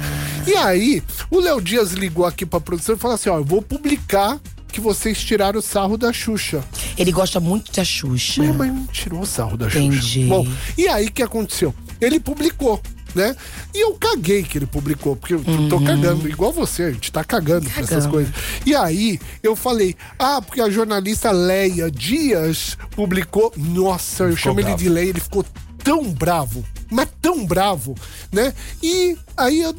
E 0.48 0.56
aí, 0.56 1.04
o 1.30 1.40
Léo 1.40 1.60
Dias 1.62 1.92
ligou 1.94 2.26
aqui 2.26 2.46
pra 2.46 2.60
produção 2.60 2.96
e 2.96 2.98
falou 2.98 3.16
assim: 3.16 3.30
ó, 3.30 3.38
eu 3.38 3.44
vou 3.46 3.62
publicar 3.62 4.40
que 4.72 4.82
vocês 4.82 5.22
tiraram 5.22 5.60
o 5.60 5.62
sarro 5.62 5.98
da 5.98 6.12
Xuxa. 6.14 6.64
Ele 6.98 7.12
gosta 7.12 7.40
muito 7.40 7.72
da 7.72 7.84
Xuxa. 7.84 8.42
Mas 8.54 8.74
não 8.74 8.86
tirou 8.88 9.22
o 9.22 9.26
sarro 9.26 9.58
da 9.58 9.68
Entendi. 9.68 9.98
Xuxa. 9.98 10.28
Bom, 10.28 10.48
e 10.78 10.88
aí 10.88 11.08
o 11.08 11.12
que 11.12 11.22
aconteceu? 11.22 11.74
Ele 12.00 12.20
publicou. 12.20 12.82
Né? 13.14 13.36
E 13.74 13.84
eu 13.84 13.94
caguei 13.96 14.42
que 14.42 14.58
ele 14.58 14.66
publicou, 14.66 15.18
porque 15.18 15.34
eu 15.34 15.44
tô 15.68 15.82
cagando, 15.82 16.30
igual 16.30 16.54
você, 16.54 16.84
a 16.84 16.92
gente 16.94 17.12
tá 17.12 17.26
cagando 17.26 17.70
pra 17.70 17.84
essas 17.84 18.08
coisas. 18.08 18.34
E 18.66 18.74
aí 18.74 19.20
eu 19.44 19.54
falei, 19.54 19.98
ah, 20.18 20.42
porque 20.42 20.62
a 20.62 20.70
jornalista 20.70 21.30
Leia 21.30 21.92
Dias 21.92 22.78
publicou. 22.92 23.52
Nossa, 23.58 24.24
eu 24.24 24.38
chamo 24.38 24.62
ele 24.62 24.68
bravo. 24.68 24.82
de 24.82 24.88
Leia, 24.88 25.10
ele 25.10 25.20
ficou 25.20 25.46
tão 25.84 26.06
bravo, 26.06 26.64
mas 26.92 27.08
tão 27.22 27.46
bravo, 27.46 27.96
né? 28.32 28.54
E 28.84 29.18
aí 29.38 29.62
eu, 29.62 29.74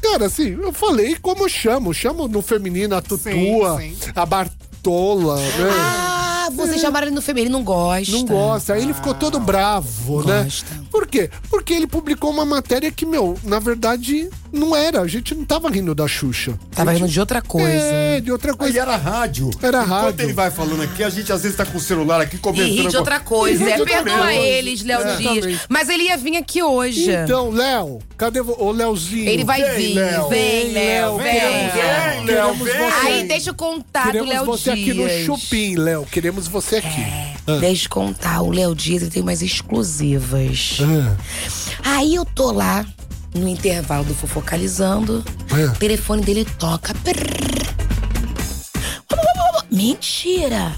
cara, 0.00 0.26
assim, 0.26 0.58
eu 0.60 0.72
falei 0.72 1.14
como 1.16 1.44
eu 1.44 1.48
chamo, 1.48 1.90
eu 1.90 1.94
chamo 1.94 2.26
no 2.26 2.40
feminino 2.40 2.96
a 2.96 3.02
Tutua, 3.02 3.78
sim. 3.78 3.96
a 4.16 4.24
Bartola, 4.24 5.36
né? 5.36 5.70
Ah, 5.70 6.37
vocês 6.50 6.80
chamaram 6.80 7.06
ele 7.06 7.14
no 7.14 7.22
feminino, 7.22 7.52
não 7.58 7.64
gosta. 7.64 8.12
Não 8.12 8.24
gosta. 8.24 8.74
Aí 8.74 8.82
ele 8.82 8.94
ficou 8.94 9.14
todo 9.14 9.38
bravo, 9.40 10.22
né? 10.24 10.44
Gosta. 10.44 10.66
Por 10.90 11.06
quê? 11.06 11.30
Porque 11.50 11.72
ele 11.74 11.86
publicou 11.86 12.30
uma 12.30 12.44
matéria 12.44 12.90
que, 12.90 13.04
meu, 13.06 13.38
na 13.44 13.58
verdade, 13.58 14.28
Não 14.50 14.74
era, 14.74 15.02
a 15.02 15.06
gente 15.06 15.34
não 15.34 15.44
tava 15.44 15.68
rindo 15.68 15.94
da 15.94 16.08
Xuxa. 16.08 16.58
Tava 16.74 16.88
A 16.88 16.94
rindo 16.94 17.04
gente- 17.04 17.12
de 17.12 17.20
outra 17.20 17.42
coisa. 17.42 17.68
É, 17.68 18.18
de 18.18 18.32
outra 18.32 18.52
Aí 18.52 18.56
coisa. 18.56 18.80
era 18.80 18.96
rádio. 18.96 19.50
Era 19.62 19.82
Enquanto 19.84 19.90
rádio. 20.04 20.24
ele 20.24 20.32
vai 20.32 20.50
falando 20.50 20.82
aqui, 20.84 21.04
a 21.04 21.10
gente 21.10 21.30
às 21.30 21.42
vezes 21.42 21.54
tá 21.54 21.66
com 21.66 21.76
o 21.76 21.80
celular 21.80 22.18
aqui 22.22 22.36
E 22.36 22.38
comentando. 22.38 22.66
ri 22.72 22.88
de 22.88 22.96
outra 22.96 23.20
coisa. 23.20 23.62
E 23.62 23.70
É, 23.72 23.84
perdoa 23.84 24.32
eles, 24.32 24.82
Léo 24.82 25.00
Exatamente. 25.00 25.40
Dias. 25.48 25.60
Mas 25.68 25.90
ele 25.90 26.04
ia 26.04 26.16
vir 26.16 26.38
aqui 26.38 26.62
hoje. 26.62 27.10
Então, 27.12 27.50
Léo, 27.50 27.98
cadê 28.16 28.40
o 28.40 28.72
Léozinho? 28.72 29.28
ele 29.28 29.44
vai 29.44 29.62
vem, 29.62 29.76
vir. 29.76 29.94
Léo. 29.96 30.28
Vem, 30.30 30.72
Léo, 30.72 31.18
vem. 31.18 31.26
Vem, 31.34 31.44
Léo, 31.74 32.24
Queremos 32.24 32.58
vem. 32.58 32.90
você. 32.90 33.06
Aí, 33.06 33.28
deixa 33.28 33.50
eu 33.50 33.54
contar 33.54 34.06
do 34.06 34.12
Queremos 34.12 34.30
Léo 34.30 34.44
você 34.46 34.74
Dias. 34.74 34.88
aqui 34.88 34.94
no 34.98 35.08
Chupim, 35.26 35.76
Léo. 35.76 36.06
Queremos 36.10 36.37
você 36.46 36.76
aqui. 36.76 37.04
Deixa 37.60 37.86
eu 37.86 37.90
contar, 37.90 38.42
o 38.42 38.50
Léo 38.50 38.74
Dias 38.74 39.08
tem 39.08 39.22
umas 39.22 39.40
exclusivas. 39.42 40.78
Ah. 40.82 41.16
Aí 41.96 42.14
eu 42.14 42.24
tô 42.24 42.52
lá, 42.52 42.84
no 43.34 43.48
intervalo 43.48 44.04
do 44.04 44.14
Fofocalizando, 44.14 45.24
Ah. 45.50 45.72
o 45.72 45.78
telefone 45.78 46.22
dele 46.22 46.44
toca. 46.58 46.94
Mentira! 49.70 50.72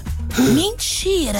Mentira! 0.53 1.39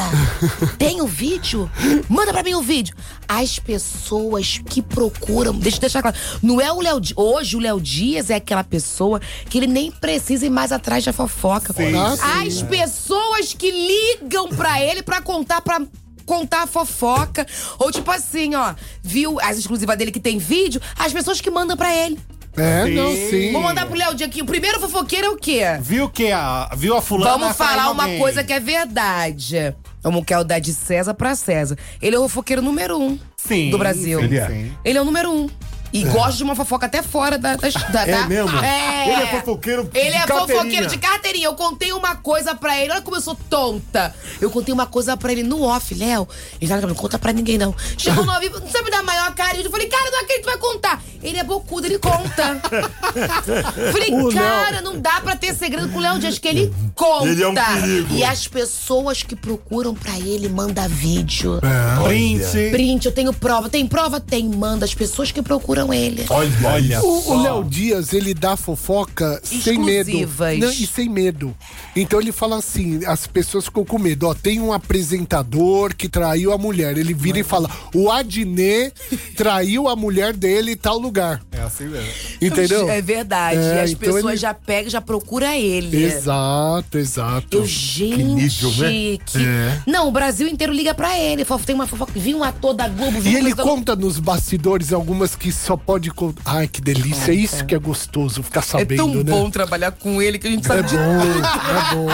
Tem 0.77 1.01
o 1.01 1.07
vídeo? 1.07 1.69
Manda 2.07 2.31
pra 2.31 2.43
mim 2.43 2.53
o 2.53 2.61
vídeo. 2.61 2.95
As 3.27 3.57
pessoas 3.59 4.59
que 4.65 4.81
procuram. 4.81 5.53
Deixa 5.53 5.77
eu 5.77 5.81
deixar 5.81 6.01
claro. 6.01 6.17
Não 6.41 6.59
é 6.61 6.71
o 6.71 6.81
Léo 6.81 6.99
Dias. 6.99 7.17
Hoje 7.17 7.55
o 7.55 7.59
Léo 7.59 7.79
Dias 7.81 8.29
é 8.29 8.35
aquela 8.35 8.63
pessoa 8.63 9.19
que 9.49 9.57
ele 9.57 9.67
nem 9.67 9.91
precisa 9.91 10.45
ir 10.45 10.49
mais 10.49 10.71
atrás 10.71 11.03
da 11.03 11.13
fofoca. 11.13 11.73
Ah, 12.21 12.41
As 12.45 12.61
pessoas 12.61 13.53
que 13.53 13.71
ligam 13.71 14.49
pra 14.49 14.81
ele 14.81 15.01
pra 15.01 15.21
contar 15.21 15.61
pra. 15.61 15.81
Contar 16.25 16.63
a 16.63 16.67
fofoca. 16.67 17.45
Ou 17.79 17.91
tipo 17.91 18.09
assim, 18.09 18.55
ó, 18.55 18.73
viu 19.01 19.39
as 19.41 19.57
exclusivas 19.57 19.97
dele 19.97 20.11
que 20.11 20.19
tem 20.19 20.37
vídeo, 20.37 20.79
as 20.97 21.11
pessoas 21.11 21.41
que 21.41 21.49
mandam 21.49 21.75
pra 21.75 21.93
ele. 21.93 22.17
É, 22.57 22.85
não, 22.89 23.11
sim. 23.11 23.51
Vou 23.53 23.61
mandar 23.61 23.85
pro 23.85 23.97
Léo 23.97 24.11
aqui. 24.11 24.41
O 24.41 24.45
primeiro 24.45 24.79
fofoqueiro 24.79 25.27
é 25.27 25.29
o 25.29 25.37
quê? 25.37 25.61
Viu 25.79 26.09
que 26.09 26.31
a, 26.31 26.69
viu 26.75 26.95
a 26.97 27.01
fulana 27.01 27.37
Vamos 27.37 27.55
falar 27.57 27.89
uma 27.91 28.03
alguém. 28.03 28.19
coisa 28.19 28.43
que 28.43 28.51
é 28.53 28.59
verdade. 28.59 29.75
Vamos 30.03 30.25
quer 30.25 30.37
o 30.39 30.43
dar 30.43 30.59
de 30.59 30.73
César 30.73 31.13
pra 31.13 31.35
César. 31.35 31.77
Ele 32.01 32.15
é 32.15 32.19
o 32.19 32.23
fofoqueiro 32.23 32.61
número 32.61 32.99
um 32.99 33.17
Sim, 33.37 33.69
do 33.69 33.77
Brasil. 33.77 34.19
sim, 34.19 34.25
Ele 34.25 34.37
é. 34.37 34.47
sim. 34.47 34.71
Ele 34.83 34.97
é 34.97 35.01
o 35.01 35.05
número 35.05 35.31
um. 35.31 35.49
E 35.93 36.03
gosta 36.05 36.33
de 36.37 36.43
uma 36.43 36.55
fofoca 36.55 36.85
até 36.85 37.01
fora 37.01 37.37
da. 37.37 37.55
da, 37.55 37.69
da 37.91 38.07
É 38.07 38.25
mesmo? 38.25 38.57
É. 38.59 39.09
Ele 39.11 39.23
é 39.23 39.27
fofoqueiro 39.27 39.83
de 39.83 39.99
Ele 39.99 40.15
é 40.15 40.27
fofoqueiro 40.27 40.87
de 40.87 40.97
carteirinha. 40.97 41.45
Eu 41.47 41.55
contei 41.55 41.91
uma 41.91 42.15
coisa 42.15 42.55
pra 42.55 42.79
ele. 42.79 42.91
Olha 42.91 43.01
como 43.01 43.17
eu 43.17 43.21
sou 43.21 43.35
tonta. 43.49 44.13
Eu 44.39 44.49
contei 44.49 44.73
uma 44.73 44.85
coisa 44.85 45.17
pra 45.17 45.31
ele 45.31 45.43
no 45.43 45.63
off, 45.63 45.93
Léo. 45.93 46.27
Ele 46.59 46.69
falou, 46.69 46.87
não 46.87 46.95
conta 46.95 47.19
pra 47.19 47.33
ninguém, 47.33 47.57
não. 47.57 47.75
Chegou 47.97 48.25
no 48.25 48.39
vivo, 48.39 48.59
não 48.59 48.67
sabe 48.69 48.89
dar 48.89 49.03
maior 49.03 49.33
carinho. 49.35 49.65
Eu 49.65 49.71
falei, 49.71 49.87
cara, 49.87 50.09
não 50.11 50.19
acredito 50.19 50.45
que 50.45 50.49
vai 50.49 50.57
contar. 50.57 51.01
Ele 51.21 51.37
é 51.37 51.43
bocudo, 51.43 51.87
ele 51.87 51.99
conta. 51.99 52.61
falei, 53.91 54.11
O 54.13 54.27
Léo- 54.27 54.33
cara, 54.33 54.81
não 54.81 54.99
dá 54.99 55.21
pra 55.21 55.35
ter 55.35 55.53
segredo 55.55 55.89
com 55.89 55.97
o 55.99 56.01
Léo 56.01 56.19
Dias, 56.19 56.37
que 56.39 56.47
ele 56.47 56.73
conta. 56.95 57.27
Ele 57.27 57.43
é 57.43 57.47
um 57.47 57.53
perigo. 57.53 58.15
E 58.15 58.23
as 58.23 58.47
pessoas 58.47 59.23
que 59.23 59.35
procuram 59.35 59.93
pra 59.93 60.17
ele, 60.19 60.47
manda 60.49 60.87
vídeo. 60.87 61.59
Print. 62.05 62.71
Print, 62.71 63.05
eu 63.05 63.11
tenho 63.11 63.33
prova. 63.33 63.69
Tem 63.69 63.85
prova? 63.85 64.19
Tem. 64.19 64.47
Manda 64.49 64.85
as 64.85 64.93
pessoas 64.93 65.31
que 65.31 65.41
procuram 65.41 65.80
ele. 65.93 66.25
Olha, 66.29 66.51
olha. 66.65 67.01
O 67.03 67.31
o 67.31 67.41
Léo 67.43 67.63
Dias, 67.63 68.13
ele 68.13 68.33
dá 68.33 68.55
fofoca 68.57 69.39
sem 69.43 69.77
medo. 69.79 70.11
Não, 70.59 70.69
e 70.71 70.85
sem 70.87 71.07
medo. 71.09 71.55
Então 71.95 72.19
ele 72.19 72.31
fala 72.31 72.57
assim, 72.57 73.05
as 73.05 73.25
pessoas 73.27 73.65
ficam 73.65 73.85
com 73.85 73.97
medo. 73.97 74.27
Ó, 74.27 74.33
tem 74.33 74.59
um 74.59 74.71
apresentador 74.73 75.95
que 75.95 76.09
traiu 76.09 76.51
a 76.51 76.57
mulher. 76.57 76.97
Ele 76.97 77.13
vira 77.13 77.39
e 77.39 77.43
fala, 77.43 77.69
o 77.93 78.09
Adnet 78.11 78.93
traiu 79.35 79.87
a 79.87 79.95
mulher 79.95 80.33
dele 80.35 80.71
em 80.73 80.77
tal 80.77 80.97
lugar. 80.97 81.41
É 81.51 81.61
assim 81.61 81.85
mesmo. 81.85 82.09
Entendeu? 82.41 82.89
É 82.89 83.01
verdade. 83.01 83.59
É, 83.59 83.75
e 83.75 83.79
as 83.79 83.91
então 83.91 84.13
pessoas 84.13 84.25
ele- 84.33 84.37
já 84.37 84.53
pegam, 84.53 84.89
já 84.89 85.01
procuram 85.01 85.51
ele. 85.53 86.03
Exato, 86.03 86.97
exato. 86.97 87.57
Eu, 87.57 87.65
gente, 87.65 88.23
nível, 88.23 88.71
né? 88.71 89.17
que... 89.25 89.37
É. 89.37 89.79
Não, 89.85 90.07
o 90.07 90.11
Brasil 90.11 90.47
inteiro 90.47 90.73
liga 90.73 90.93
pra 90.93 91.17
ele. 91.19 91.45
Fala, 91.45 91.61
Tem 91.61 91.75
uma 91.75 91.87
fofoca. 91.87 92.11
Vi 92.15 92.33
um 92.33 92.43
ator 92.43 92.73
da 92.73 92.87
Globo. 92.87 93.19
Vi 93.19 93.31
E 93.31 93.35
ele 93.35 93.53
conta 93.53 93.95
nos 93.95 94.19
bastidores 94.19 94.91
algumas 94.93 95.35
que 95.35 95.51
só 95.51 95.70
pode 95.77 96.11
contar. 96.11 96.41
Ai, 96.45 96.67
que 96.67 96.81
delícia. 96.81 97.31
É 97.31 97.35
isso 97.35 97.65
que 97.65 97.73
é 97.75 97.79
gostoso 97.79 98.41
ficar 98.43 98.59
É 98.59 98.63
sabendo, 98.63 99.05
tão 99.05 99.13
né? 99.15 99.23
bom 99.23 99.49
trabalhar 99.49 99.91
com 99.91 100.21
ele 100.21 100.37
que 100.39 100.47
a 100.47 100.51
gente 100.51 100.65
sabe 100.67 100.79
É 100.79 100.83
de 100.83 100.95
bom, 100.97 101.01
é 101.01 101.95
bom. 101.95 102.09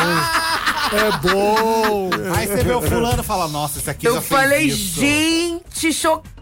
É 0.90 1.12
bom. 1.22 2.10
Aí 2.36 2.48
você 2.48 2.64
vê 2.64 2.72
o 2.74 2.82
fulano 2.82 3.22
e 3.22 3.26
fala, 3.26 3.48
nossa, 3.48 3.80
esse 3.80 3.90
aqui 3.90 4.08
Eu 4.08 4.16
já 4.16 4.22
fez 4.22 4.42
falei, 4.42 4.68
isso. 4.68 5.00
gente, 5.00 5.92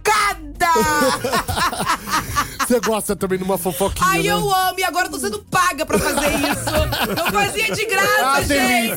chocada! 0.05 0.67
Você 2.65 2.79
gosta 2.79 3.15
também 3.15 3.37
de 3.37 3.43
uma 3.43 3.59
fofoquinha, 3.59 4.07
Ai, 4.09 4.23
né? 4.23 4.29
eu 4.29 4.51
amo, 4.51 4.79
e 4.79 4.83
agora 4.83 5.05
eu 5.05 5.11
tô 5.11 5.19
sendo 5.19 5.37
paga 5.51 5.85
pra 5.85 5.99
fazer 5.99 6.27
isso. 6.35 7.19
Eu 7.19 7.31
fazia 7.31 7.71
de 7.75 7.85
graça, 7.85 8.25
Ah, 8.25 8.41
gente. 8.41 8.49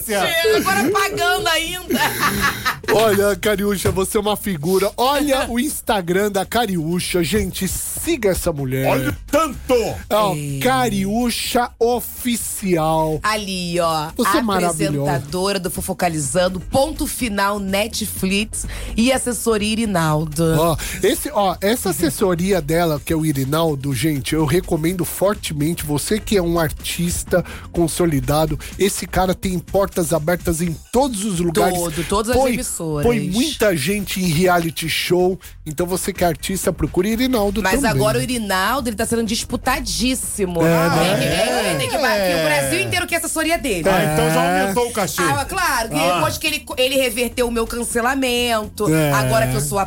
delícia. 0.07 0.23
Agora 0.57 0.91
pagando 0.91 1.47
ainda. 1.49 1.99
Olha, 2.91 3.37
Cariúcha, 3.37 3.91
você 3.91 4.17
é 4.17 4.21
uma 4.21 4.37
figura. 4.39 4.91
Olha 4.97 5.47
o 5.51 5.61
Instagram 5.61 6.33
da 6.33 6.47
Cariúcha. 6.47 7.23
Gente, 7.23 7.69
siga 7.69 8.31
essa 8.31 8.51
mulher. 8.51 8.89
Olha 8.91 9.11
o 9.11 9.15
tanto. 9.31 9.75
Ó, 10.09 10.35
Cariúcha 10.63 11.71
Oficial. 11.79 13.21
Ali, 13.23 13.79
ó. 13.79 14.09
Você 14.17 14.39
é 14.39 14.43
maravilhosa. 14.43 15.11
apresentadora 15.13 15.61
do 15.61 15.71
Fofocalizando, 15.71 16.59
ponto 16.59 17.07
final 17.07 17.59
Netflix 17.59 18.67
e 18.97 19.13
assessoria 19.13 19.69
Irinaldo. 19.73 20.57
Ó, 20.59 20.77
esse, 21.03 21.31
ó, 21.33 21.57
essa 21.61 21.91
assessoria 21.91 22.61
dela, 22.61 23.01
que 23.05 23.13
é 23.13 23.17
o 23.17 23.25
Irinaldo, 23.25 23.95
gente, 23.95 24.35
eu 24.35 24.45
recomendo 24.45 25.05
fortemente. 25.05 25.85
Você 25.85 26.19
que 26.19 26.37
é 26.37 26.43
um 26.43 26.59
artista 26.59 27.45
consolidado, 27.73 28.59
esse 28.79 29.07
cara 29.07 29.35
tem 29.35 29.59
portas 29.59 30.13
abertas 30.13 30.61
em 30.61 30.75
todos 30.93 31.25
os 31.25 31.41
lugares. 31.41 31.79
Todo, 31.79 32.05
todas 32.05 32.31
as 32.31 32.37
Põe- 32.37 32.55
emissoras. 32.55 33.07
Põe 33.07 33.21
muita 33.31 33.77
gente 33.77 34.21
em 34.21 34.27
reality 34.29 34.89
show. 34.89 35.39
Então 35.67 35.87
você 35.87 36.13
que 36.13 36.25
é 36.25 36.27
artista, 36.27 36.73
procure 36.73 37.11
Irinaldo 37.11 37.63
Mas 37.63 37.75
também. 37.77 37.91
agora 37.91 38.19
o 38.19 38.23
Irinaldo, 38.23 38.89
ele 38.89 38.97
tá 38.97 39.07
sendo 39.07 39.23
disputadíssimo. 39.25 40.61
É, 40.63 40.91
Tem 40.91 40.99
né? 40.99 41.79
que- 41.79 41.85
é, 41.85 41.89
que 41.89 41.99
bater 41.99 42.37
o 42.41 42.45
Brasil 42.45 42.81
inteiro 42.81 43.07
que 43.07 43.15
é 43.15 43.19
assessoria 43.19 43.59
dele. 43.59 43.89
Ah, 43.89 44.05
então 44.13 44.31
já 44.31 44.61
aumentou 44.61 44.89
o 44.89 44.93
cachê. 44.93 45.23
Ah, 45.23 45.45
claro, 45.45 45.89
que 45.91 45.99
Ah. 45.99 46.15
depois 46.15 46.39
que 46.39 46.47
ele, 46.47 46.65
ele 46.77 46.97
reverteu 46.97 47.47
o 47.49 47.51
meu 47.51 47.67
cancelamento, 47.67 48.93
É. 48.93 49.13
agora 49.13 49.47
que 49.49 49.55
eu 49.57 49.61
sou 49.61 49.79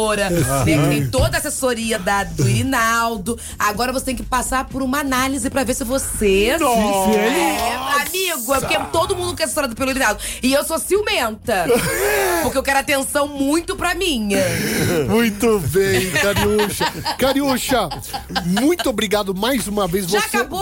apresentadora, 0.00 0.30
né, 0.64 0.64
que 0.64 0.88
tem 0.88 1.06
toda 1.08 1.36
a 1.36 1.38
assessoria 1.38 1.98
da, 1.98 2.24
do 2.24 2.48
Irinaldo, 2.48 3.38
agora 3.58 3.92
você 3.92 4.06
tem 4.06 4.16
que 4.16 4.22
passar 4.22 4.64
por 4.64 4.82
uma 4.82 5.00
análise 5.00 5.48
pra 5.50 5.64
ver 5.64 5.74
se 5.74 5.84
você. 5.84 6.56
Nossa. 6.58 7.10
É, 7.10 7.74
amigo, 8.02 8.54
é 8.54 8.60
porque 8.60 8.78
todo 8.92 9.16
mundo 9.16 9.36
quer 9.36 9.44
assessorado 9.44 9.74
pelo 9.74 9.90
Irinaldo. 9.90 10.20
E 10.42 10.52
eu 10.52 10.64
sou 10.64 10.78
ciumenta. 10.78 11.66
porque 12.42 12.58
eu 12.58 12.62
quero 12.62 12.78
atenção 12.78 13.28
muito 13.28 13.76
pra 13.76 13.94
mim. 13.94 14.30
Muito 15.08 15.58
bem, 15.60 16.10
Cariúcha. 16.10 16.92
Cariúcha, 17.18 17.88
muito 18.46 18.88
obrigado 18.88 19.34
mais 19.34 19.68
uma 19.68 19.86
vez. 19.86 20.06
Já 20.06 20.20
você... 20.20 20.36
acabou? 20.38 20.60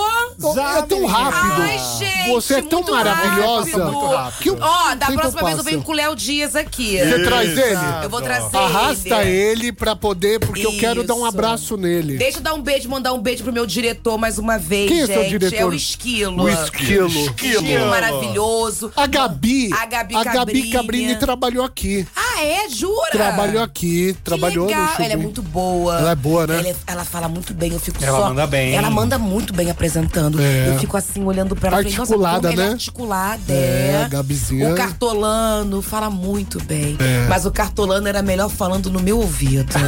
É 0.79 0.83
tão 0.83 1.07
rápido. 1.07 1.63
Ai, 1.63 1.79
gente, 1.99 2.31
Você 2.31 2.55
é 2.55 2.63
tão 2.63 2.81
muito 2.81 2.93
maravilhosa. 2.93 3.85
rápido. 4.17 4.59
Ó, 4.61 4.95
da 4.95 5.07
tempo 5.07 5.21
próxima 5.21 5.43
vez 5.43 5.53
eu 5.53 5.57
passa. 5.59 5.63
venho 5.63 5.83
com 5.83 5.93
o 5.93 5.95
Léo 5.95 6.17
Dias 6.17 6.57
aqui. 6.57 6.99
Você 6.99 7.25
traz 7.25 7.59
ele? 7.59 8.05
Eu 8.05 8.11
vou 8.11 8.21
trazer 8.21 8.57
Arrasta 8.57 9.23
ele. 9.25 9.28
Ele 9.29 9.73
pra 9.73 9.95
poder, 9.97 10.41
porque 10.41 10.67
eu 10.67 10.77
quero 10.79 11.05
dar 11.05 11.15
um 11.15 11.19
Isso. 11.19 11.27
abraço 11.27 11.77
nele. 11.77 12.17
Deixa 12.17 12.39
eu 12.39 12.43
dar 12.43 12.55
um 12.55 12.63
beijo, 12.63 12.89
mandar 12.89 13.13
um 13.13 13.21
beijo 13.21 13.43
pro 13.45 13.53
meu 13.53 13.67
diretor 13.67 14.19
mais 14.19 14.39
uma 14.39 14.59
vez, 14.59 14.89
Quem 14.91 15.03
é 15.03 15.07
gente. 15.07 15.15
seu 15.21 15.29
diretor? 15.39 15.57
É 15.57 15.65
o 15.65 15.73
Esquilo. 15.75 16.43
O 16.45 16.49
Esquilo. 16.49 17.09
Esquilo 17.09 17.87
maravilhoso. 17.91 18.91
A 18.97 19.07
Gabi, 19.07 19.71
A 19.73 19.87
Gabi 19.87 20.15
a 20.17 20.25
Gabi. 20.25 20.71
Cabrini 20.71 21.17
trabalhou 21.17 21.65
aqui. 21.65 22.07
Ah, 22.15 22.43
é? 22.43 22.69
Jura? 22.69 23.11
Trabalhou 23.13 23.63
aqui, 23.63 24.15
Que 24.15 24.23
trabalhou 24.23 24.67
legal. 24.67 24.83
no 24.83 24.89
Chubim. 24.93 25.05
Ela 25.05 25.13
é 25.13 25.17
muito 25.17 25.43
boa. 25.43 25.99
Ela 25.99 26.11
é 26.13 26.15
boa, 26.15 26.47
né? 26.47 26.59
Ela, 26.59 26.69
é- 26.69 26.77
ela 26.87 27.05
fala 27.05 27.29
muito 27.29 27.53
bem, 27.55 27.73
eu 27.73 27.81
fico 27.81 28.03
Ela 28.05 28.19
só... 28.19 28.29
manda 28.29 28.47
bem. 28.47 28.75
Ela 28.75 28.91
manda 28.91 29.19
muito 29.19 29.53
bem 29.53 29.71
apresentando. 29.71 30.41
É. 30.41 30.69
Eu 30.69 30.79
fico 30.79 30.97
assim, 30.97 31.25
olhando 31.25 31.55
pra 31.57 31.69
ela. 31.69 31.77
falei, 31.79 31.93
nossa, 31.93 32.03
Articulada, 32.13 32.49
como 32.49 32.53
ela 32.53 32.63
né? 32.63 32.69
É 32.69 32.73
articulada, 32.73 33.53
É, 33.53 33.91
é. 34.01 34.03
a 34.05 34.09
Gabizinha. 34.09 34.73
O 34.73 34.75
Cartolano 34.75 35.83
fala 35.83 36.11
muito 36.11 36.63
bem. 36.65 36.97
É. 37.01 37.27
Mas 37.29 37.45
o 37.47 37.51
Cartolano 37.51 38.07
era 38.09 38.23
melhor 38.23 38.49
falando 38.49 38.91
no 38.91 39.01
meu 39.09 39.21
ouvido. 39.21 39.73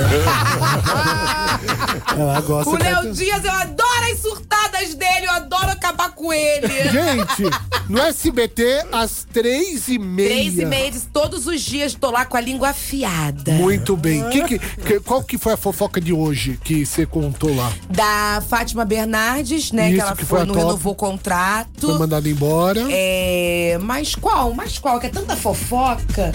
Ela 2.19 2.41
gosta 2.41 2.71
o 2.71 2.77
de- 2.79 2.83
Léo 2.83 3.13
Dias, 3.13 3.45
eu 3.45 3.53
adoro 3.53 4.13
as 4.13 4.19
surtadas 4.21 4.95
dele, 4.95 5.27
eu 5.27 5.31
adoro 5.33 5.71
acabar 5.71 6.11
com 6.13 6.33
ele. 6.33 6.67
Gente, 6.91 7.43
no 7.89 7.99
SBT, 8.01 8.87
às 8.91 9.27
três 9.31 9.89
e 9.89 9.99
meia. 9.99 10.29
Três 10.31 10.59
e 10.59 10.65
meia, 10.65 10.91
todos 11.13 11.47
os 11.47 11.61
dias 11.61 11.95
tô 11.95 12.11
lá 12.11 12.25
com 12.25 12.37
a 12.37 12.41
língua 12.41 12.71
afiada. 12.71 13.53
Muito 13.53 13.95
bem. 13.97 14.27
Que 14.31 14.45
que- 14.45 14.59
que- 14.59 15.01
qual 15.01 15.23
que 15.23 15.37
foi 15.37 15.53
a 15.53 15.57
fofoca 15.57 16.01
de 16.01 16.13
hoje 16.15 16.59
que 16.65 16.87
você 16.87 17.05
contou 17.05 17.55
lá? 17.55 17.71
Da 17.91 18.43
Fátima 18.49 18.85
Bernardes, 18.87 19.71
né? 19.71 19.89
que 19.91 19.97
Isso, 19.97 20.07
ela 20.07 20.17
que 20.17 20.25
foi, 20.25 20.39
não 20.41 20.47
top. 20.47 20.59
renovou 20.59 20.93
o 20.95 20.97
contrato. 20.97 21.87
Foi 21.89 21.99
mandado 21.99 22.27
embora. 22.29 22.87
É. 22.91 23.79
Mas 23.83 24.15
qual? 24.15 24.55
Mas 24.55 24.79
qual? 24.79 24.99
Que 24.99 25.09
é 25.09 25.11
tanta 25.11 25.37
fofoca. 25.37 26.33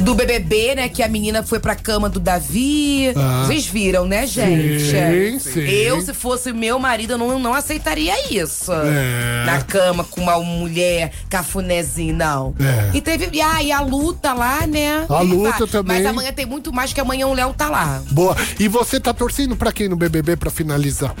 Do 0.00 0.14
BBB, 0.14 0.74
né? 0.74 0.88
Que 0.88 1.02
a 1.02 1.08
menina 1.08 1.42
foi 1.42 1.58
pra 1.58 1.74
cama 1.74 2.08
do 2.08 2.20
Davi. 2.20 3.12
Ah. 3.16 3.44
Vocês 3.44 3.66
viram, 3.66 4.06
né, 4.06 4.26
gente? 4.26 4.80
Sim, 4.80 5.38
sim. 5.38 5.60
Eu, 5.60 6.00
se 6.00 6.14
fosse 6.14 6.52
meu 6.52 6.78
marido, 6.78 7.14
eu 7.14 7.18
não, 7.18 7.38
não 7.38 7.54
aceitaria 7.54 8.14
isso. 8.32 8.72
É. 8.72 9.44
Na 9.44 9.62
cama 9.62 10.04
com 10.04 10.20
uma 10.20 10.38
mulher 10.40 11.12
cafunézinha, 11.28 12.12
não. 12.14 12.54
É. 12.60 12.96
E 12.96 13.00
teve. 13.00 13.28
E, 13.32 13.40
ah, 13.40 13.62
e 13.62 13.72
a 13.72 13.80
luta 13.80 14.32
lá, 14.32 14.66
né? 14.66 15.06
A 15.08 15.22
Ele 15.22 15.34
luta 15.34 15.66
também. 15.66 15.98
Mas 15.98 16.06
amanhã 16.06 16.32
tem 16.32 16.46
muito 16.46 16.72
mais 16.72 16.92
que 16.92 17.00
amanhã 17.00 17.26
o 17.26 17.34
Léo 17.34 17.52
tá 17.54 17.68
lá. 17.68 18.02
Boa. 18.10 18.36
E 18.58 18.68
você 18.68 18.98
tá 19.00 19.12
torcendo 19.12 19.56
pra 19.56 19.72
quem 19.72 19.88
no 19.88 19.96
BBB 19.96 20.36
pra 20.36 20.50
finalizar? 20.50 21.14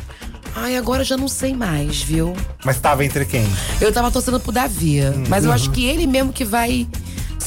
Ai, 0.54 0.76
agora 0.76 1.02
eu 1.02 1.06
já 1.06 1.16
não 1.16 1.28
sei 1.28 1.54
mais, 1.54 2.02
viu? 2.02 2.34
Mas 2.64 2.80
tava 2.80 3.04
entre 3.04 3.24
quem? 3.24 3.46
Eu 3.80 3.92
tava 3.92 4.10
torcendo 4.10 4.40
pro 4.40 4.50
Davi. 4.50 5.00
Mas 5.28 5.44
eu 5.44 5.52
acho 5.52 5.70
que 5.70 5.84
ele 5.84 6.06
mesmo 6.06 6.32
que 6.32 6.44
vai 6.44 6.86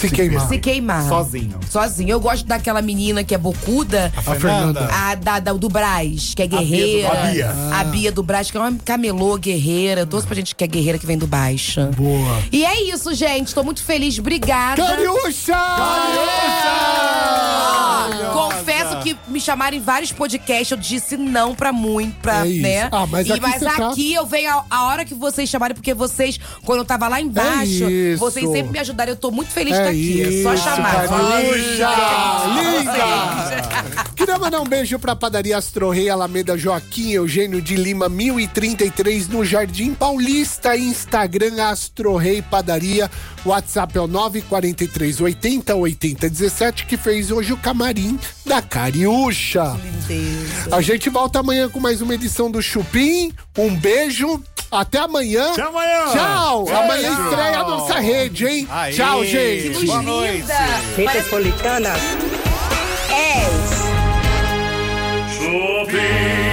Se 0.02 0.10
queimar. 0.10 0.48
se 0.48 0.58
queimar. 0.58 1.08
Sozinho. 1.08 1.60
Sozinho. 1.70 2.10
Eu 2.10 2.20
gosto 2.20 2.46
daquela 2.46 2.82
menina 2.82 3.24
que 3.24 3.34
é 3.36 3.38
bocuda. 3.38 4.12
A 4.18 4.22
Fernanda. 4.22 4.90
A 4.92 5.16
da, 5.16 5.40
da- 5.40 5.54
do 5.54 5.70
Braz, 5.70 6.34
que 6.36 6.42
é 6.42 6.48
guerreira. 6.48 7.10
A 7.12 7.16
Bia. 7.28 7.52
A 7.80 7.84
Bia 7.86 8.12
do 8.12 8.24
Braz, 8.24 8.50
que 8.50 8.58
é 8.58 8.60
uma 8.60 8.74
camelô 8.84 9.38
guerreira. 9.38 10.06
Torço 10.06 10.26
pra 10.28 10.36
gente 10.36 10.56
que 10.56 10.64
é 10.64 10.68
guerreira 10.68 10.98
que 10.98 11.06
vem 11.06 11.18
do 11.18 11.28
baixo. 11.28 11.82
Boa. 11.96 12.42
E 12.52 12.66
é 12.66 12.82
isso, 12.84 13.14
gente. 13.14 13.54
Tô 13.54 13.64
muito 13.64 13.84
feliz. 13.84 14.18
Obrigada. 14.20 14.82
Cariúcha! 14.84 15.56
Ó, 18.34 18.34
Confesso 18.34 18.81
que 19.02 19.18
me 19.28 19.40
chamaram 19.40 19.76
em 19.76 19.80
vários 19.80 20.12
podcasts, 20.12 20.72
eu 20.72 20.78
disse 20.78 21.18
não 21.18 21.54
pra 21.56 21.72
muito, 21.74 22.16
pra, 22.20 22.46
É 22.46 22.50
né? 22.50 22.90
Ah, 22.92 23.06
mas 23.08 23.28
e, 23.28 23.32
aqui 23.34 23.42
mas 23.42 23.62
tá- 23.62 23.90
aqui 23.92 24.14
eu 24.14 24.26
venho 24.26 24.50
a, 24.52 24.66
a 24.70 24.84
hora 24.88 25.06
que 25.06 25.14
vocês 25.14 25.50
chamarem, 25.50 25.76
porque 25.76 25.94
vocês, 25.94 26.40
quando 26.66 26.80
eu 26.80 26.86
tava 26.86 27.08
lá 27.08 27.20
embaixo, 27.22 27.86
É 27.86 28.16
vocês 28.16 28.50
sempre 28.50 28.72
me 28.72 28.80
ajudaram. 28.80 29.12
Eu 29.12 29.16
tô 29.18 29.32
muito 29.32 29.52
feliz 29.52 29.74
de 29.74 29.80
É 29.80 29.82
estar 29.82 29.90
aqui. 29.92 30.40
É 30.40 30.44
só 30.44 30.58
chamar. 30.58 31.04
Linda! 31.04 32.82
Linda! 32.82 34.12
Queria 34.16 34.38
mandar 34.38 34.62
um 34.62 34.66
beijo 34.66 35.00
pra 35.00 35.16
padaria 35.16 35.58
Astro 35.58 35.90
Rei 35.90 36.10
Alameda 36.10 36.58
Joaquim 36.58 37.12
Eugênio 37.12 37.62
de 37.62 37.76
Lima 37.76 38.08
1033 38.08 39.28
no 39.28 39.44
Jardim 39.44 39.94
Paulista. 39.94 40.76
Instagram 40.78 41.62
Astro 41.64 42.16
Rei 42.18 42.42
Padaria. 42.42 43.10
WhatsApp 43.44 43.98
é 43.98 44.02
o 44.02 44.08
943 44.08 45.22
80 45.22 45.76
80 45.76 46.30
17 46.30 46.86
que 46.86 46.96
fez 46.98 47.32
hoje 47.32 47.52
o 47.54 47.58
camarim 47.58 48.20
da 48.46 48.62
Lindeza. 49.78 50.76
A 50.76 50.82
gente 50.82 51.10
volta 51.10 51.40
amanhã 51.40 51.70
com 51.70 51.80
mais 51.80 52.02
uma 52.02 52.14
edição 52.14 52.52
do 52.52 52.62
Chupim. 52.62 53.32
Um 53.58 53.76
beijo. 53.76 54.42
Até 54.72 55.00
amanhã. 55.00 55.52
Até 55.52 55.64
amanhã. 55.64 56.06
Tchau. 56.14 56.66
Tchau. 56.66 56.84
Amanhã 56.84 57.10
estreia 57.24 57.60
a 57.60 57.64
nossa 57.64 58.00
rede, 58.00 58.46
hein? 58.46 58.68
Aê. 58.70 58.94
Tchau, 58.94 59.26
gente. 59.26 59.70
Luz 59.70 59.86
Boa 59.86 60.02
noite. 60.02 60.38
linda. 60.38 60.56
Metropolitana 60.98 61.90
10. 63.10 63.72
Chupim. 65.36 66.51